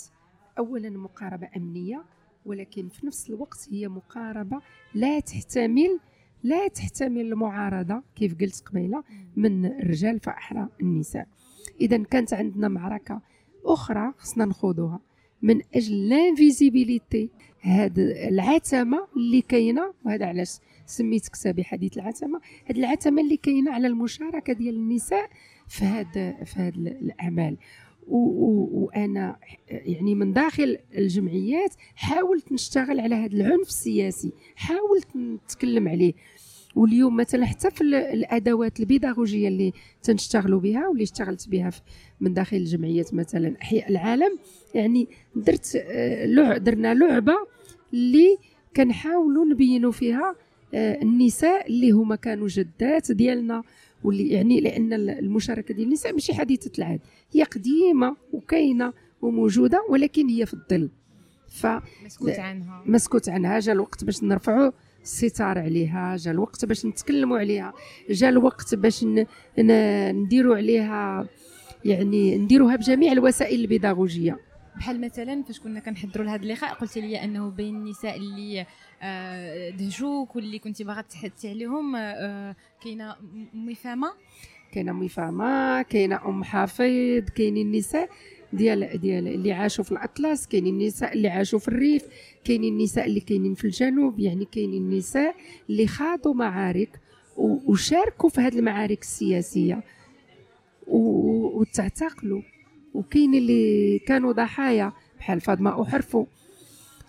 اولا 0.57 0.89
مقاربة 0.89 1.49
أمنية 1.57 2.03
ولكن 2.45 2.89
في 2.89 3.05
نفس 3.07 3.29
الوقت 3.29 3.67
هي 3.71 3.87
مقاربة 3.87 4.61
لا 4.93 5.19
تحتمل 5.19 5.99
لا 6.43 6.67
تحتمل 6.67 7.21
المعارضة 7.21 8.03
كيف 8.15 8.39
قلت 8.39 8.63
قبيلة 8.65 9.03
من 9.35 9.65
الرجال 9.65 10.19
فاحرى 10.19 10.67
النساء. 10.81 11.27
اذا 11.81 12.03
كانت 12.03 12.33
عندنا 12.33 12.67
معركة 12.67 13.21
أخرى 13.65 14.13
خصنا 14.17 14.45
نخوضوها. 14.45 14.99
من 15.41 15.61
أجل 15.75 16.09
لانفيزيبيليتي 16.09 17.29
هاد 17.61 17.99
العتمة 17.99 19.07
اللي 19.17 19.41
كاينة 19.41 19.93
وهذا 20.05 20.25
علاش 20.25 20.57
سميت 20.85 21.27
كتابي 21.27 21.63
حديث 21.63 21.97
العتمة. 21.97 22.41
هاد 22.65 22.77
العتمة 22.77 23.21
اللي 23.21 23.37
كاينة 23.37 23.71
على 23.71 23.87
المشاركة 23.87 24.53
ديال 24.53 24.75
النساء 24.75 25.29
في 25.67 25.85
هاد 25.85 26.35
في 26.45 26.59
هاد 26.59 26.77
الأعمال. 26.77 27.57
وأنا 28.07 29.39
يعني 29.67 30.15
من 30.15 30.33
داخل 30.33 30.77
الجمعيات 30.97 31.73
حاولت 31.95 32.51
نشتغل 32.51 32.99
على 32.99 33.15
هذا 33.15 33.33
العنف 33.33 33.67
السياسي 33.67 34.31
حاولت 34.55 35.15
نتكلم 35.15 35.87
عليه. 35.87 36.13
واليوم 36.75 37.17
مثلا 37.17 37.45
حتى 37.45 37.71
في 37.71 37.81
الأدوات 38.13 38.79
البيداغوجية 38.79 39.47
اللي 39.47 39.73
تنشتغلوا 40.03 40.59
بها 40.59 40.87
واللي 40.87 41.03
اشتغلت 41.03 41.49
بها 41.49 41.71
من 42.21 42.33
داخل 42.33 42.57
الجمعيات 42.57 43.13
مثلا 43.13 43.55
أحياء 43.61 43.89
العالم 43.89 44.37
يعني 44.75 45.07
درت 45.35 45.75
آه، 45.75 46.57
درنا 46.57 46.93
لعبة 46.93 47.35
اللي 47.93 48.37
كنحاولوا 48.75 49.45
نبينوا 49.45 49.91
فيها 49.91 50.35
آه، 50.73 51.01
النساء 51.01 51.67
اللي 51.67 51.91
هما 51.91 52.15
كانوا 52.15 52.47
جدات 52.47 53.11
ديالنا 53.11 53.63
واللي 54.03 54.29
يعني 54.29 54.61
لأن 54.61 54.93
المشاركة 54.93 55.73
ديال 55.73 55.87
النساء 55.87 56.13
ماشي 56.13 56.33
حديثة 56.33 56.71
العهد 56.77 56.99
هي 57.33 57.43
قديمة 57.43 58.15
وكاينة 58.33 58.93
وموجودة 59.21 59.85
ولكن 59.89 60.27
هي 60.27 60.45
في 60.45 60.53
الظل. 60.53 60.89
ف 61.47 61.67
مسكوت 62.05 62.39
عنها. 62.39 62.83
مسكوت 62.85 63.29
عنها 63.29 63.59
جا 63.59 63.71
الوقت 63.71 64.03
باش 64.03 64.23
نرفعوا 64.23 64.71
الستار 65.03 65.59
عليها 65.59 66.15
جا 66.15 66.31
الوقت 66.31 66.65
باش 66.65 66.85
نتكلموا 66.85 67.39
عليها 67.39 67.73
جا 68.09 68.29
الوقت 68.29 68.75
باش 68.75 69.05
نديروا 69.59 70.55
عليها 70.55 71.27
يعني 71.85 72.37
نديروها 72.37 72.75
بجميع 72.75 73.11
الوسائل 73.11 73.59
البيداغوجية. 73.61 74.39
بحال 74.75 75.01
مثلا 75.01 75.43
فاش 75.43 75.59
كنا 75.59 75.79
كنحضروا 75.79 76.25
لهذا 76.25 76.41
اللقاء 76.41 76.73
قلت 76.73 76.97
لي 76.97 77.23
أنه 77.23 77.49
بين 77.49 77.75
النساء 77.75 78.17
اللي 78.17 78.65
آه، 79.01 79.69
دهجوك 79.69 80.35
واللي 80.35 80.59
كنتي 80.59 80.83
باغا 80.83 81.01
تحدثي 81.01 81.49
عليهم 81.49 81.95
آه، 81.95 82.55
كاينة 82.83 83.15
امي 83.53 83.75
فاما 83.75 84.13
كاينة 84.71 84.91
امي 84.91 85.09
فاما 85.09 85.81
كاينة 85.81 86.25
أم 86.25 86.43
حفيظ 86.43 87.23
كاينين 87.23 87.67
النساء 87.67 88.09
ديال 88.53 88.99
ديال 89.01 89.27
اللي 89.27 89.51
عاشوا 89.51 89.83
في 89.83 89.91
الأطلس 89.91 90.47
كاينين 90.47 90.73
النساء 90.81 91.13
اللي 91.13 91.27
عاشوا 91.27 91.59
في 91.59 91.67
الريف 91.67 92.03
كاينين 92.43 92.73
النساء 92.73 93.05
اللي 93.05 93.19
كاينين 93.19 93.53
في 93.53 93.65
الجنوب 93.65 94.19
يعني 94.19 94.45
كاينين 94.45 94.81
النساء 94.83 95.35
اللي 95.69 95.87
خاضوا 95.87 96.33
معارك 96.33 96.99
وشاركوا 97.37 98.29
في 98.29 98.41
هذه 98.41 98.59
المعارك 98.59 99.01
السياسية. 99.01 99.83
وتعتقلوا. 100.87 102.41
وكاين 102.93 103.35
اللي 103.35 103.99
كانوا 103.99 104.31
ضحايا 104.31 104.93
بحال 105.19 105.41
فاطمة 105.41 105.81
احرفوا 105.81 106.25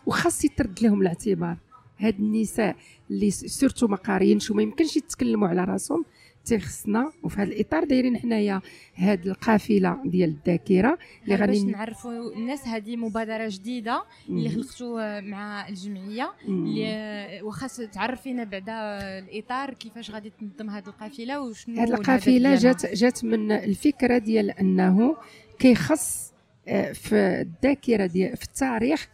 وخاص 0.06 0.44
يترد 0.44 0.82
لهم 0.82 1.02
الاعتبار. 1.02 1.56
هاد 1.98 2.18
النساء 2.18 2.76
اللي 3.10 3.30
سورتو 3.30 3.86
ما 3.86 3.96
قاريينش 3.96 4.50
وما 4.50 4.62
يمكنش 4.62 4.96
يتكلموا 4.96 5.48
على 5.48 5.64
راسهم 5.64 6.04
تيخصنا 6.44 7.12
وفي 7.22 7.40
هذا 7.40 7.52
الإطار 7.52 7.84
دايرين 7.84 8.18
حنايا 8.18 8.60
هاد 8.94 9.26
القافلة 9.26 9.98
ديال 10.04 10.28
الذاكرة 10.30 10.98
اللي 11.24 11.36
غادي 11.36 11.52
باش 11.52 11.74
نعرفوا 11.74 12.34
الناس 12.36 12.68
هذه 12.68 12.96
مبادرة 12.96 13.48
جديدة 13.48 14.04
اللي 14.28 14.48
خلقتوا 14.48 15.20
مع 15.20 15.68
الجمعية 15.68 16.32
اللي 16.48 17.40
واخا 17.42 17.86
تعرفينا 17.86 18.44
بعدا 18.44 18.72
الإطار 19.18 19.74
كيفاش 19.74 20.10
غادي 20.10 20.30
تنظم 20.30 20.70
هذه 20.70 20.86
القافلة 20.86 21.40
وشنو 21.40 21.80
هذه 21.80 21.90
القافلة 21.90 22.54
جات 22.54 22.86
جات 22.86 23.24
من 23.24 23.52
الفكرة 23.52 24.18
ديال 24.18 24.50
أنه 24.50 25.16
كيخص 25.58 26.32
آه، 26.68 26.92
في 26.92 27.16
الذاكرة 27.16 28.06
ديال 28.06 28.36
في 28.36 28.44
التاريخ 28.44 29.08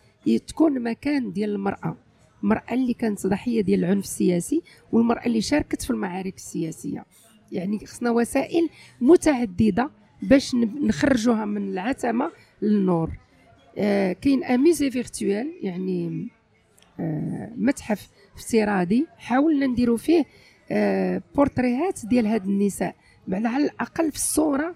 تكون 0.46 0.82
مكان 0.82 1.32
ديال 1.32 1.50
المرأة. 1.50 1.96
المراه 2.42 2.62
اللي 2.72 2.94
كانت 2.94 3.26
ضحيه 3.26 3.60
ديال 3.60 3.84
العنف 3.84 4.04
السياسي 4.04 4.62
والمرأة 4.92 5.26
اللي 5.26 5.40
شاركت 5.40 5.82
في 5.82 5.90
المعارك 5.90 6.36
السياسية. 6.36 7.04
يعني 7.52 7.86
خصنا 7.86 8.10
وسائل 8.10 8.68
متعددة 9.00 9.90
باش 10.22 10.54
نخرجوها 10.54 11.44
من 11.44 11.68
العتمة 11.68 12.30
للنور. 12.62 13.10
آه 13.78 14.12
كاين 14.12 14.44
اميزي 14.44 14.90
فيرتوال 14.90 15.52
يعني 15.62 16.28
آه 17.00 17.52
متحف 17.56 18.08
افتراضي. 18.36 19.06
حاولنا 19.18 19.66
نديرو 19.66 19.96
فيه 19.96 20.24
آه 20.70 21.22
بورتريهات 21.34 22.06
ديال 22.06 22.26
هاد 22.26 22.44
النساء. 22.46 22.94
على 23.32 23.64
الأقل 23.64 24.10
في 24.10 24.16
الصورة 24.16 24.74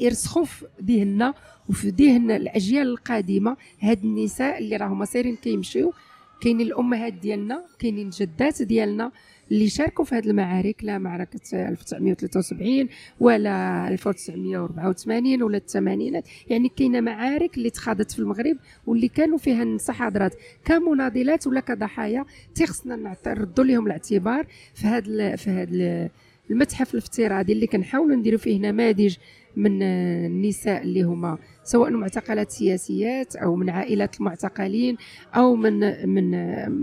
يرسخوا 0.00 0.44
في 0.44 0.66
ذهننا 0.82 1.34
وفي 1.68 1.88
ذهن 1.88 2.30
الأجيال 2.30 2.86
القادمة 2.86 3.56
هاد 3.80 4.04
النساء 4.04 4.58
اللي 4.58 4.76
راهما 4.76 5.04
سايرين 5.04 5.36
كيمشيو. 5.36 5.92
كاينين 6.40 6.66
الأمهات 6.66 7.12
ديالنا 7.12 7.64
كاينين 7.78 8.06
الجدات 8.06 8.62
ديالنا 8.62 9.12
اللي 9.50 9.68
شاركوا 9.68 10.04
في 10.04 10.14
هذه 10.14 10.26
المعارك 10.26 10.84
لا 10.84 10.98
معركة 10.98 11.40
1973 11.52 12.88
ولا 13.20 13.88
1984 13.88 15.42
ولا 15.42 15.56
الثمانينات. 15.56 16.28
يعني 16.48 16.68
كاينة 16.68 17.00
معارك 17.00 17.56
اللي 17.56 17.70
تخاضت 17.70 18.10
في 18.12 18.18
المغرب 18.18 18.56
واللي 18.86 19.08
كانوا 19.08 19.38
فيها 19.38 19.62
النساء 19.62 19.96
حاضرات 19.96 20.34
كمناضلات 20.64 21.46
ولا 21.46 21.60
كضحايا 21.60 22.24
تيخصنا 22.54 23.16
نردوا 23.26 23.64
لهم 23.64 23.86
الاعتبار 23.86 24.46
في 24.74 24.86
هذا 24.86 25.36
في 25.36 25.50
هذا 25.50 26.10
المتحف 26.50 26.94
الافتراضي 26.94 27.52
اللي 27.52 27.66
كنحاولوا 27.66 28.16
نديروا 28.16 28.38
فيه 28.38 28.58
نماذج 28.58 29.16
من 29.58 29.82
النساء 29.82 30.82
اللي 30.82 31.02
هما 31.02 31.38
سواء 31.64 31.90
معتقلات 31.90 32.50
سياسيات 32.50 33.36
أو 33.36 33.56
من 33.56 33.70
عائلات 33.70 34.16
المعتقلين 34.20 34.96
أو 35.34 35.56
من 35.56 36.08
من 36.08 36.30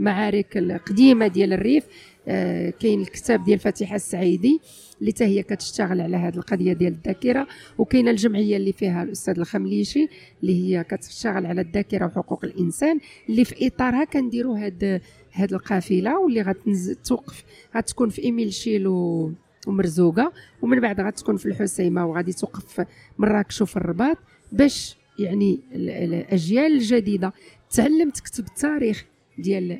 معارك 0.03 0.57
القديمة 0.57 1.27
ديال 1.27 1.53
الريف. 1.53 1.83
آه، 2.27 2.69
كاين 2.69 3.01
الكتاب 3.01 3.43
ديال 3.43 3.59
فاتحة 3.59 3.95
السعيدي 3.95 4.61
اللي 5.01 5.11
حتى 5.11 5.23
هي 5.23 5.43
كتشتغل 5.43 6.01
على 6.01 6.17
هذه 6.17 6.35
القضية 6.35 6.73
ديال 6.73 6.93
الذاكرة. 6.93 7.47
وكاينة 7.77 8.11
الجمعية 8.11 8.57
اللي 8.57 8.71
فيها 8.73 9.03
الأستاذ 9.03 9.39
الخمليشي 9.39 10.07
اللي 10.41 10.63
هي 10.63 10.83
كتشتغل 10.83 11.45
على 11.45 11.61
الذاكرة 11.61 12.05
وحقوق 12.05 12.45
الإنسان 12.45 12.99
اللي 13.29 13.45
في 13.45 13.67
إطارها 13.67 14.03
كنديروا 14.03 14.57
هاد 14.59 15.01
هاد 15.33 15.53
القافلة 15.53 16.19
واللي 16.19 16.41
غتوقف 16.41 17.43
غتكون 17.77 18.09
في 18.09 18.23
إيملشيل 18.23 19.31
ومرزوكة 19.67 20.31
ومن 20.61 20.79
بعد 20.79 21.01
غتكون 21.01 21.37
في 21.37 21.45
الحسيمة 21.45 22.05
وغادي 22.05 22.33
توقف 22.33 22.65
في 22.65 22.85
مراكش 23.17 23.61
وفي 23.61 23.77
الرباط 23.77 24.17
باش 24.51 24.97
يعني 25.19 25.59
الأجيال 25.73 26.71
الجديدة 26.71 27.33
تعلم 27.69 28.09
تكتب 28.09 28.45
التاريخ 28.45 29.05
ديال 29.37 29.79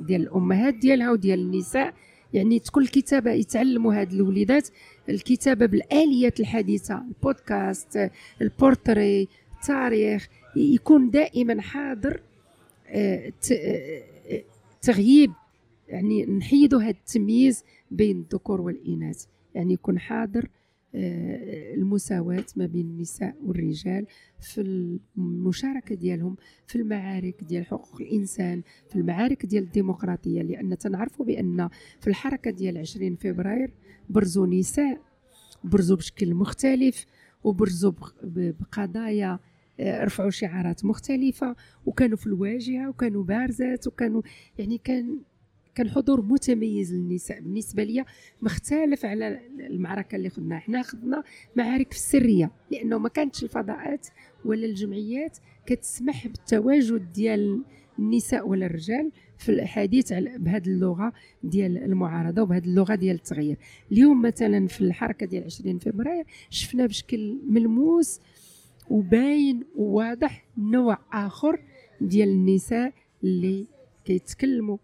ديال 0.00 0.22
الأمهات 0.22 0.74
ديالها 0.74 1.10
وديال 1.10 1.40
النساء. 1.40 1.94
يعني 2.32 2.58
تكون 2.58 2.82
الكتابه 2.82 3.32
يتعلموا 3.32 3.94
هاد 3.94 4.12
الوليدات. 4.12 4.68
الكتابة 5.08 5.66
بالآليات 5.66 6.40
الحديثة 6.40 7.02
البودكاست 7.08 8.10
البورتري 8.42 9.28
التاريخ 9.54 10.28
يكون 10.56 11.10
دائما 11.10 11.60
حاضر 11.60 12.20
آه، 12.88 13.32
آه، 13.52 14.02
تغييب 14.82 15.32
يعني 15.88 16.26
نحيدوا 16.26 16.82
هذا 16.82 16.90
التمييز 16.90 17.64
بين 17.90 18.20
الذكور 18.20 18.60
والإناث. 18.60 19.24
يعني 19.54 19.72
يكون 19.72 19.98
حاضر 19.98 20.48
آه، 20.96 21.74
المساواة 21.74 22.44
ما 22.56 22.66
بين 22.66 22.86
النساء 22.86 23.36
والرجال 23.44 24.06
في 24.40 24.60
المشاركة 25.16 25.94
ديالهم 25.94 26.36
في 26.66 26.76
المعارك 26.76 27.44
ديال 27.44 27.66
حقوق 27.66 28.00
الإنسان 28.00 28.62
في 28.88 28.96
المعارك 28.96 29.46
ديال 29.46 29.64
الديمقراطية. 29.64 30.42
لأن 30.42 30.78
تنعرفوا 30.78 31.26
بأن 31.26 31.68
في 32.00 32.06
الحركة 32.06 32.50
ديال 32.50 32.78
20 32.78 33.16
فبراير 33.16 33.72
برزوا 34.10 34.46
نساء 34.46 35.00
برزوا 35.64 35.96
بشكل 35.96 36.34
مختلف 36.34 37.06
وبرزوا 37.44 37.92
بقضايا 38.22 39.38
آه، 39.80 40.04
رفعوا 40.04 40.30
شعارات 40.30 40.84
مختلفة 40.84 41.56
وكانوا 41.86 42.16
في 42.16 42.26
الواجهة 42.26 42.88
وكانوا 42.88 43.24
بارزات 43.24 43.86
وكانوا 43.86 44.22
يعني 44.58 44.78
كان 44.78 45.18
كان 45.74 45.90
حضور 45.90 46.22
متميز 46.22 46.94
للنساء. 46.94 47.40
بالنسبة 47.40 47.84
لي 47.84 48.04
مختلف 48.42 49.04
على 49.04 49.40
المعركة 49.60 50.16
اللي 50.16 50.30
خدناها. 50.30 50.58
حنا 50.60 50.82
خدنا 50.82 51.22
معارك 51.56 51.92
في 51.92 51.98
السرية 51.98 52.50
لأنه 52.70 52.98
ما 52.98 53.08
كانتش 53.08 53.42
الفضاءات 53.44 54.06
ولا 54.44 54.66
الجمعيات 54.66 55.38
كتسمح 55.66 56.26
بالتواجد 56.26 57.12
ديال 57.12 57.62
النساء 57.98 58.48
ولا 58.48 58.66
الرجال 58.66 59.12
في 59.38 59.48
الحديث 59.48 60.12
بهذه 60.12 60.66
اللغة 60.66 61.12
ديال 61.42 61.78
المعارضة 61.78 62.42
وبهذه 62.42 62.64
اللغة 62.64 62.94
ديال 62.94 63.16
التغيير. 63.16 63.56
اليوم 63.92 64.22
مثلا 64.22 64.66
في 64.66 64.80
الحركة 64.80 65.26
ديال 65.26 65.44
20 65.44 65.78
فبراير 65.78 66.24
شفنا 66.50 66.86
بشكل 66.86 67.38
ملموس 67.48 68.20
وباين 68.90 69.64
وواضح 69.76 70.46
نوع 70.58 70.98
آخر 71.12 71.60
ديال 72.00 72.28
النساء 72.28 72.92
اللي 73.24 73.66
كيتكلموا 74.04 74.76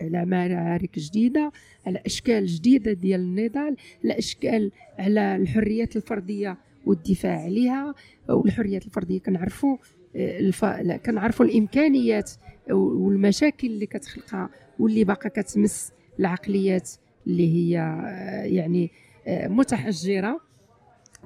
على 0.00 0.26
معارك 0.26 0.98
جديدة 0.98 1.52
على 1.86 2.02
إشكال 2.06 2.46
جديدة 2.46 2.92
ديال 2.92 3.20
النضال 3.20 3.76
على 4.04 4.18
إشكال 4.18 4.72
على 4.98 5.36
الحريات 5.36 5.96
الفردية 5.96 6.58
والدفاع 6.86 7.42
عليها 7.42 7.94
والحريات 8.28 8.86
الفردية 8.86 9.20
كنعرفوا 9.20 9.76
آه، 10.16 10.38
الف... 10.38 10.64
كنعرفوا 11.06 11.46
الإمكانيات 11.46 12.30
والمشاكل 12.70 13.66
اللي 13.66 13.86
كتخلقها 13.86 14.50
واللي 14.78 15.04
باقا 15.04 15.28
كتمس 15.28 15.92
العقليات 16.20 16.90
اللي 17.26 17.54
هي 17.54 17.78
آه، 17.80 18.44
يعني 18.44 18.90
آه، 19.26 19.48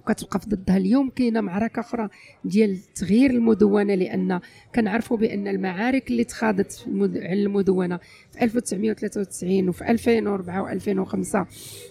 متحجره 0.01 0.11
وكتوقف 0.11 0.49
ضدها 0.49 0.77
اليوم 0.77 1.11
كاينة 1.11 1.41
معركة 1.41 1.81
أخرى 1.81 2.09
ديال 2.45 2.79
تغيير 2.95 3.31
المدونة 3.31 3.95
لأن 3.95 4.41
كنعرفوا 4.75 5.17
بأن 5.17 5.49
المعارك 5.49 6.11
اللي 6.11 6.25
تخاضت 6.25 6.85
على 7.17 7.43
المدونة 7.43 7.99
في 8.33 8.43
1993 8.43 9.69
وفي 9.69 9.91
2004 9.91 10.79
و2005 10.79 11.47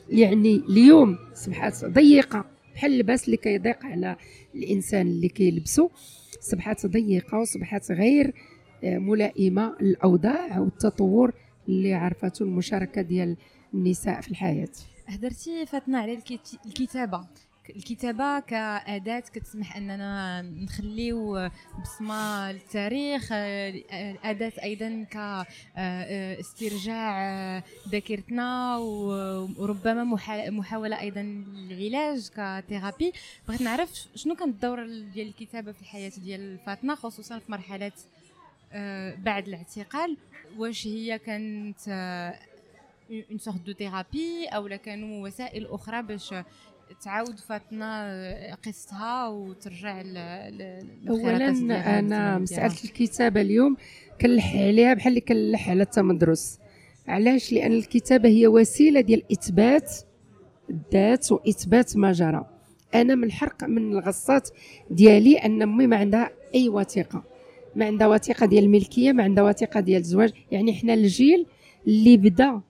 يعني 0.09 0.55
اليوم 0.69 1.17
صبحات 1.33 1.85
ضيقة 1.85 2.45
بحال 2.75 2.93
اللباس 2.93 3.25
اللي 3.25 3.37
كيضيق 3.37 3.85
على 3.85 4.15
الإنسان 4.55 5.07
اللي 5.07 5.29
كيلبسو 5.29 5.89
صبحات 6.41 6.85
ضيقة 6.85 7.37
وصبحات 7.37 7.91
غير 7.91 8.33
آه، 8.83 8.97
ملائمة 8.97 9.75
للأوضاع 9.81 10.59
والتطور 10.59 11.33
اللي 11.69 11.93
عرفته 11.93 12.43
المشاركة 12.43 13.01
ديال 13.01 13.37
النساء 13.73 14.21
في 14.21 14.31
الحياة. 14.31 14.69
هدرتي 15.07 15.65
فاتنا 15.65 15.99
على 15.99 16.19
الكتابة. 16.65 17.27
الكتابة 17.75 18.39
كأداة 18.39 19.19
كتسمح 19.19 19.77
أننا 19.77 20.41
نخليو 20.41 21.49
بصمة 21.81 22.51
للتاريخ 22.51 23.27
اداه 23.31 24.51
أيضا 24.63 25.05
كاسترجاع 25.75 27.13
ذاكرتنا 27.89 28.77
وربما 28.77 30.03
محاولة 30.49 30.99
أيضا 30.99 31.21
للعلاج 31.21 32.29
كثيرابي. 32.29 33.13
بغيت 33.47 33.61
نعرف 33.61 34.07
شنو 34.15 34.35
كان 34.35 34.49
الدور 34.49 34.85
ديال 34.85 35.27
الكتابة 35.27 35.71
في 35.71 35.81
الحياة 35.81 36.11
ديال 36.17 36.57
فاطمة 36.65 36.95
خصوصا 36.95 37.39
في 37.39 37.51
مرحلة 37.51 37.91
آه، 38.73 39.15
بعد 39.15 39.47
الاعتقال. 39.47 40.17
واش 40.57 40.87
هي 40.87 41.19
كانت 41.19 41.79
une 43.11 43.37
sorte 43.39 43.61
de 43.61 43.73
thérapie 43.73 44.45
أو 44.45 44.77
كانوا 44.85 45.27
وسائل 45.27 45.67
أخرى 45.67 46.01
باش 46.01 46.33
تعاود 46.95 47.39
فاطنة 47.39 48.57
قصتها 48.65 49.27
وترجع 49.27 50.01
اولا 51.09 51.49
أنا 51.99 52.37
مساله 52.37 52.75
الكتابة 52.83 53.41
اليوم 53.41 53.77
كنلح 54.21 54.55
عليها 54.55 54.93
بحال 54.93 55.09
اللي 55.09 55.21
كنلح 55.21 55.69
على 55.69 55.83
التمدرس. 55.83 56.59
علاش؟ 57.07 57.53
لأن 57.53 57.71
الكتابة 57.71 58.29
هي 58.29 58.47
وسيلة 58.47 59.01
ديال 59.01 59.23
إثبات 59.31 59.91
الذات 60.69 61.31
وإثبات 61.31 61.97
ما 61.97 62.11
جرى. 62.11 62.45
أنا 62.95 63.15
من 63.15 63.23
الحرق 63.23 63.63
من 63.63 63.91
الغصات 63.91 64.49
ديالي 64.91 65.37
أن 65.37 65.61
أمي 65.61 65.87
ما 65.87 65.97
عندها 65.97 66.29
أي 66.55 66.69
وثيقة. 66.69 67.23
ما 67.75 67.85
عندها 67.85 68.07
وثيقة 68.07 68.45
ديال 68.45 68.63
الملكيه 68.63 69.11
ما 69.11 69.23
عندها 69.23 69.43
وثيقة 69.43 69.79
ديال 69.79 70.01
الزواج 70.01 70.33
يعني 70.51 70.73
حنا 70.73 70.93
الجيل 70.93 71.45
اللي 71.87 72.17
بدأ 72.17 72.61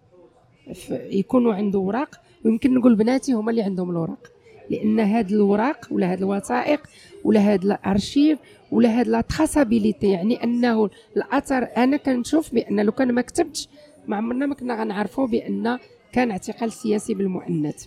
يكونوا 0.92 1.54
عنده 1.54 1.80
اوراق 1.80 2.22
ويمكن 2.46 2.74
نقول 2.74 2.96
بناتي 2.96 3.34
هما 3.34 3.52
اللي 3.52 3.62
عندهم 3.62 3.90
الوراق. 3.90 4.32
لأن 4.70 5.00
هاد 5.00 5.32
الوراق 5.32 5.88
ولا 5.92 6.12
هاد 6.12 6.18
الوثائق 6.18 6.82
ولا 7.24 7.40
هاد 7.54 7.64
الأرشيف 7.66 8.40
ولا 8.72 9.00
هاد 9.00 9.08
لا 9.08 9.22
تراسابيليتي 9.22 10.10
يعني 10.10 10.44
أنه 10.44 10.90
الأثر 11.18 11.68
أنا 11.78 11.98
كنشوف 11.98 12.54
بأن 12.54 12.80
لو 12.80 12.92
كان 12.92 13.12
ما 13.12 13.22
كتبتش 13.22 13.68
ما 14.08 14.16
عمرنا 14.18 14.46
ما 14.46 14.56
كنا 14.56 14.82
غنعرفوا 14.82 15.28
بأن 15.28 15.78
كان 16.14 16.32
اعتقال 16.32 16.72
سياسي 16.72 17.14
بالمؤنث. 17.14 17.86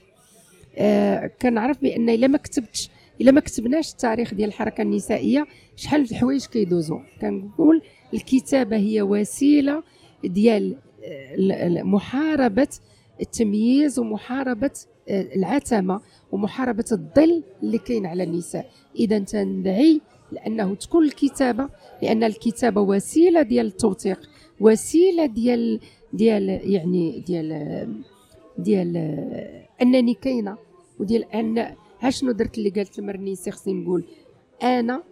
آه 0.77 1.31
كنعرف 1.43 1.83
بأن 1.83 2.09
إلا 2.11 2.27
ما 2.27 2.38
كتبتش 2.38 2.91
إلا 3.21 3.31
ما 3.33 3.41
كتبناش 3.41 3.93
التاريخ 3.93 4.35
ديال 4.35 4.49
الحركة 4.49 4.83
النسائية 4.83 5.47
شحال 5.77 6.01
الحوايج 6.01 6.47
كيدوزوا 6.47 6.99
كنقول 7.21 7.83
الكتابة 8.15 8.77
هي 8.77 9.03
وسيلة 9.03 9.83
ديال 10.25 10.77
آه، 11.05 11.83
محاربة 11.83 12.69
التمييز 13.23 13.99
ومحاربة 13.99 14.71
آه، 15.09 15.35
العتمة 15.37 16.01
ومحاربة 16.33 16.85
الظل 16.93 17.43
اللي 17.63 17.79
كاين 17.79 18.07
على 18.07 18.23
النساء. 18.23 18.71
إذا 18.97 19.19
تندعي 19.19 20.01
لأنه 20.33 20.75
تكون 20.75 21.05
الكتابة 21.05 21.69
لأن 22.03 22.25
الكتابة 22.25 22.81
وسيلة 22.81 23.43
ديال 23.43 23.67
التوثيق 23.67 24.21
وسيلة 24.61 25.27
ديال 25.27 25.81
ديال 26.13 26.49
يعني 26.49 27.21
ديال 27.27 28.03
ديال 28.59 28.97
أنني 29.83 30.15
كاينة 30.15 30.57
وديال 31.01 31.25
أن 31.35 31.77
شنو 32.09 32.33
درت 32.33 32.59
اللي 32.59 32.71
قالت 32.71 32.99
المرنيسي 32.99 33.51
خصني 33.51 33.75
نقول 33.75 34.05
أنا 34.63 35.03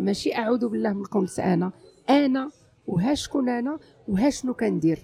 ماشي 0.00 0.34
أعوذ 0.34 0.68
بالله 0.68 0.92
من 0.92 1.04
قول 1.04 1.28
أنا 1.38 1.72
أنا 2.10 2.50
وها 2.86 3.14
شكون 3.14 3.48
أنا 3.48 3.78
وها 4.08 4.30
شنو 4.30 4.54
كندير. 4.54 4.98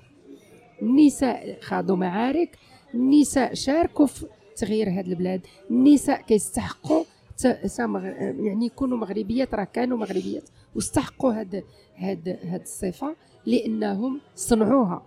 النساء 0.85 1.59
خاضوا 1.61 1.97
معارك 1.97 2.59
النساء 2.95 3.55
شاركوا 3.55 4.07
في 4.07 4.27
تغيير 4.57 4.89
هذه 4.89 5.07
البلاد 5.07 5.41
النساء 5.71 6.23
كيستحقوا 6.23 7.05
يعني 7.45 8.67
يكونوا 8.67 8.99
مغربيات 8.99 9.55
راه 9.55 9.65
كانوا 9.65 9.99
مغربيات 9.99 10.49
واستحقوا 10.75 11.33
هاد 11.33 11.65
هاد 11.97 12.39
هاد 12.45 12.61
الصفة 12.61 13.17
لأنهم 13.47 14.21
صنعوها. 14.35 15.03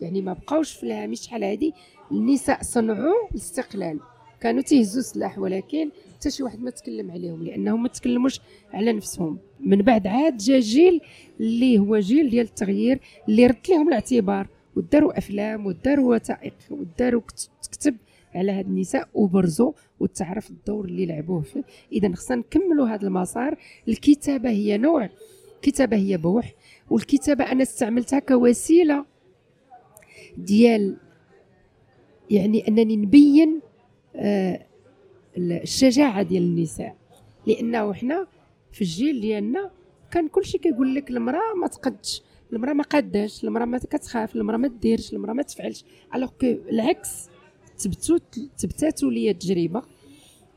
يعني 0.00 0.22
ما 0.22 0.32
بقاوش 0.32 0.72
في 0.72 0.82
الهامش 0.82 1.20
شحال 1.20 1.44
هادي 1.44 1.74
النساء 2.12 2.62
صنعوا 2.62 3.28
الاستقلال. 3.30 4.00
كانوا 4.40 4.62
تيهزوا 4.62 5.00
السلاح 5.00 5.38
ولكن 5.38 5.90
حتى 6.14 6.30
شي 6.30 6.42
واحد 6.42 6.60
ما 6.60 6.70
تكلم 6.70 7.10
عليهم 7.10 7.42
لأنهم 7.42 7.82
ما 7.82 7.88
تكلموش 7.88 8.40
على 8.72 8.92
نفسهم. 8.92 9.38
من 9.60 9.82
بعد 9.82 10.06
عاد 10.06 10.36
جا 10.36 10.60
جيل 10.60 11.00
اللي 11.40 11.78
هو 11.78 11.98
جيل 11.98 12.30
ديال 12.30 12.46
التغيير 12.46 13.00
اللي 13.28 13.46
رد 13.46 13.56
لهم 13.68 13.88
الاعتبار. 13.88 14.48
وداروا 14.80 15.18
أفلام 15.18 15.66
وداروا 15.66 16.16
وثائق 16.16 16.54
وداروا 16.70 17.22
كتب 17.72 17.96
على 18.34 18.52
هاد 18.52 18.66
النساء 18.66 19.08
وبرزوا 19.14 19.72
وتعرف 20.00 20.50
الدور 20.50 20.84
اللي 20.84 21.06
لعبوه 21.06 21.40
فيه. 21.40 21.64
إذا 21.92 22.14
خصنا 22.14 22.36
نكملوا 22.36 22.88
هذا 22.88 23.06
المسار. 23.06 23.56
الكتابة 23.88 24.50
هي 24.50 24.78
نوع. 24.78 25.08
الكتابة 25.56 25.96
هي 25.96 26.16
بوح. 26.16 26.54
والكتابة 26.90 27.52
أنا 27.52 27.62
استعملتها 27.62 28.18
كوسيلة 28.18 29.04
ديال 30.36 30.96
يعني 32.30 32.68
أنني 32.68 32.96
نبين 32.96 33.60
آه 34.16 34.66
الشجاعة 35.36 36.22
ديال 36.22 36.42
النساء. 36.42 36.96
لأنه 37.46 37.92
حنا 37.92 38.26
في 38.72 38.80
الجيل 38.80 39.20
ديالنا 39.20 39.70
كان 40.10 40.28
كلشي 40.28 40.58
كيقول 40.58 40.94
لك 40.94 41.10
المرأة 41.10 41.54
ما 41.60 41.66
تقدش. 41.66 42.22
المرأة 42.52 42.72
ما 42.72 42.84
قاداش 42.84 43.44
المرأة 43.44 43.64
ما 43.64 43.78
كتخاف 43.78 44.36
المرأة 44.36 44.56
ما 44.56 44.68
ديرش 44.68 45.12
المرأة 45.12 45.32
ما 45.32 45.42
تفعلش. 45.42 45.84
alors 46.14 46.30
que 46.40 46.46
العكس 46.46 47.28
تبتو 47.78 48.18
تبتاتوا 48.58 49.10
لي 49.10 49.30
التجربه 49.30 49.82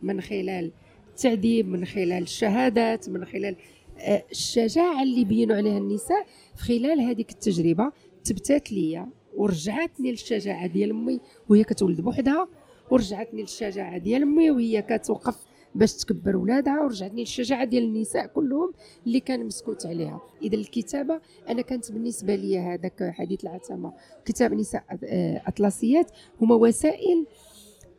من 0.02 0.22
خلال 0.22 0.72
التعذيب 1.10 1.68
من 1.68 1.86
خلال 1.86 2.24
الشهادات 2.24 3.10
من 3.10 3.26
خلال 3.26 3.56
آه، 4.00 4.24
الشجاعة 4.32 5.04
اللي 5.04 5.26
بينوا 5.26 5.56
عليها 5.56 5.78
النساء. 5.78 6.26
في 6.56 6.64
خلال 6.64 7.02
هذيك 7.02 7.32
التجربة 7.32 7.92
تبتات 8.24 8.72
ليا 8.72 9.08
ورجعتني 9.36 10.12
للشجاعة 10.12 10.68
ديال 10.68 10.90
أمي 10.90 11.20
وهي 11.50 11.64
كتولد 11.64 12.02
بوحدها 12.02 12.48
ورجعتني 12.92 13.42
للشجاعة 13.42 13.98
ديال 13.98 14.22
أمي 14.22 14.52
وهي 14.52 14.82
كتوقف 14.82 15.36
باش 15.76 15.94
تكبر 15.94 16.36
ولادها 16.36 16.82
ورجعتني 16.82 17.22
للشجاعة 17.22 17.66
ديال 17.66 17.84
النساء 17.84 18.28
كلهم 18.28 18.72
اللي 19.08 19.20
كان 19.20 19.46
مسكوت 19.46 19.86
عليها 19.86 20.22
إذا 20.42 20.56
الكتابة 20.56 21.22
أنا 21.50 21.62
كانت 21.62 21.92
بالنسبة 21.92 22.36
لي 22.36 22.60
هذاك 22.60 23.12
حديث 23.14 23.44
العتمة 23.44 23.94
كتاب 24.26 24.54
نساء 24.54 24.84
آه، 25.04 25.42
اطلسيات 25.48 26.12
هما 26.42 26.56
وسائل 26.56 27.26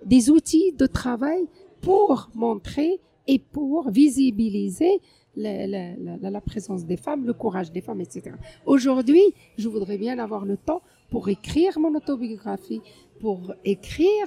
دي 0.05 0.21
زوتي 0.21 0.71
دو 0.71 0.87
ترافاي 0.87 1.49
بور 1.85 2.29
مونتري 2.35 2.99
اي 3.29 3.41
بور 3.55 3.93
فيزيبيليزي 3.93 5.01
la, 5.37 5.67
la, 5.67 5.97
la, 5.97 6.31
la, 6.31 6.41
présence 6.41 6.85
des 6.85 6.97
femmes, 6.97 7.27
le 7.27 7.33
courage 7.33 7.73
des 7.73 7.81
femmes, 7.81 8.01
etc. 8.01 8.37
Aujourd'hui, 8.67 9.35
je 9.59 9.69
voudrais 9.69 9.99
bien 9.99 10.19
avoir 10.19 10.45
le 10.45 10.57
temps 10.57 10.83
pour 11.11 11.29
écrire 11.29 11.79
mon 11.79 11.95
autobiographie, 11.95 12.81
pour 13.21 13.55
écrire 13.65 14.27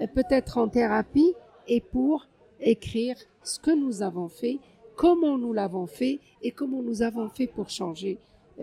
euh, 0.00 0.06
peut-être 0.06 0.58
en 0.58 0.68
thérapie 0.68 1.34
et 1.66 1.80
pour 1.80 2.26
écrire 2.60 3.16
ce 3.42 3.58
que 3.58 3.72
nous 3.82 4.02
avons 4.02 4.28
fait, 4.28 4.58
comment 4.96 5.36
nous 5.38 5.52
l'avons 5.52 5.86
fait 5.86 6.20
et 6.42 6.50
comment 6.50 6.82
nous 6.82 7.02
avons 7.02 7.28
fait 7.28 7.46
pour 7.46 7.68
changer 7.70 8.18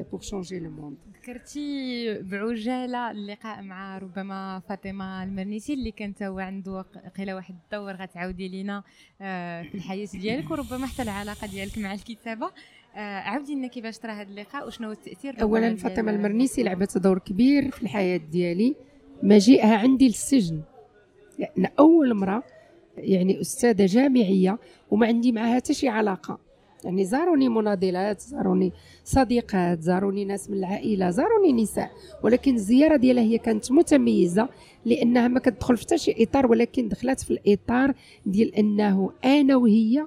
pour 0.09 0.23
changer 0.23 0.59
le 0.59 0.69
monde. 0.69 0.95
ذكرتي 1.21 2.19
بعجاله 2.21 3.11
اللقاء 3.11 3.61
مع 3.61 3.97
ربما 3.97 4.61
فاطمة 4.69 5.23
المرنيسي 5.23 5.73
اللي 5.73 5.91
كانت 5.91 6.23
هو 6.23 6.39
عنده 6.39 6.85
قيلة 7.17 7.35
واحد 7.35 7.55
الدور 7.63 7.93
غتعاودي 7.93 8.47
لينا 8.47 8.83
آه، 9.21 9.63
في 9.63 9.75
الحياة 9.75 10.07
ديالك 10.13 10.51
وربما 10.51 10.85
حتى 10.87 11.01
العلاقة 11.01 11.47
ديالك 11.47 11.77
مع 11.77 11.93
الكتابة. 11.93 12.51
آه، 12.95 13.19
عاودي 13.19 13.55
لنا 13.55 13.67
كيفاش 13.67 13.97
ترى 13.97 14.11
هذا 14.11 14.29
اللقاء 14.29 14.67
وشنو 14.67 14.91
التأثير 14.91 15.41
اولا 15.41 15.75
فاطمة 15.75 16.11
المرنيسي 16.11 16.63
لعبت 16.63 16.97
دور 16.97 17.19
كبير 17.19 17.71
في 17.71 17.83
الحياة 17.83 18.17
ديالي 18.17 18.75
مجيئها 19.23 19.77
عندي 19.77 20.07
للسجن. 20.07 20.61
لأن 21.39 21.65
أول 21.79 22.11
امراه 22.11 22.43
يعني 22.97 23.41
أستاذة 23.41 23.85
جامعية 23.85 24.59
وما 24.91 25.07
عندي 25.07 25.31
معها 25.31 25.55
حتى 25.55 25.73
شي 25.73 25.87
علاقة. 25.87 26.39
يعني 26.83 27.05
زاروني 27.05 27.49
مناضلات 27.49 28.21
زاروني 28.21 28.71
صديقات 29.03 29.81
زاروني 29.81 30.25
ناس 30.25 30.49
من 30.49 30.57
العائلة 30.57 31.09
زاروني 31.09 31.53
نساء. 31.53 31.91
ولكن 32.23 32.55
الزيارة 32.55 32.95
ديالها 32.95 33.23
هي 33.23 33.37
كانت 33.37 33.71
متميزة 33.71 34.49
لأنها 34.85 35.27
ما 35.27 35.39
كتدخل 35.39 35.77
في 35.77 35.83
حتى 35.83 35.97
شي 35.97 36.23
إطار 36.23 36.47
ولكن 36.47 36.87
دخلت 36.87 37.19
في 37.19 37.31
الإطار 37.31 37.93
ديال 38.25 38.55
أنه 38.55 39.11
أنا 39.25 39.55
وهي 39.55 40.05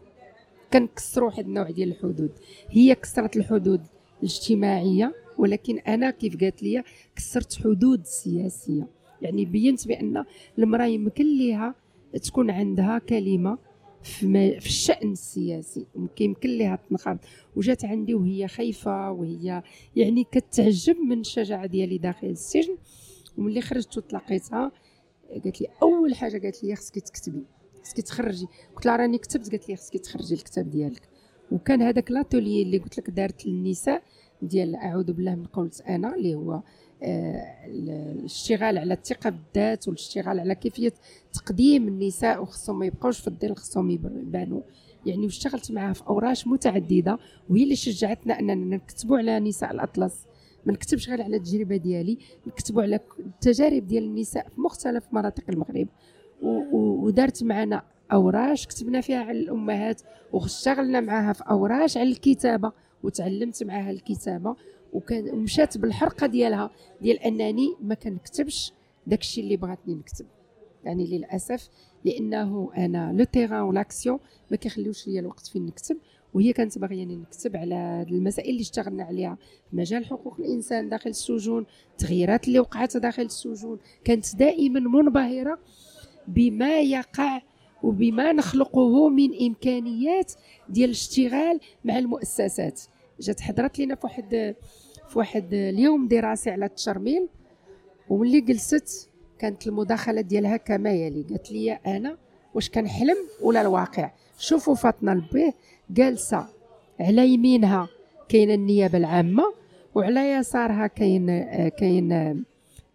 كنكسروا 0.72 1.28
واحد 1.28 1.46
النوع 1.46 1.70
ديال 1.70 1.88
الحدود. 1.88 2.30
هي 2.70 2.94
كسرت 2.94 3.36
الحدود 3.36 3.80
الاجتماعية 4.18 5.14
ولكن 5.38 5.78
أنا 5.78 6.10
كيف 6.10 6.40
قالت 6.40 6.62
لي 6.62 6.82
كسرت 7.16 7.54
حدود 7.54 8.04
سياسية. 8.04 8.86
يعني 9.22 9.44
بينت 9.44 9.88
بأن 9.88 10.24
المرأة 10.58 10.86
يمكن 10.86 11.24
ليها 11.24 11.74
تكون 12.22 12.50
عندها 12.50 12.98
كلمة 12.98 13.58
في, 14.02 14.60
في 14.60 14.66
الشأن 14.66 15.12
السياسي. 15.12 15.86
يمكن 15.96 16.34
لها 16.44 16.78
تنخرط. 16.90 17.18
وجات 17.56 17.84
عندي 17.84 18.14
وهي 18.14 18.48
خايفة 18.48 19.10
وهي 19.10 19.62
يعني 19.96 20.24
كتعجب 20.24 20.96
من 20.96 21.20
الشجاعة 21.20 21.66
ديالي 21.66 21.98
داخل 21.98 22.26
السجن. 22.26 22.76
وملي 23.38 23.60
خرجت 23.60 23.98
وتلاقيتها 23.98 24.72
قالت 25.30 25.60
لي 25.60 25.68
أول 25.82 26.14
حاجة 26.14 26.38
قالت 26.38 26.64
لي 26.64 26.76
خصك 26.76 26.98
تكتبي 26.98 27.44
خصك 27.84 28.00
تخرجي. 28.00 28.46
قلت 28.76 28.86
لها 28.86 28.96
راني 28.96 29.18
كتبت 29.18 29.50
قالت 29.50 29.68
لي 29.68 29.76
خصك 29.76 29.96
تخرجي 29.98 30.34
الكتاب 30.34 30.70
ديالك. 30.70 31.08
وكان 31.52 31.82
هذاك 31.82 32.10
لاتولي 32.10 32.62
اللي 32.62 32.78
قلت 32.78 32.98
لك 32.98 33.10
دارت 33.10 33.46
للنساء 33.46 34.02
ديال 34.42 34.76
أعوذ 34.76 35.12
بالله 35.12 35.34
من 35.34 35.44
قولت 35.44 35.80
أنا 35.80 36.14
اللي 36.14 36.34
هو 36.34 36.62
الاشتغال 37.02 38.78
على 38.78 38.94
الثقة 38.94 39.30
بالذات 39.30 39.88
والاشتغال 39.88 40.40
على 40.40 40.54
كيفية 40.54 40.92
تقديم 41.32 41.88
النساء 41.88 42.42
وخصهم 42.42 42.78
ما 42.78 42.86
يبقاوش 42.86 43.20
في 43.20 43.28
الدير 43.28 43.54
خصهم 43.54 43.90
يبانوا. 43.90 44.60
يعني 45.06 45.24
واشتغلت 45.24 45.72
معها 45.72 45.92
في 45.92 46.02
أوراش 46.08 46.46
متعددة 46.46 47.18
وهي 47.50 47.62
اللي 47.62 47.76
شجعتنا 47.76 48.40
أننا 48.40 48.76
نكتبوا 48.76 49.18
على 49.18 49.40
نساء 49.40 49.70
الأطلس. 49.70 50.26
ما 50.66 50.72
نكتبش 50.72 51.08
غير 51.08 51.22
على 51.22 51.36
التجربة 51.36 51.76
ديالي 51.76 52.18
نكتبوا 52.46 52.82
على 52.82 53.00
التجارب 53.18 53.86
ديال 53.86 54.04
النساء 54.04 54.48
في 54.48 54.60
مختلف 54.60 55.04
مناطق 55.12 55.44
المغرب. 55.48 55.88
ودارت 56.72 57.42
معنا 57.42 57.82
أوراش 58.12 58.66
كتبنا 58.66 59.00
فيها 59.00 59.18
على 59.18 59.40
الأمهات 59.40 60.02
واشتغلنا 60.32 61.00
معاها 61.00 61.32
في 61.32 61.44
أوراش 61.50 61.96
على 61.96 62.08
الكتابة 62.08 62.72
وتعلمت 63.02 63.62
معاها 63.62 63.90
الكتابة. 63.90 64.56
وكان 64.94 65.30
ومشات 65.30 65.78
بالحرقة 65.78 66.26
ديالها 66.26 66.70
ديال 67.02 67.18
أنني 67.18 67.74
ما 67.80 67.94
كنكتبش 67.94 68.72
داكشي 69.06 69.40
اللي 69.40 69.56
بغاتني 69.56 69.94
نكتب. 69.94 70.26
يعني 70.84 71.06
للأسف 71.06 71.68
لأنه 72.04 72.70
أنا 72.76 73.12
لو 73.12 73.24
تيران 73.24 73.62
ولاكسيون 73.62 74.18
ما 74.50 74.56
كيخليوش 74.56 75.08
ليا 75.08 75.20
الوقت 75.20 75.46
فين 75.46 75.66
نكتب 75.66 75.96
وهي 76.34 76.52
كانت 76.52 76.78
باغياني 76.78 77.16
نكتب 77.16 77.56
على 77.56 78.06
المسائل 78.08 78.50
اللي 78.50 78.60
اشتغلنا 78.60 79.04
عليها. 79.04 79.38
مجال 79.72 80.06
حقوق 80.06 80.36
الإنسان 80.38 80.88
داخل 80.88 81.10
السجون 81.10 81.66
التغييرات 81.92 82.48
اللي 82.48 82.58
وقعت 82.60 82.96
داخل 82.96 83.22
السجون 83.22 83.78
كانت 84.04 84.36
دائما 84.36 84.80
منبهرة 84.80 85.58
بما 86.28 86.80
يقع 86.80 87.42
وبما 87.82 88.32
نخلقه 88.32 89.08
من 89.08 89.28
إمكانيات 89.40 90.32
ديال 90.68 90.88
الاشتغال 90.88 91.60
مع 91.84 91.98
المؤسسات. 91.98 92.80
جات 93.20 93.40
حضرت 93.40 93.78
لينا 93.78 93.94
في 93.94 94.00
واحد 94.06 94.54
في 95.14 95.18
واحد 95.18 95.54
اليوم 95.54 96.08
دراسي 96.08 96.50
على 96.50 96.64
التشرميل 96.66 97.28
وملي 98.08 98.40
جلست 98.40 99.10
كانت 99.38 99.66
المداخلة 99.66 100.20
ديالها 100.20 100.56
كما 100.56 100.90
يلي. 100.90 101.22
قالت 101.22 101.52
لي 101.52 101.72
أنا 101.72 102.16
واش 102.54 102.70
كنحلم 102.70 103.16
ولا 103.42 103.60
الواقع؟ 103.60 104.10
شوفوا 104.38 104.74
فاطنة 104.74 105.12
البويه 105.12 105.54
جالسة 105.90 106.46
على 107.00 107.28
يمينها 107.28 107.88
كاينة 108.28 108.54
النيابة 108.54 108.98
العامة 108.98 109.44
وعلى 109.94 110.30
يسارها 110.32 110.86
كاين 110.86 111.42
كاين 111.68 112.44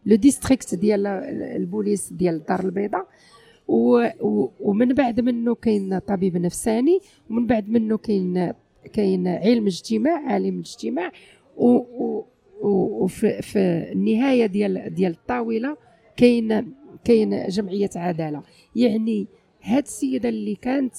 le 0.05 0.15
district 0.15 0.75
ديال 0.75 1.07
البوليس 1.07 2.13
ديال 2.13 2.35
الدار 2.35 2.59
البيضاء 2.59 3.07
ومن 4.59 4.93
بعد 4.93 5.19
منه 5.19 5.55
كاين 5.55 5.99
طبيب 5.99 6.37
نفساني 6.37 6.99
ومن 7.29 7.47
بعد 7.47 7.69
منه 7.69 7.97
كاين 7.97 8.53
كاين 8.93 9.27
علم 9.27 9.65
اجتماع 9.65 10.31
عالم 10.31 10.55
الاجتماع 10.55 11.11
وفي 12.61 13.41
في 13.41 13.59
النهاية 13.91 14.45
ديال 14.45 14.93
ديال 14.93 15.11
الطاولة 15.11 15.77
كاين 16.17 16.73
كاين 17.03 17.47
جمعية 17.47 17.89
عدالة. 17.95 18.43
يعني 18.75 19.27
هاد 19.61 19.83
السيدة 19.83 20.29
اللي 20.29 20.55
كانت 20.55 20.95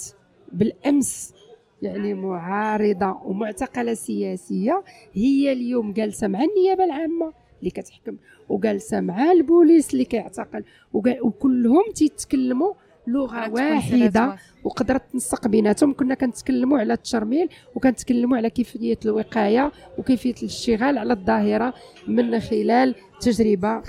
بالأمس 0.53 1.35
يعني 1.83 2.15
معارضة 2.15 3.21
ومعتقلة 3.25 3.95
سياسية 3.95 4.85
هي 5.13 5.53
اليوم 5.53 5.93
جالسة 5.93 6.29
مع 6.29 6.41
النيابة 6.45 6.85
العامة 6.85 7.33
اللي 7.61 7.71
كتحكم 7.71 8.17
وجالسة 8.49 9.01
مع 9.01 9.33
البوليس 9.33 9.93
اللي 9.93 10.05
كيعتقل 10.05 10.65
وكلهم 10.95 11.85
تيتكلموا 11.95 12.73
لغة 13.13 13.51
واحدة 13.51 14.37
وقدرت 14.65 15.03
تنسق 15.13 15.49
بيناتهم. 15.49 15.95
كنا 15.95 16.15
كنتكلموا 16.15 16.79
على 16.79 16.93
التشرميل 16.93 17.49
وكنتكلموا 17.75 18.37
على 18.37 18.51
كيفية 18.51 18.99
الوقاية 19.05 19.73
وكيفية 19.99 20.35
الاشتغال 20.43 20.99
على 20.99 21.13
الظاهرة 21.13 21.75
من 22.09 22.41
خلال 22.41 22.95
تجربة 23.21 23.81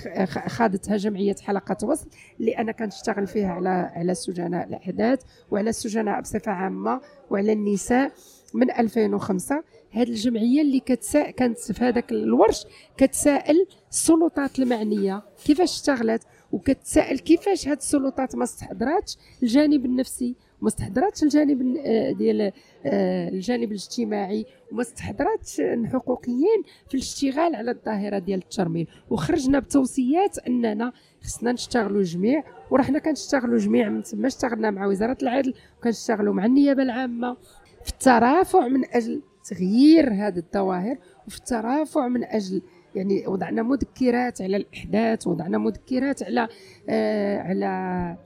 خاضتها 0.48 0.96
جمعية 0.96 1.36
حلقة 1.42 1.76
وصل 1.86 2.08
اللي 2.40 2.58
أنا 2.58 2.72
كنشتغل 2.72 3.26
فيها 3.26 3.48
على 3.52 3.68
على 3.68 4.14
سجناء 4.14 4.68
الأحداث 4.68 5.20
وعلى 5.50 5.70
السجناء 5.70 6.20
بصفة 6.20 6.52
عامة 6.52 7.00
وعلى 7.30 7.52
النساء 7.52 8.12
من 8.54 8.70
2005 8.70 9.62
هذه 9.90 10.08
الجمعية 10.08 10.62
اللي 10.62 10.80
كتسا 10.80 11.30
كانت 11.30 11.58
في 11.58 11.84
هذاك 11.84 12.12
الورش 12.12 12.64
كتسائل 12.96 13.66
السلطات 13.90 14.58
المعنية. 14.58 15.22
كيفاش 15.44 15.70
اشتغلت؟ 15.70 16.22
وكتسائل 16.52 17.18
كيفاش 17.18 17.68
هاد 17.68 17.76
السلطات 17.76 18.36
ما 18.36 18.44
استحضراتش 18.44 19.16
الجانب 19.42 19.84
النفسي 19.84 20.36
وما 20.60 20.68
استحضراتش 20.68 21.22
الجانب 21.22 21.76
آه، 21.78 22.12
ديال 22.12 22.52
آه، 22.86 23.28
الجانب 23.28 23.70
الاجتماعي 23.70 24.46
وما 24.72 24.82
استحضراتش 24.82 25.60
الحقوقيين 25.60 26.62
في 26.88 26.94
الاشتغال 26.94 27.54
على 27.54 27.70
الظاهرة 27.70 28.18
ديال 28.18 28.38
الترميم. 28.38 28.86
وخرجنا 29.10 29.58
بتوصيات 29.58 30.38
أننا 30.38 30.92
خصنا 31.24 31.52
نشتغلوا 31.52 32.02
جميع 32.02 32.44
ورحنا 32.70 32.98
كنشتغلوا 32.98 33.58
جميع 33.58 33.88
من 33.88 34.02
تما 34.02 34.26
اشتغلنا 34.26 34.70
مع 34.70 34.86
وزارة 34.86 35.18
العدل 35.22 35.54
وكنشتغلوا 35.78 36.34
مع 36.34 36.44
النيابة 36.46 36.82
العامة. 36.82 37.36
في 37.84 37.90
الترافع 37.90 38.68
من 38.68 38.84
أجل 38.84 39.22
تغيير 39.50 40.12
هذه 40.12 40.38
الظواهر 40.38 40.98
وفي 41.26 41.38
الترافع 41.38 42.08
من 42.08 42.24
أجل 42.24 42.62
يعني 42.94 43.26
وضعنا 43.26 43.62
مذكرات 43.62 44.42
على 44.42 44.56
الإحداث 44.56 45.26
وضعنا 45.26 45.58
مذكرات 45.58 46.22
على 46.22 46.48
آه 46.88 47.38
على 47.38 48.16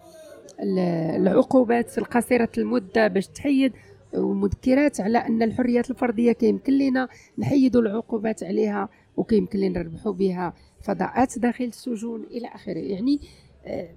العقوبات 1.17 1.99
القصيرة 1.99 2.49
المدة 2.59 3.09
باش 3.09 3.29
تحيد 3.29 3.73
ومذكرات 4.15 5.01
على 5.01 5.19
أن 5.19 5.43
الحريات 5.43 5.91
الفردية 5.91 6.33
كيمكن 6.33 6.73
لنا 6.73 7.09
نحيدوا 7.39 7.83
العقوبات 7.83 8.43
عليها 8.43 8.89
وكيمكن 9.17 9.59
لنا 9.59 9.79
نربحوا 9.79 10.13
بها 10.13 10.55
فضاءات 10.83 11.39
داخل 11.39 11.65
السجون 11.65 12.25
إلى 12.25 12.49
آخره. 12.49 12.79
يعني 12.79 13.21
آه 13.67 13.89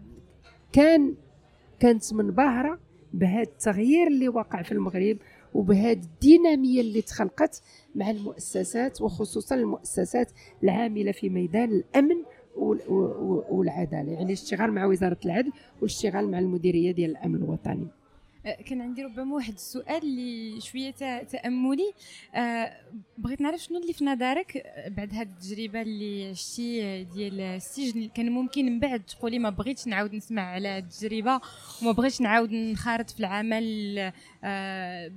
كان 0.73 1.13
كانت 1.79 2.13
منبهره 2.13 2.79
بهذا 3.13 3.41
التغيير 3.41 4.07
اللي 4.07 4.29
وقع 4.29 4.61
في 4.61 4.71
المغرب 4.71 5.17
وبهذه 5.53 5.93
الدينامية 5.93 6.81
اللي 6.81 7.01
تخلقت 7.01 7.61
مع 7.95 8.09
المؤسسات 8.09 9.01
وخصوصا 9.01 9.55
المؤسسات 9.55 10.31
العاملة 10.63 11.11
في 11.11 11.29
ميدان 11.29 11.71
الأمن 11.71 12.15
والعدالة. 13.49 14.11
يعني 14.11 14.25
الاشتغال 14.25 14.73
مع 14.73 14.85
وزارة 14.85 15.17
العدل 15.25 15.51
والاشتغال 15.81 16.31
مع 16.31 16.39
المديرية 16.39 16.91
ديال 16.91 17.11
الأمن 17.11 17.35
الوطني. 17.35 17.87
أه، 18.45 18.61
كان 18.61 18.81
عندي 18.81 19.03
ربما 19.03 19.35
واحد 19.35 19.53
السؤال 19.53 20.03
اللي 20.03 20.61
شوية 20.61 20.91
تأملي. 21.23 21.93
أه، 22.35 22.71
بغيت 23.17 23.41
نعرف 23.41 23.59
شنو 23.61 23.79
اللي 23.79 23.93
في 23.93 24.05
نظرك 24.05 24.63
بعد 24.97 25.13
هذه 25.13 25.27
التجربة 25.29 25.81
اللي 25.81 26.29
عشتي 26.29 27.03
ديال 27.03 27.41
السجن؟ 27.41 28.07
كان 28.07 28.31
ممكن 28.31 28.65
من 28.65 28.79
بعد 28.79 29.03
تقولي 29.03 29.39
ما 29.39 29.49
بغيتش 29.49 29.87
نعاود 29.87 30.15
نسمع 30.15 30.41
على 30.41 30.77
التجربة 30.77 31.41
وما 31.81 31.91
بغيتش 31.91 32.21
نعاود 32.21 32.51
نخرط 32.51 33.09
في 33.09 33.19
العمل 33.19 33.97
أه، 34.43 35.11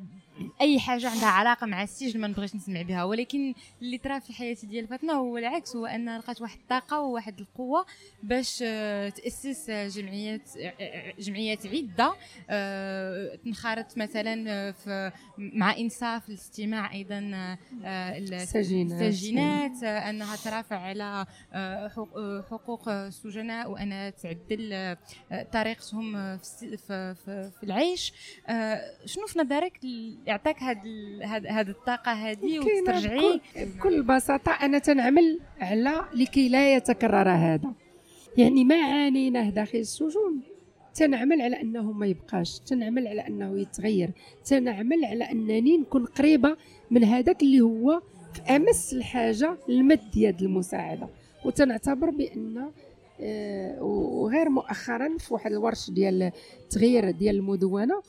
أي 0.61 0.80
حاجة 0.80 1.11
عندها 1.11 1.28
علاقة 1.28 1.66
مع 1.66 1.83
السجن 1.83 2.20
ما 2.20 2.28
نبغيش 2.28 2.55
نسمع 2.55 2.83
بها 2.83 3.05
ولكن 3.05 3.55
اللي 3.83 3.99
طرا 3.99 4.18
في 4.18 4.33
حياتي 4.33 4.66
ديال 4.66 4.87
فاطمة 4.87 5.12
هو 5.12 5.39
العكس 5.39 5.76
هو 5.76 5.87
أن 5.87 6.18
لقات 6.18 6.43
واحد 6.43 6.59
الطاقة 6.59 7.01
وواحد 7.01 7.41
القوة 7.41 7.87
باش 8.22 8.62
آه، 8.66 9.09
تأسس 9.09 9.70
جمعيات 9.70 10.57
آه، 10.57 11.14
جمعيات 11.18 11.66
عدة 11.66 12.14
آه، 12.51 13.35
تنخرط 13.35 13.99
مثلا 13.99 14.72
في 14.72 15.12
مع 15.39 15.76
إنصاف 15.76 16.28
الاستماع 16.28 16.93
أيضا 16.93 17.59
السجينات. 17.85 19.83
أنها 19.83 20.37
ترافع 20.37 20.76
على 20.76 21.26
حقوق 22.51 22.89
السجناء 22.89 23.70
وأنها 23.70 24.11
تعدل 24.11 24.97
طريقتهم 25.53 26.39
في 26.39 27.62
العيش. 27.62 28.12
شنو 29.05 29.26
في 29.26 29.39
نظرك 29.39 29.80
يعطيك 30.27 30.62
هاد 30.62 30.79
هاد, 31.23 31.47
هاد 31.47 31.68
الطاقة 31.68 32.12
هذه 32.12 32.59
وترجعي. 32.59 33.41
بكل 33.57 34.03
بساطة 34.03 34.53
أنا 34.53 34.79
تنعمل 34.79 35.41
على 35.61 35.95
لكي 36.14 36.49
لا 36.49 36.75
يتكرر 36.75 37.29
هذا. 37.31 37.73
يعني 38.37 38.64
ما 38.64 38.75
عانيناه 38.75 39.51
داخل 39.51 39.79
السجون. 39.79 40.41
تنعمل 40.95 41.43
على 41.43 41.61
أنه 41.61 41.93
ما 41.93 42.07
يبقاش. 42.07 42.59
تنعمل 42.59 43.09
على 43.09 43.27
أنه 43.27 43.61
يتغير. 43.61 44.11
تنعمل 44.45 45.05
على 45.05 45.25
أنني 45.25 45.79
نكون 45.79 46.05
قريبة 46.05 46.57
من 46.91 47.05
هذاك 47.05 47.43
اللي 47.43 47.61
هو 47.61 48.03
في 48.35 48.57
أمس 48.57 48.93
الحاجة 48.93 49.57
لمد 49.68 50.16
يد 50.16 50.43
المساعدة. 50.43 51.09
وتنعتبر 51.45 52.11
بأن 52.11 52.70
آه، 53.20 53.83
وغير 53.83 54.49
مؤخرا 54.49 55.18
في 55.18 55.35
واحد 55.35 55.53
الورش 55.53 55.91
ديال 55.91 56.33
التغيير 56.62 57.11
ديال 57.11 57.37
المدونة 57.37 58.03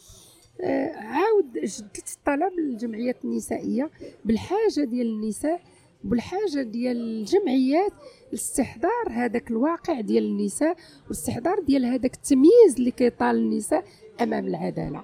عاود 0.95 1.54
جدت 1.54 2.14
الطلب 2.18 2.54
للجمعيات 2.60 3.26
النسائية 3.26 3.91
بالحاجة 4.26 4.84
ديال 4.84 5.08
النساء 5.08 5.62
بالحاجة 6.04 6.62
ديال 6.62 6.97
الجمعيات 6.97 7.91
لاستحضار 8.32 9.10
هذاك 9.10 9.51
الواقع 9.51 10.01
ديال 10.01 10.24
النساء 10.24 10.76
واستحضار 11.08 11.60
ديال 11.60 11.86
هذاك 11.86 12.16
التمييز 12.16 12.76
اللي 12.78 12.91
كيطال 12.91 13.36
النساء 13.36 13.84
أمام 14.22 14.47
العدالة. 14.47 15.03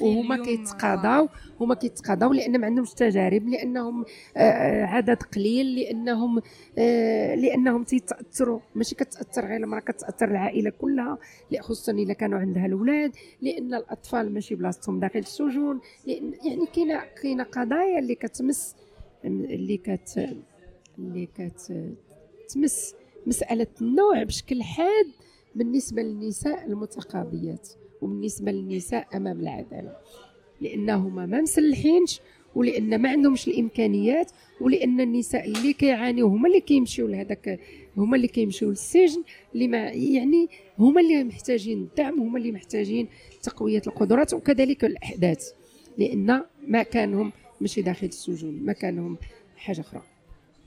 وهما 0.00 0.44
كيتقاضاو 0.44 1.28
هما 1.60 1.74
كيتقاضاو 1.74 2.32
لأن 2.32 2.60
ما 2.60 2.66
عندهمش 2.66 2.94
تجارب 2.94 3.48
لأنهم 3.48 4.04
آه، 4.36 4.40
آه، 4.40 4.84
عدد 4.86 5.22
قليل 5.22 5.74
لأنهم 5.74 6.42
آه، 6.78 7.34
لأنهم 7.34 7.84
تيتأثروا. 7.84 8.60
ماشي 8.74 8.94
كتأثر 8.94 9.46
غير 9.46 9.56
المرأة 9.56 9.80
كتأثر 9.80 10.30
العائلة 10.30 10.70
كلها. 10.70 11.18
خصوصا 11.60 11.92
إلا 11.92 12.12
كانوا 12.12 12.38
عندها 12.38 12.66
الأولاد 12.66 13.12
لأن 13.42 13.74
الأطفال 13.74 14.34
ماشي 14.34 14.54
بلاصتهم 14.54 15.00
داخل 15.00 15.18
السجون. 15.18 15.80
لأن 16.06 16.32
يعني 16.44 16.66
كاينة 16.74 17.02
كاينة 17.22 17.44
قضايا 17.44 17.98
اللي 17.98 18.14
كتمس 18.14 18.76
اللي 19.24 19.76
كت 19.76 20.28
اللي 20.98 21.28
كتمس 22.46 22.94
مسألة 23.26 23.66
النوع 23.80 24.22
بشكل 24.22 24.62
حاد 24.62 25.06
بالنسبة 25.54 26.02
للنساء 26.02 26.66
المتقاضيات. 26.66 27.68
وبالنسبه 28.02 28.52
للنساء 28.52 29.08
أمام 29.16 29.40
العدالة. 29.40 29.96
لأنهما 30.60 31.26
ما 31.26 31.40
مسلحينش 31.40 32.20
ولأن 32.54 33.02
ما 33.02 33.08
عندهمش 33.08 33.48
الإمكانيات 33.48 34.32
ولأن 34.60 35.00
النساء 35.00 35.46
اللي 35.46 35.72
كيعانيو 35.72 36.26
هما 36.26 36.48
اللي 36.48 36.60
كيمشيو 36.60 37.06
لهذاك 37.06 37.60
هما 37.96 38.16
اللي 38.16 38.28
كيمشيو 38.28 38.70
للسجن 38.70 39.22
اللي 39.54 39.68
ما 39.68 39.78
يعني 39.90 40.48
هما 40.78 41.00
اللي 41.00 41.24
محتاجين 41.24 41.78
الدعم 41.82 42.20
هما 42.20 42.38
اللي 42.38 42.52
محتاجين 42.52 43.08
تقوية 43.42 43.82
القدرات 43.86 44.34
وكذلك 44.34 44.84
الأحداث. 44.84 45.52
لأن 45.98 46.42
مكانهم 46.68 47.32
ماشي 47.60 47.82
داخل 47.82 48.06
السجون 48.06 48.62
مكانهم 48.62 49.18
حاجة 49.56 49.80
أخرى. 49.80 50.02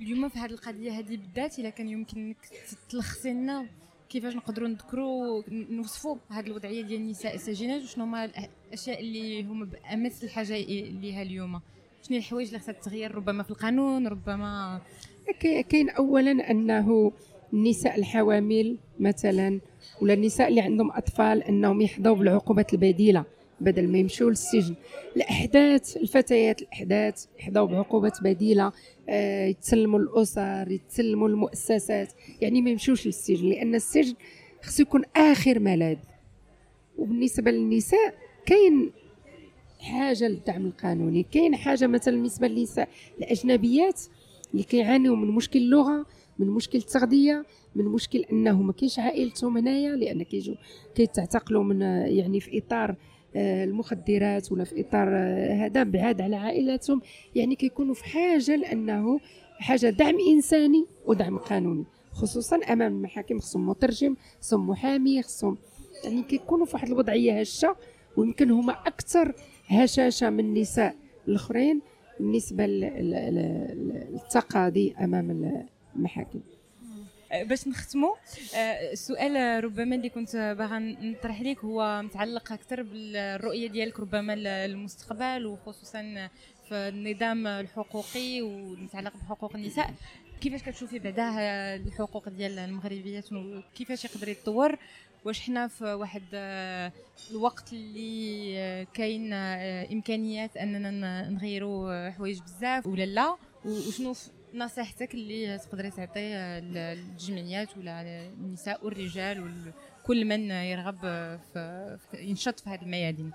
اليوم 0.01 0.29
في 0.29 0.39
هذه 0.39 0.51
القضية 0.51 0.91
هذه 0.91 1.17
بالذات 1.17 1.59
إلا 1.59 1.69
كان 1.69 1.89
يمكنك 1.89 2.37
تلخصي 2.89 3.29
لنا 3.29 3.65
كيفاش 4.13 4.35
نقدروا 4.35 4.67
نذكروا 4.67 5.43
نوصفوا 5.49 6.15
هذه 6.29 6.47
الوضعية 6.47 6.81
ديال 6.81 7.01
النساء 7.01 7.35
السجينات 7.35 7.81
وشنو 7.81 8.03
هما 8.03 8.29
الأشياء 8.69 8.99
اللي 8.99 9.43
هما 9.43 9.65
بأمس 9.65 10.23
الحاجة 10.23 10.57
ليها 11.01 11.21
اليوم؟ 11.21 11.61
شنو 12.07 12.17
الحوايج 12.17 12.47
اللي 12.47 12.59
خصها 12.59 12.73
تغير 12.73 13.15
ربما 13.15 13.43
في 13.43 13.51
القانون 13.51 14.07
ربما 14.07 14.81
كاين 15.39 15.89
اولا 15.89 16.51
أنه 16.51 17.11
النساء 17.53 17.99
الحوامل 17.99 18.77
مثلا 18.99 19.59
ولا 20.01 20.13
النساء 20.13 20.47
اللي 20.47 20.61
عندهم 20.61 20.91
أطفال 20.91 21.43
أنهم 21.43 21.81
يحظوا 21.81 22.15
بالعقوبات 22.15 22.73
البديلة. 22.73 23.25
بدل 23.63 23.87
ما 23.87 23.97
يمشوا 23.97 24.29
للسجن. 24.29 24.75
الأحداث 25.15 25.97
الفتيات 25.97 26.61
الأحداث 26.61 27.25
يحظوا 27.39 27.65
بعقوبات 27.65 28.23
بديلة 28.23 28.71
آه، 29.09 29.45
يتسلموا 29.45 29.99
الأسر 29.99 30.71
يتسلموا 30.71 31.29
المؤسسات. 31.29 32.13
يعني 32.41 32.61
ما 32.61 32.69
يمشوش 32.69 33.05
للسجن 33.05 33.49
لأن 33.49 33.75
السجن 33.75 34.15
خصو 34.61 34.81
يكون 34.83 35.03
آخر 35.15 35.59
ملاذ. 35.59 35.97
وبالنسبة 36.97 37.51
للنساء 37.51 38.15
كاين 38.45 38.91
حاجة 39.79 40.27
للدعم 40.27 40.65
القانوني 40.65 41.23
كاين 41.31 41.55
حاجة 41.55 41.87
مثلا 41.87 42.15
بالنسبة 42.15 42.47
للنساء 42.47 42.89
الأجنبيات 43.17 44.01
اللي 44.51 44.63
كيعانيوا 44.63 45.15
من 45.15 45.27
مشكل 45.27 45.59
اللغة 45.59 46.05
من 46.39 46.47
مشكل 46.47 46.77
التغذية 46.77 47.45
من 47.75 47.85
مشكل 47.85 48.19
أنه 48.31 48.61
ما 48.61 48.73
كاينش 48.73 48.99
عائلتهم 48.99 49.57
هنايا 49.57 49.95
لأن 49.95 50.23
كيجوا 50.23 50.55
كيتعتقلوا 50.95 51.63
من 51.63 51.81
يعني 51.81 52.39
في 52.39 52.57
إطار 52.57 52.95
المخدرات 53.35 54.51
ولا 54.51 54.63
في 54.63 54.81
إطار 54.81 55.07
آه، 55.11 55.65
هذا 55.65 55.83
بعاد 55.83 56.21
على 56.21 56.35
عائلاتهم. 56.35 57.01
يعني 57.35 57.55
كيكونوا 57.55 57.93
في 57.93 58.05
حاجة 58.05 58.55
لأنه 58.55 59.19
حاجة 59.59 59.89
دعم 59.89 60.15
إنساني 60.29 60.85
ودعم 61.05 61.37
قانوني 61.37 61.85
خصوصا 62.11 62.55
أمام 62.55 62.93
المحاكم. 62.93 63.39
خصهم 63.39 63.69
مترجم 63.69 64.15
خصهم 64.41 64.69
محامي 64.69 65.21
خصهم 65.21 65.57
يعني 66.03 66.23
كيكونوا 66.23 66.65
في 66.65 66.75
واحد 66.75 66.87
الوضعية 66.87 67.39
هشة 67.39 67.75
ويمكن 68.17 68.51
هما 68.51 68.73
أكثر 68.73 69.33
هشاشة 69.67 70.29
من 70.29 70.39
النساء 70.39 70.95
الأخرين 71.27 71.81
بالنسبة 72.19 72.65
للتقاضي 73.75 74.95
أمام 75.01 75.63
المحاكم. 75.95 76.39
باش 77.41 77.67
نختموا 77.67 78.15
السؤال 78.91 79.63
ربما 79.63 79.95
اللي 79.95 80.09
كنت 80.09 80.35
باغا 80.35 80.79
نطرح 80.79 81.41
لك 81.41 81.59
هو 81.59 82.01
متعلق 82.01 82.51
أكثر 82.51 82.81
بالرؤية 82.83 83.67
ديالك 83.67 83.99
ربما 83.99 84.35
للمستقبل 84.35 85.45
وخصوصا 85.45 86.29
في 86.69 86.75
النظام 86.75 87.47
الحقوقي 87.47 88.41
ومتعلق 88.41 89.13
بحقوق 89.17 89.55
النساء. 89.55 89.93
كيفاش 90.41 90.63
كتشوفي 90.63 90.99
بعداه 90.99 91.31
الحقوق 91.75 92.29
ديال 92.29 92.59
المغربيات 92.59 93.33
وكيفاش 93.33 94.05
يقدر 94.05 94.27
يتطور؟ 94.29 94.77
واش 95.25 95.39
حنا 95.39 95.67
في 95.67 95.85
واحد 95.93 96.21
الوقت 97.31 97.73
اللي 97.73 98.87
كاين 98.93 99.33
إمكانيات 99.91 100.57
أننا 100.57 101.29
نغيروا 101.29 102.09
حوايج 102.09 102.39
بزاف 102.41 102.87
ولا 102.87 103.05
لا؟ 103.05 103.35
وشنو 103.65 104.13
نصيحتك 104.53 105.13
اللي 105.13 105.57
تقدري 105.57 105.89
تعطي 105.89 106.59
للجمعيات 106.59 107.77
ولا 107.77 108.01
النساء 108.27 108.85
والرجال 108.85 109.51
وكل 110.03 110.25
من 110.25 110.51
يرغب 110.51 110.99
في 111.53 111.97
ينشط 112.13 112.59
في 112.59 112.69
هذه 112.69 112.81
الميادين؟ 112.81 113.31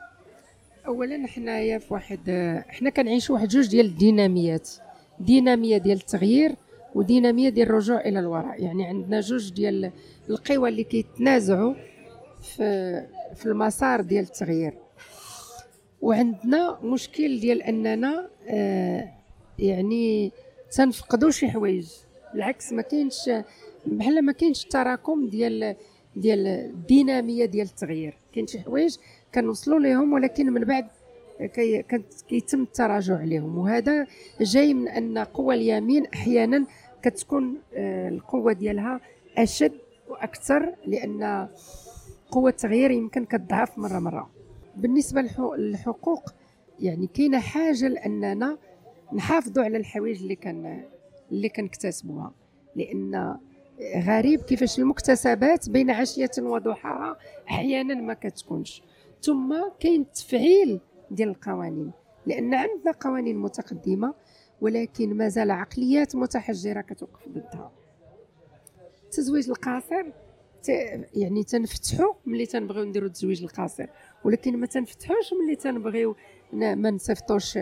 اولا 0.87 1.27
حنايا 1.27 1.79
في 1.79 1.95
واحد 1.95 2.21
حنا 2.69 2.91
كنعيشوا 2.91 3.35
واحد 3.35 3.49
جوج 3.49 3.69
ديال 3.69 3.87
الديناميات. 3.87 4.71
دينامية 5.21 5.79
ديال 5.79 5.97
التغيير 5.97 6.55
ودينامية 6.95 7.49
ديال 7.49 7.67
الرجوع 7.67 8.01
إلى 8.01 8.19
الوراء. 8.19 8.63
يعني 8.63 8.87
عندنا 8.87 9.21
جوج 9.21 9.53
ديال 9.53 9.93
القوى 10.31 10.69
اللي 10.69 10.85
كيتنازعوا 10.85 11.75
في 12.41 13.07
في 13.35 13.47
المسار 13.47 14.01
ديال 14.01 14.25
التغيير. 14.25 14.75
وعندنا 16.01 16.79
مشكل 16.83 17.41
ديال 17.41 17.63
أننا 17.63 18.31
آه 18.49 19.09
يعني 19.59 20.33
تنفقدوا 20.71 21.31
شي 21.31 21.49
حوايج. 21.49 21.89
بالعكس 22.35 22.73
ما 22.73 22.83
كاينش 22.83 23.31
بحال 23.87 24.25
ما 24.25 24.33
كاينش 24.33 24.65
تراكم 24.65 25.29
ديال 25.29 25.77
ديال 26.17 26.47
الدينامية 26.47 27.45
ديال 27.45 27.67
التغيير. 27.67 28.19
كاين 28.35 28.47
شي 28.47 28.61
حوايج 28.61 28.97
كنوصلوا 29.35 29.79
ليهم 29.81 30.13
ولكن 30.13 30.53
من 30.53 30.65
بعد 30.65 30.87
كي 31.55 31.85
كيتم 32.29 32.63
التراجع 32.63 33.19
عليهم. 33.19 33.59
وهذا 33.59 34.07
جاي 34.41 34.75
من 34.75 34.89
أن 34.89 35.19
قوى 35.19 35.55
اليمين 35.55 36.07
أحيانا 36.07 36.67
كتكون 37.03 37.59
آه، 37.75 38.09
القوة 38.09 38.53
ديالها 38.53 39.01
أشد 39.37 39.73
وأكثر 40.09 40.75
لأن 40.87 41.49
قوة 42.31 42.51
التغيير 42.51 42.91
يمكن 42.91 43.25
كتضعف 43.25 43.79
مرة 43.79 43.99
مرة. 43.99 44.31
بالنسبة 44.77 45.29
للحقوق 45.59 46.33
يعني 46.81 47.07
كاينة 47.07 47.41
حاجة 47.41 47.89
لأننا 47.89 48.59
نحافظوا 49.13 49.65
على 49.65 49.77
الحوايج 49.77 50.23
اللي 50.23 50.35
كان 50.35 50.85
اللي 51.33 51.49
كنكتسبوها. 51.49 52.33
لأن 52.77 53.39
غريب 53.97 54.41
كيفاش 54.41 54.79
المكتسبات 54.79 55.71
بين 55.71 55.91
عشية 55.91 56.31
وضحاها 56.39 57.17
أحيانا 57.51 57.95
ما 57.95 58.15
كتكونش. 58.15 58.83
ثم 59.23 59.55
كاين 59.81 60.01
التفعيل 60.01 60.81
ديال 61.11 61.29
القوانين. 61.29 61.93
لأن 62.27 62.55
عندنا 62.55 62.93
قوانين 63.01 63.37
متقدمة 63.37 64.15
ولكن 64.61 65.15
مازال 65.15 65.51
عقليات 65.51 66.17
متحجرة 66.17 66.81
كتوقف 66.81 67.29
ضدها. 67.29 67.73
التزويج 69.05 69.51
القاصر 69.51 70.05
يعني 71.15 71.45
تنفتحوا 71.45 72.15
ملي 72.27 72.47
تنبغيو 72.47 72.85
نديرو 72.85 73.07
التزويج 73.07 73.43
القاصر 73.43 73.87
ولكن 74.25 74.57
ما 74.57 74.67
تنفتحوش 74.67 75.35
ملي 75.45 75.57
تنبغيو 75.57 76.17
ما 76.53 76.91
نصيفطوش 76.91 77.59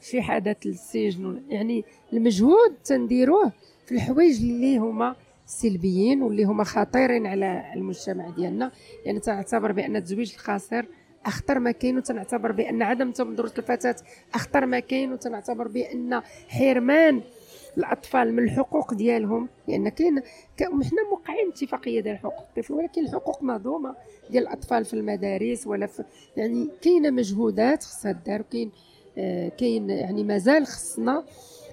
شي 0.00 0.22
حدث 0.22 0.56
للسجن. 0.66 1.42
يعني 1.48 1.84
المجهود 2.12 2.74
تنديروه 2.84 3.52
في 3.86 3.92
الحوايج 3.94 4.40
اللي 4.40 4.78
هما 4.78 5.16
سلبيين 5.46 6.22
واللي 6.22 6.44
هما 6.44 6.64
خطيرين 6.64 7.26
على 7.26 7.72
المجتمع 7.74 8.30
ديالنا. 8.30 8.72
يعني 9.04 9.20
تعتبر 9.20 9.72
بأن 9.72 9.96
التزويج 9.96 10.34
القاصر 10.38 10.84
أخطر 11.26 11.58
ما 11.58 11.70
كاين 11.70 11.96
وتنعتبر 11.96 12.52
بأن 12.52 12.82
عدم 12.82 13.10
تمدرس 13.10 13.58
الفتاة 13.58 13.96
أخطر 14.34 14.66
ما 14.66 14.80
كاين 14.80 15.12
وتنعتبر 15.12 15.68
بأن 15.68 16.22
حرمان 16.48 17.20
الأطفال 17.78 18.32
من 18.34 18.42
الحقوق 18.42 18.94
ديالهم. 18.94 19.48
لأن 19.68 19.88
كاين 19.88 20.22
حنا 20.60 21.08
موقعين 21.10 21.48
اتفاقية 21.48 22.00
ديال 22.00 22.18
حقوق 22.18 22.38
الطفل 22.38 22.74
ولكن 22.74 23.04
الحقوق 23.04 23.42
مهضومه 23.42 23.94
ديال 24.30 24.42
الأطفال 24.42 24.84
في 24.84 24.94
المدارس 24.94 25.66
ولا 25.66 25.86
في 25.86 26.04
يعني 26.36 26.68
كاينة 26.82 27.10
مجهودات 27.10 27.84
خصها 27.84 28.12
دار 28.12 28.40
وكاين 28.40 28.70
كاين 29.58 29.90
يعني 29.90 30.24
مازال 30.24 30.66
خصنا 30.66 31.24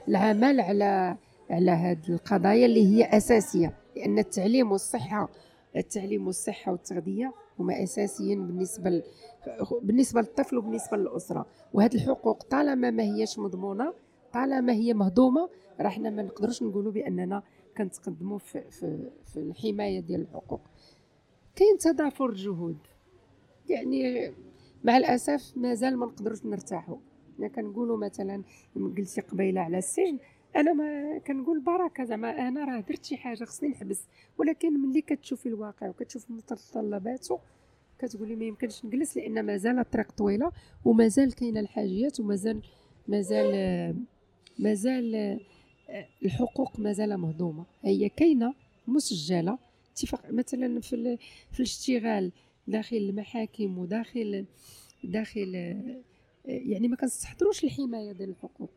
العمل 0.08 0.60
على 0.60 1.18
على 1.50 1.72
هذه 1.72 2.10
القضايا 2.10 2.66
اللي 2.66 2.88
هي 2.88 3.18
أساسية 3.18 3.78
لأن 3.96 4.20
التعليم 4.20 4.72
والصحة 4.72 5.30
التعليم 5.76 6.28
والصحة 6.28 6.72
والتغذية 6.72 7.34
هما 7.60 7.84
أساسيين 7.84 8.48
بالنسبة 8.48 9.04
بالنسبة 9.82 10.22
للطفل 10.22 10.58
وبالنسبة 10.58 10.98
للأسرة. 10.98 11.46
وهذه 11.74 11.96
الحقوق 11.96 12.44
طالما 12.44 12.92
ما 12.92 13.04
هيش 13.04 13.40
مضمونة 13.40 13.94
طالما 14.34 14.74
هي 14.74 14.94
مهضومة 14.94 15.50
راه 15.80 15.98
ما 16.00 16.10
نقدروش 16.10 16.64
نقولوا 16.64 16.92
بأننا 16.92 17.44
كنتقدموا 17.78 18.38
في, 18.38 18.62
في, 18.70 19.10
في 19.24 19.38
الحماية 19.40 20.00
ديال 20.00 20.22
الحقوق. 20.22 20.62
كاين 21.56 21.78
تضافر 21.78 22.26
الجهود 22.26 22.78
يعني 23.70 24.32
مع 24.84 24.98
الأسف 24.98 25.54
مازال 25.58 25.98
ما 25.98 26.06
نقدروش 26.06 26.46
نرتاحوا. 26.46 26.98
أنا 27.40 27.48
كنقولوا 27.48 27.98
مثلا 27.98 28.44
قلتي 28.76 29.22
قبيلة 29.22 29.62
على 29.62 29.78
السجن 29.78 30.18
أنا 30.56 30.74
ما 30.74 31.18
كنقول 31.18 31.60
بركة 31.60 32.04
زعما 32.04 32.48
أنا 32.48 32.66
راه 32.66 32.80
درت 32.80 33.06
شي 33.06 33.18
حاجة 33.18 33.44
خصني 33.44 33.70
نحبس. 33.70 34.02
ولكن 34.38 34.74
ملي 34.74 35.02
كتشوفي 35.02 35.46
الواقع 35.50 35.90
وكتشوفي 35.90 36.34
متطلباته 36.34 37.40
كتقولي 38.00 38.36
ما 38.36 38.46
يمكنش 38.46 38.86
نجلس 38.86 39.18
لأن 39.18 39.46
مازال 39.46 39.80
الطريق 39.80 40.12
طويلة 40.12 40.52
ومازال 40.86 41.36
كاينة 41.36 41.60
الحاجيات 41.60 42.20
ومازال 42.20 42.62
مازال 43.08 43.96
مازال 44.60 45.40
الحقوق 46.26 46.80
مازال 46.80 47.18
مهضومة. 47.18 47.66
هي 47.84 48.10
كاينة 48.10 48.54
مسجلة. 48.88 49.58
اتفاق 49.94 50.32
مثلا 50.32 50.82
في 50.82 51.18
في 51.52 51.60
الاشتغال 51.60 52.32
داخل 52.68 52.98
المحاكم 52.98 53.78
وداخل 53.78 54.46
داخل 55.04 55.76
يعني 56.48 56.88
ما 56.88 56.96
كنستحضروش 56.96 57.64
الحماية 57.64 58.12
ديال 58.12 58.30
الحقوق. 58.30 58.70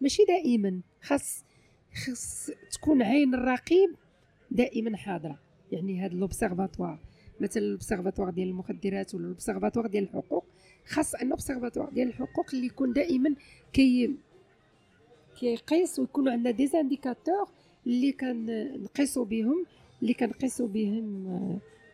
ماشي 0.00 0.24
دائما. 0.24 0.80
خاص 1.02 1.44
خاص 2.06 2.50
تكون 2.72 3.02
عين 3.02 3.34
الرقيب 3.34 3.94
دائما 4.50 4.96
حاضرة. 4.96 5.38
يعني 5.72 6.00
هذا 6.00 6.14
l'observatoire 6.14 6.98
مثلا 7.40 7.62
l'observatoire 7.62 8.30
ديال 8.30 8.48
المخدرات 8.48 9.14
ولا 9.14 9.26
l'observatoire 9.26 9.86
ديال 9.86 10.04
الحقوق. 10.04 10.44
خاص 10.86 11.14
أن 11.14 11.28
l'observatoire 11.28 11.90
ديال 11.90 12.08
الحقوق 12.08 12.46
اللي 12.54 12.66
يكون 12.66 12.92
دائما 12.92 13.34
كي 13.72 14.14
كيقيس 15.38 15.98
ويكونوا 15.98 16.32
عندنا 16.32 16.50
des 16.50 16.66
indicateurs 16.66 17.48
اللي 17.86 18.12
كنقيسوا 18.12 19.24
بهم 19.24 19.66
اللي 20.02 20.14
كنقيسوا 20.14 20.68
بهم 20.68 21.26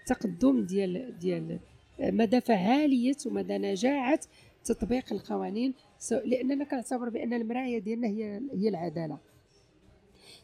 التقدم 0.00 0.58
آه، 0.58 0.62
ديال 0.62 1.18
ديال 1.18 1.58
آه، 2.00 2.10
مدى 2.10 2.40
فعالية 2.40 3.16
ومدى 3.26 3.58
نجاعة 3.58 4.20
تطبيق 4.64 5.12
القوانين 5.12 5.74
لأننا 6.24 6.64
كنعتبر 6.64 7.08
بأن 7.08 7.32
المرايه 7.32 7.78
ديالنا 7.78 8.08
هي 8.08 8.40
هي 8.52 8.68
العدالة. 8.68 9.18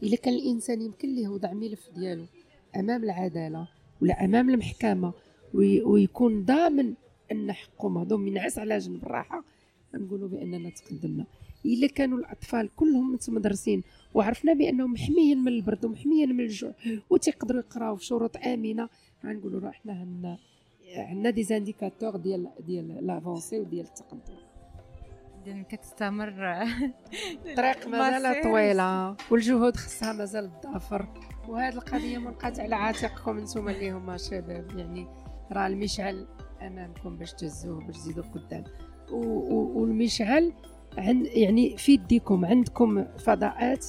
إلا 0.02 0.16
كان 0.16 0.34
الإنسان 0.34 0.82
يمكن 0.82 1.14
ليه 1.14 1.28
وضع 1.28 1.52
ملف 1.52 1.90
ديالو 1.94 2.24
أمام 2.76 3.04
العدالة 3.04 3.68
ولا 4.02 4.24
أمام 4.24 4.50
المحكمة 4.50 5.12
ويكون 5.84 6.44
ضامن 6.44 6.94
أن 7.32 7.52
حقه 7.52 7.88
مهضوم 7.88 8.26
ينعس 8.26 8.58
على 8.58 8.78
جنب 8.78 9.02
الراحة 9.02 9.44
نقولوا 9.94 10.28
بأننا 10.28 10.70
تقدمنا. 10.70 11.26
إلا 11.66 11.86
كانوا 11.86 12.18
الأطفال 12.18 12.68
كلهم 12.76 13.12
متمدرسين 13.12 13.82
وعرفنا 14.14 14.52
بأنهم 14.52 14.92
محميين 14.92 15.38
من 15.38 15.48
البرد 15.48 15.84
ومحميين 15.84 16.36
من 16.36 16.40
الجوع 16.40 16.72
وتيقدروا 17.10 17.60
يقراو 17.60 17.96
في 17.96 18.04
شروط 18.04 18.36
آمنة 18.36 18.88
غنقولوا 19.24 19.60
راه 19.60 19.70
حنا 19.70 20.38
عندنا 20.97 21.30
des 21.30 21.42
indicateurs 21.42 22.16
ديال 22.16 22.51
ديال 22.61 23.07
l'avancée 23.07 23.61
وديال 23.61 23.86
التقدم. 23.86 24.34
اذا 25.47 25.62
كتستمر 25.62 26.28
الطريق 27.47 27.88
مازال 27.88 28.43
طويلة. 28.43 29.16
والجهود 29.30 29.76
خصها 29.76 30.12
مازال 30.12 30.61
تضافر. 30.61 31.09
وهذه 31.49 31.74
القضية 31.74 32.18
ملقاة 32.18 32.61
على 32.61 32.74
عاتقكم 32.74 33.38
أنتم 33.38 33.68
اللي 33.68 33.91
هما 33.91 34.16
شباب. 34.16 34.78
يعني 34.78 35.07
راه 35.53 35.66
المشعل 35.66 36.26
أمامكم 36.62 37.16
باش 37.16 37.32
تهزوه 37.32 37.86
باش 37.86 37.97
تزيدوا 37.97 38.24
قدام. 38.24 38.64
والمشعل 39.11 40.53
عند 40.99 41.26
يعني 41.26 41.76
في 41.76 41.93
يديكم 41.93 42.45
عندكم 42.45 43.05
فضاءات. 43.05 43.86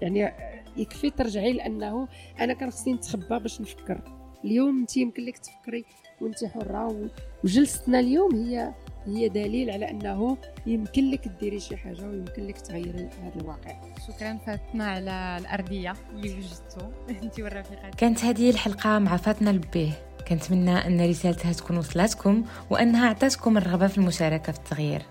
يعني 0.00 0.32
يكفي 0.76 1.10
ترجعي 1.10 1.52
لأنه 1.52 2.08
أنا 2.40 2.52
كان 2.52 2.70
خصني 2.70 2.92
نتخبى 2.92 3.38
باش 3.38 3.60
نفكر. 3.60 4.00
اليوم 4.44 4.80
أنت 4.80 4.96
يمكن 4.96 5.24
لك 5.24 5.38
تفكري 5.38 5.84
وانت 6.20 6.44
حرة 6.44 7.10
وجلستنا 7.44 8.00
اليوم 8.00 8.34
هي 8.34 8.72
هي 9.06 9.28
دليل 9.28 9.70
على 9.70 9.90
أنه 9.90 10.36
يمكن 10.66 11.10
لك 11.10 11.28
ديري 11.40 11.60
شي 11.60 11.76
حاجة 11.76 12.02
ويمكن 12.02 12.46
لك 12.46 12.60
تغيري 12.60 13.08
هذا 13.22 13.40
الواقع. 13.40 13.80
شكرا 14.08 14.38
فاتنا 14.46 14.84
على 14.84 15.36
الأرضية 15.40 15.94
اللي 16.12 16.34
وجدتو. 16.34 16.86
انت 17.22 17.40
والرفيقات 17.40 17.94
كانت 17.94 18.24
هذه 18.24 18.50
الحلقة 18.50 18.98
مع 18.98 19.16
فاتنه 19.16 19.50
لبيه. 19.50 19.92
كنتمنى 20.28 20.86
أن 20.86 21.08
رسالتها 21.10 21.52
تكون 21.52 21.78
وصلتكم 21.78 22.44
وأنها 22.70 23.08
عطاتكم 23.08 23.58
الرغبة 23.58 23.86
في 23.86 23.98
المشاركة 23.98 24.52
في 24.52 24.58
التغيير. 24.58 25.02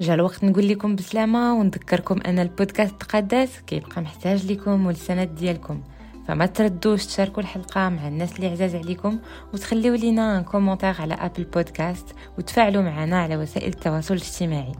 جا 0.00 0.14
الوقت 0.14 0.44
نقول 0.44 0.68
لكم 0.68 0.96
بسلامة 0.96 1.54
ونذكركم 1.54 2.20
أن 2.26 2.38
البودكاست 2.38 2.94
تقدس 3.00 3.60
كيبقى 3.66 4.02
محتاج 4.02 4.52
لكم 4.52 4.86
والسند 4.86 5.34
ديالكم. 5.34 5.82
فما 6.30 6.46
تترددوش 6.46 7.06
تشاركوا 7.06 7.42
الحلقة 7.42 7.88
مع 7.88 8.08
الناس 8.08 8.36
اللي 8.36 8.48
عزاز 8.48 8.74
عليكم 8.74 9.18
وتخليوا 9.54 9.96
لينا 9.96 10.42
commentaire 10.42 10.96
على 10.98 11.14
Apple 11.14 11.44
Podcast 11.44 12.06
وتفاعلوا 12.38 12.82
معنا 12.82 13.22
على 13.22 13.36
وسائل 13.36 13.68
التواصل 13.68 14.14
الاجتماعي. 14.14 14.72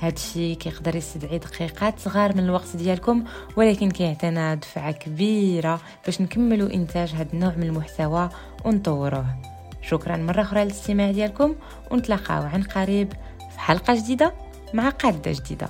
هذا 0.00 0.14
الشيء 0.14 0.56
كيقدر 0.56 0.96
يستدعي 0.96 1.38
دقيقات 1.38 1.98
صغار 1.98 2.36
من 2.36 2.44
الوقت 2.44 2.76
ديالكم 2.76 3.24
ولكن 3.56 3.90
كيعطينا 3.90 4.54
دفعة 4.54 4.92
كبيرة 4.92 5.80
باش 6.04 6.20
نكملوا 6.20 6.74
إنتاج 6.74 7.14
هذا 7.14 7.32
النوع 7.32 7.54
من 7.56 7.62
المحتوى 7.62 8.28
ونطوروه. 8.64 9.26
شكرا 9.82 10.16
مرة 10.16 10.42
أخرى 10.42 10.64
للاستماع 10.64 11.10
ديالكم 11.10 11.54
ونتلاقاو 11.90 12.42
عن 12.42 12.62
قريب 12.62 13.12
في 13.52 13.60
حلقة 13.60 13.94
جديدة 13.94 14.32
مع 14.74 14.88
قادة 14.88 15.32
جديدة. 15.32 15.68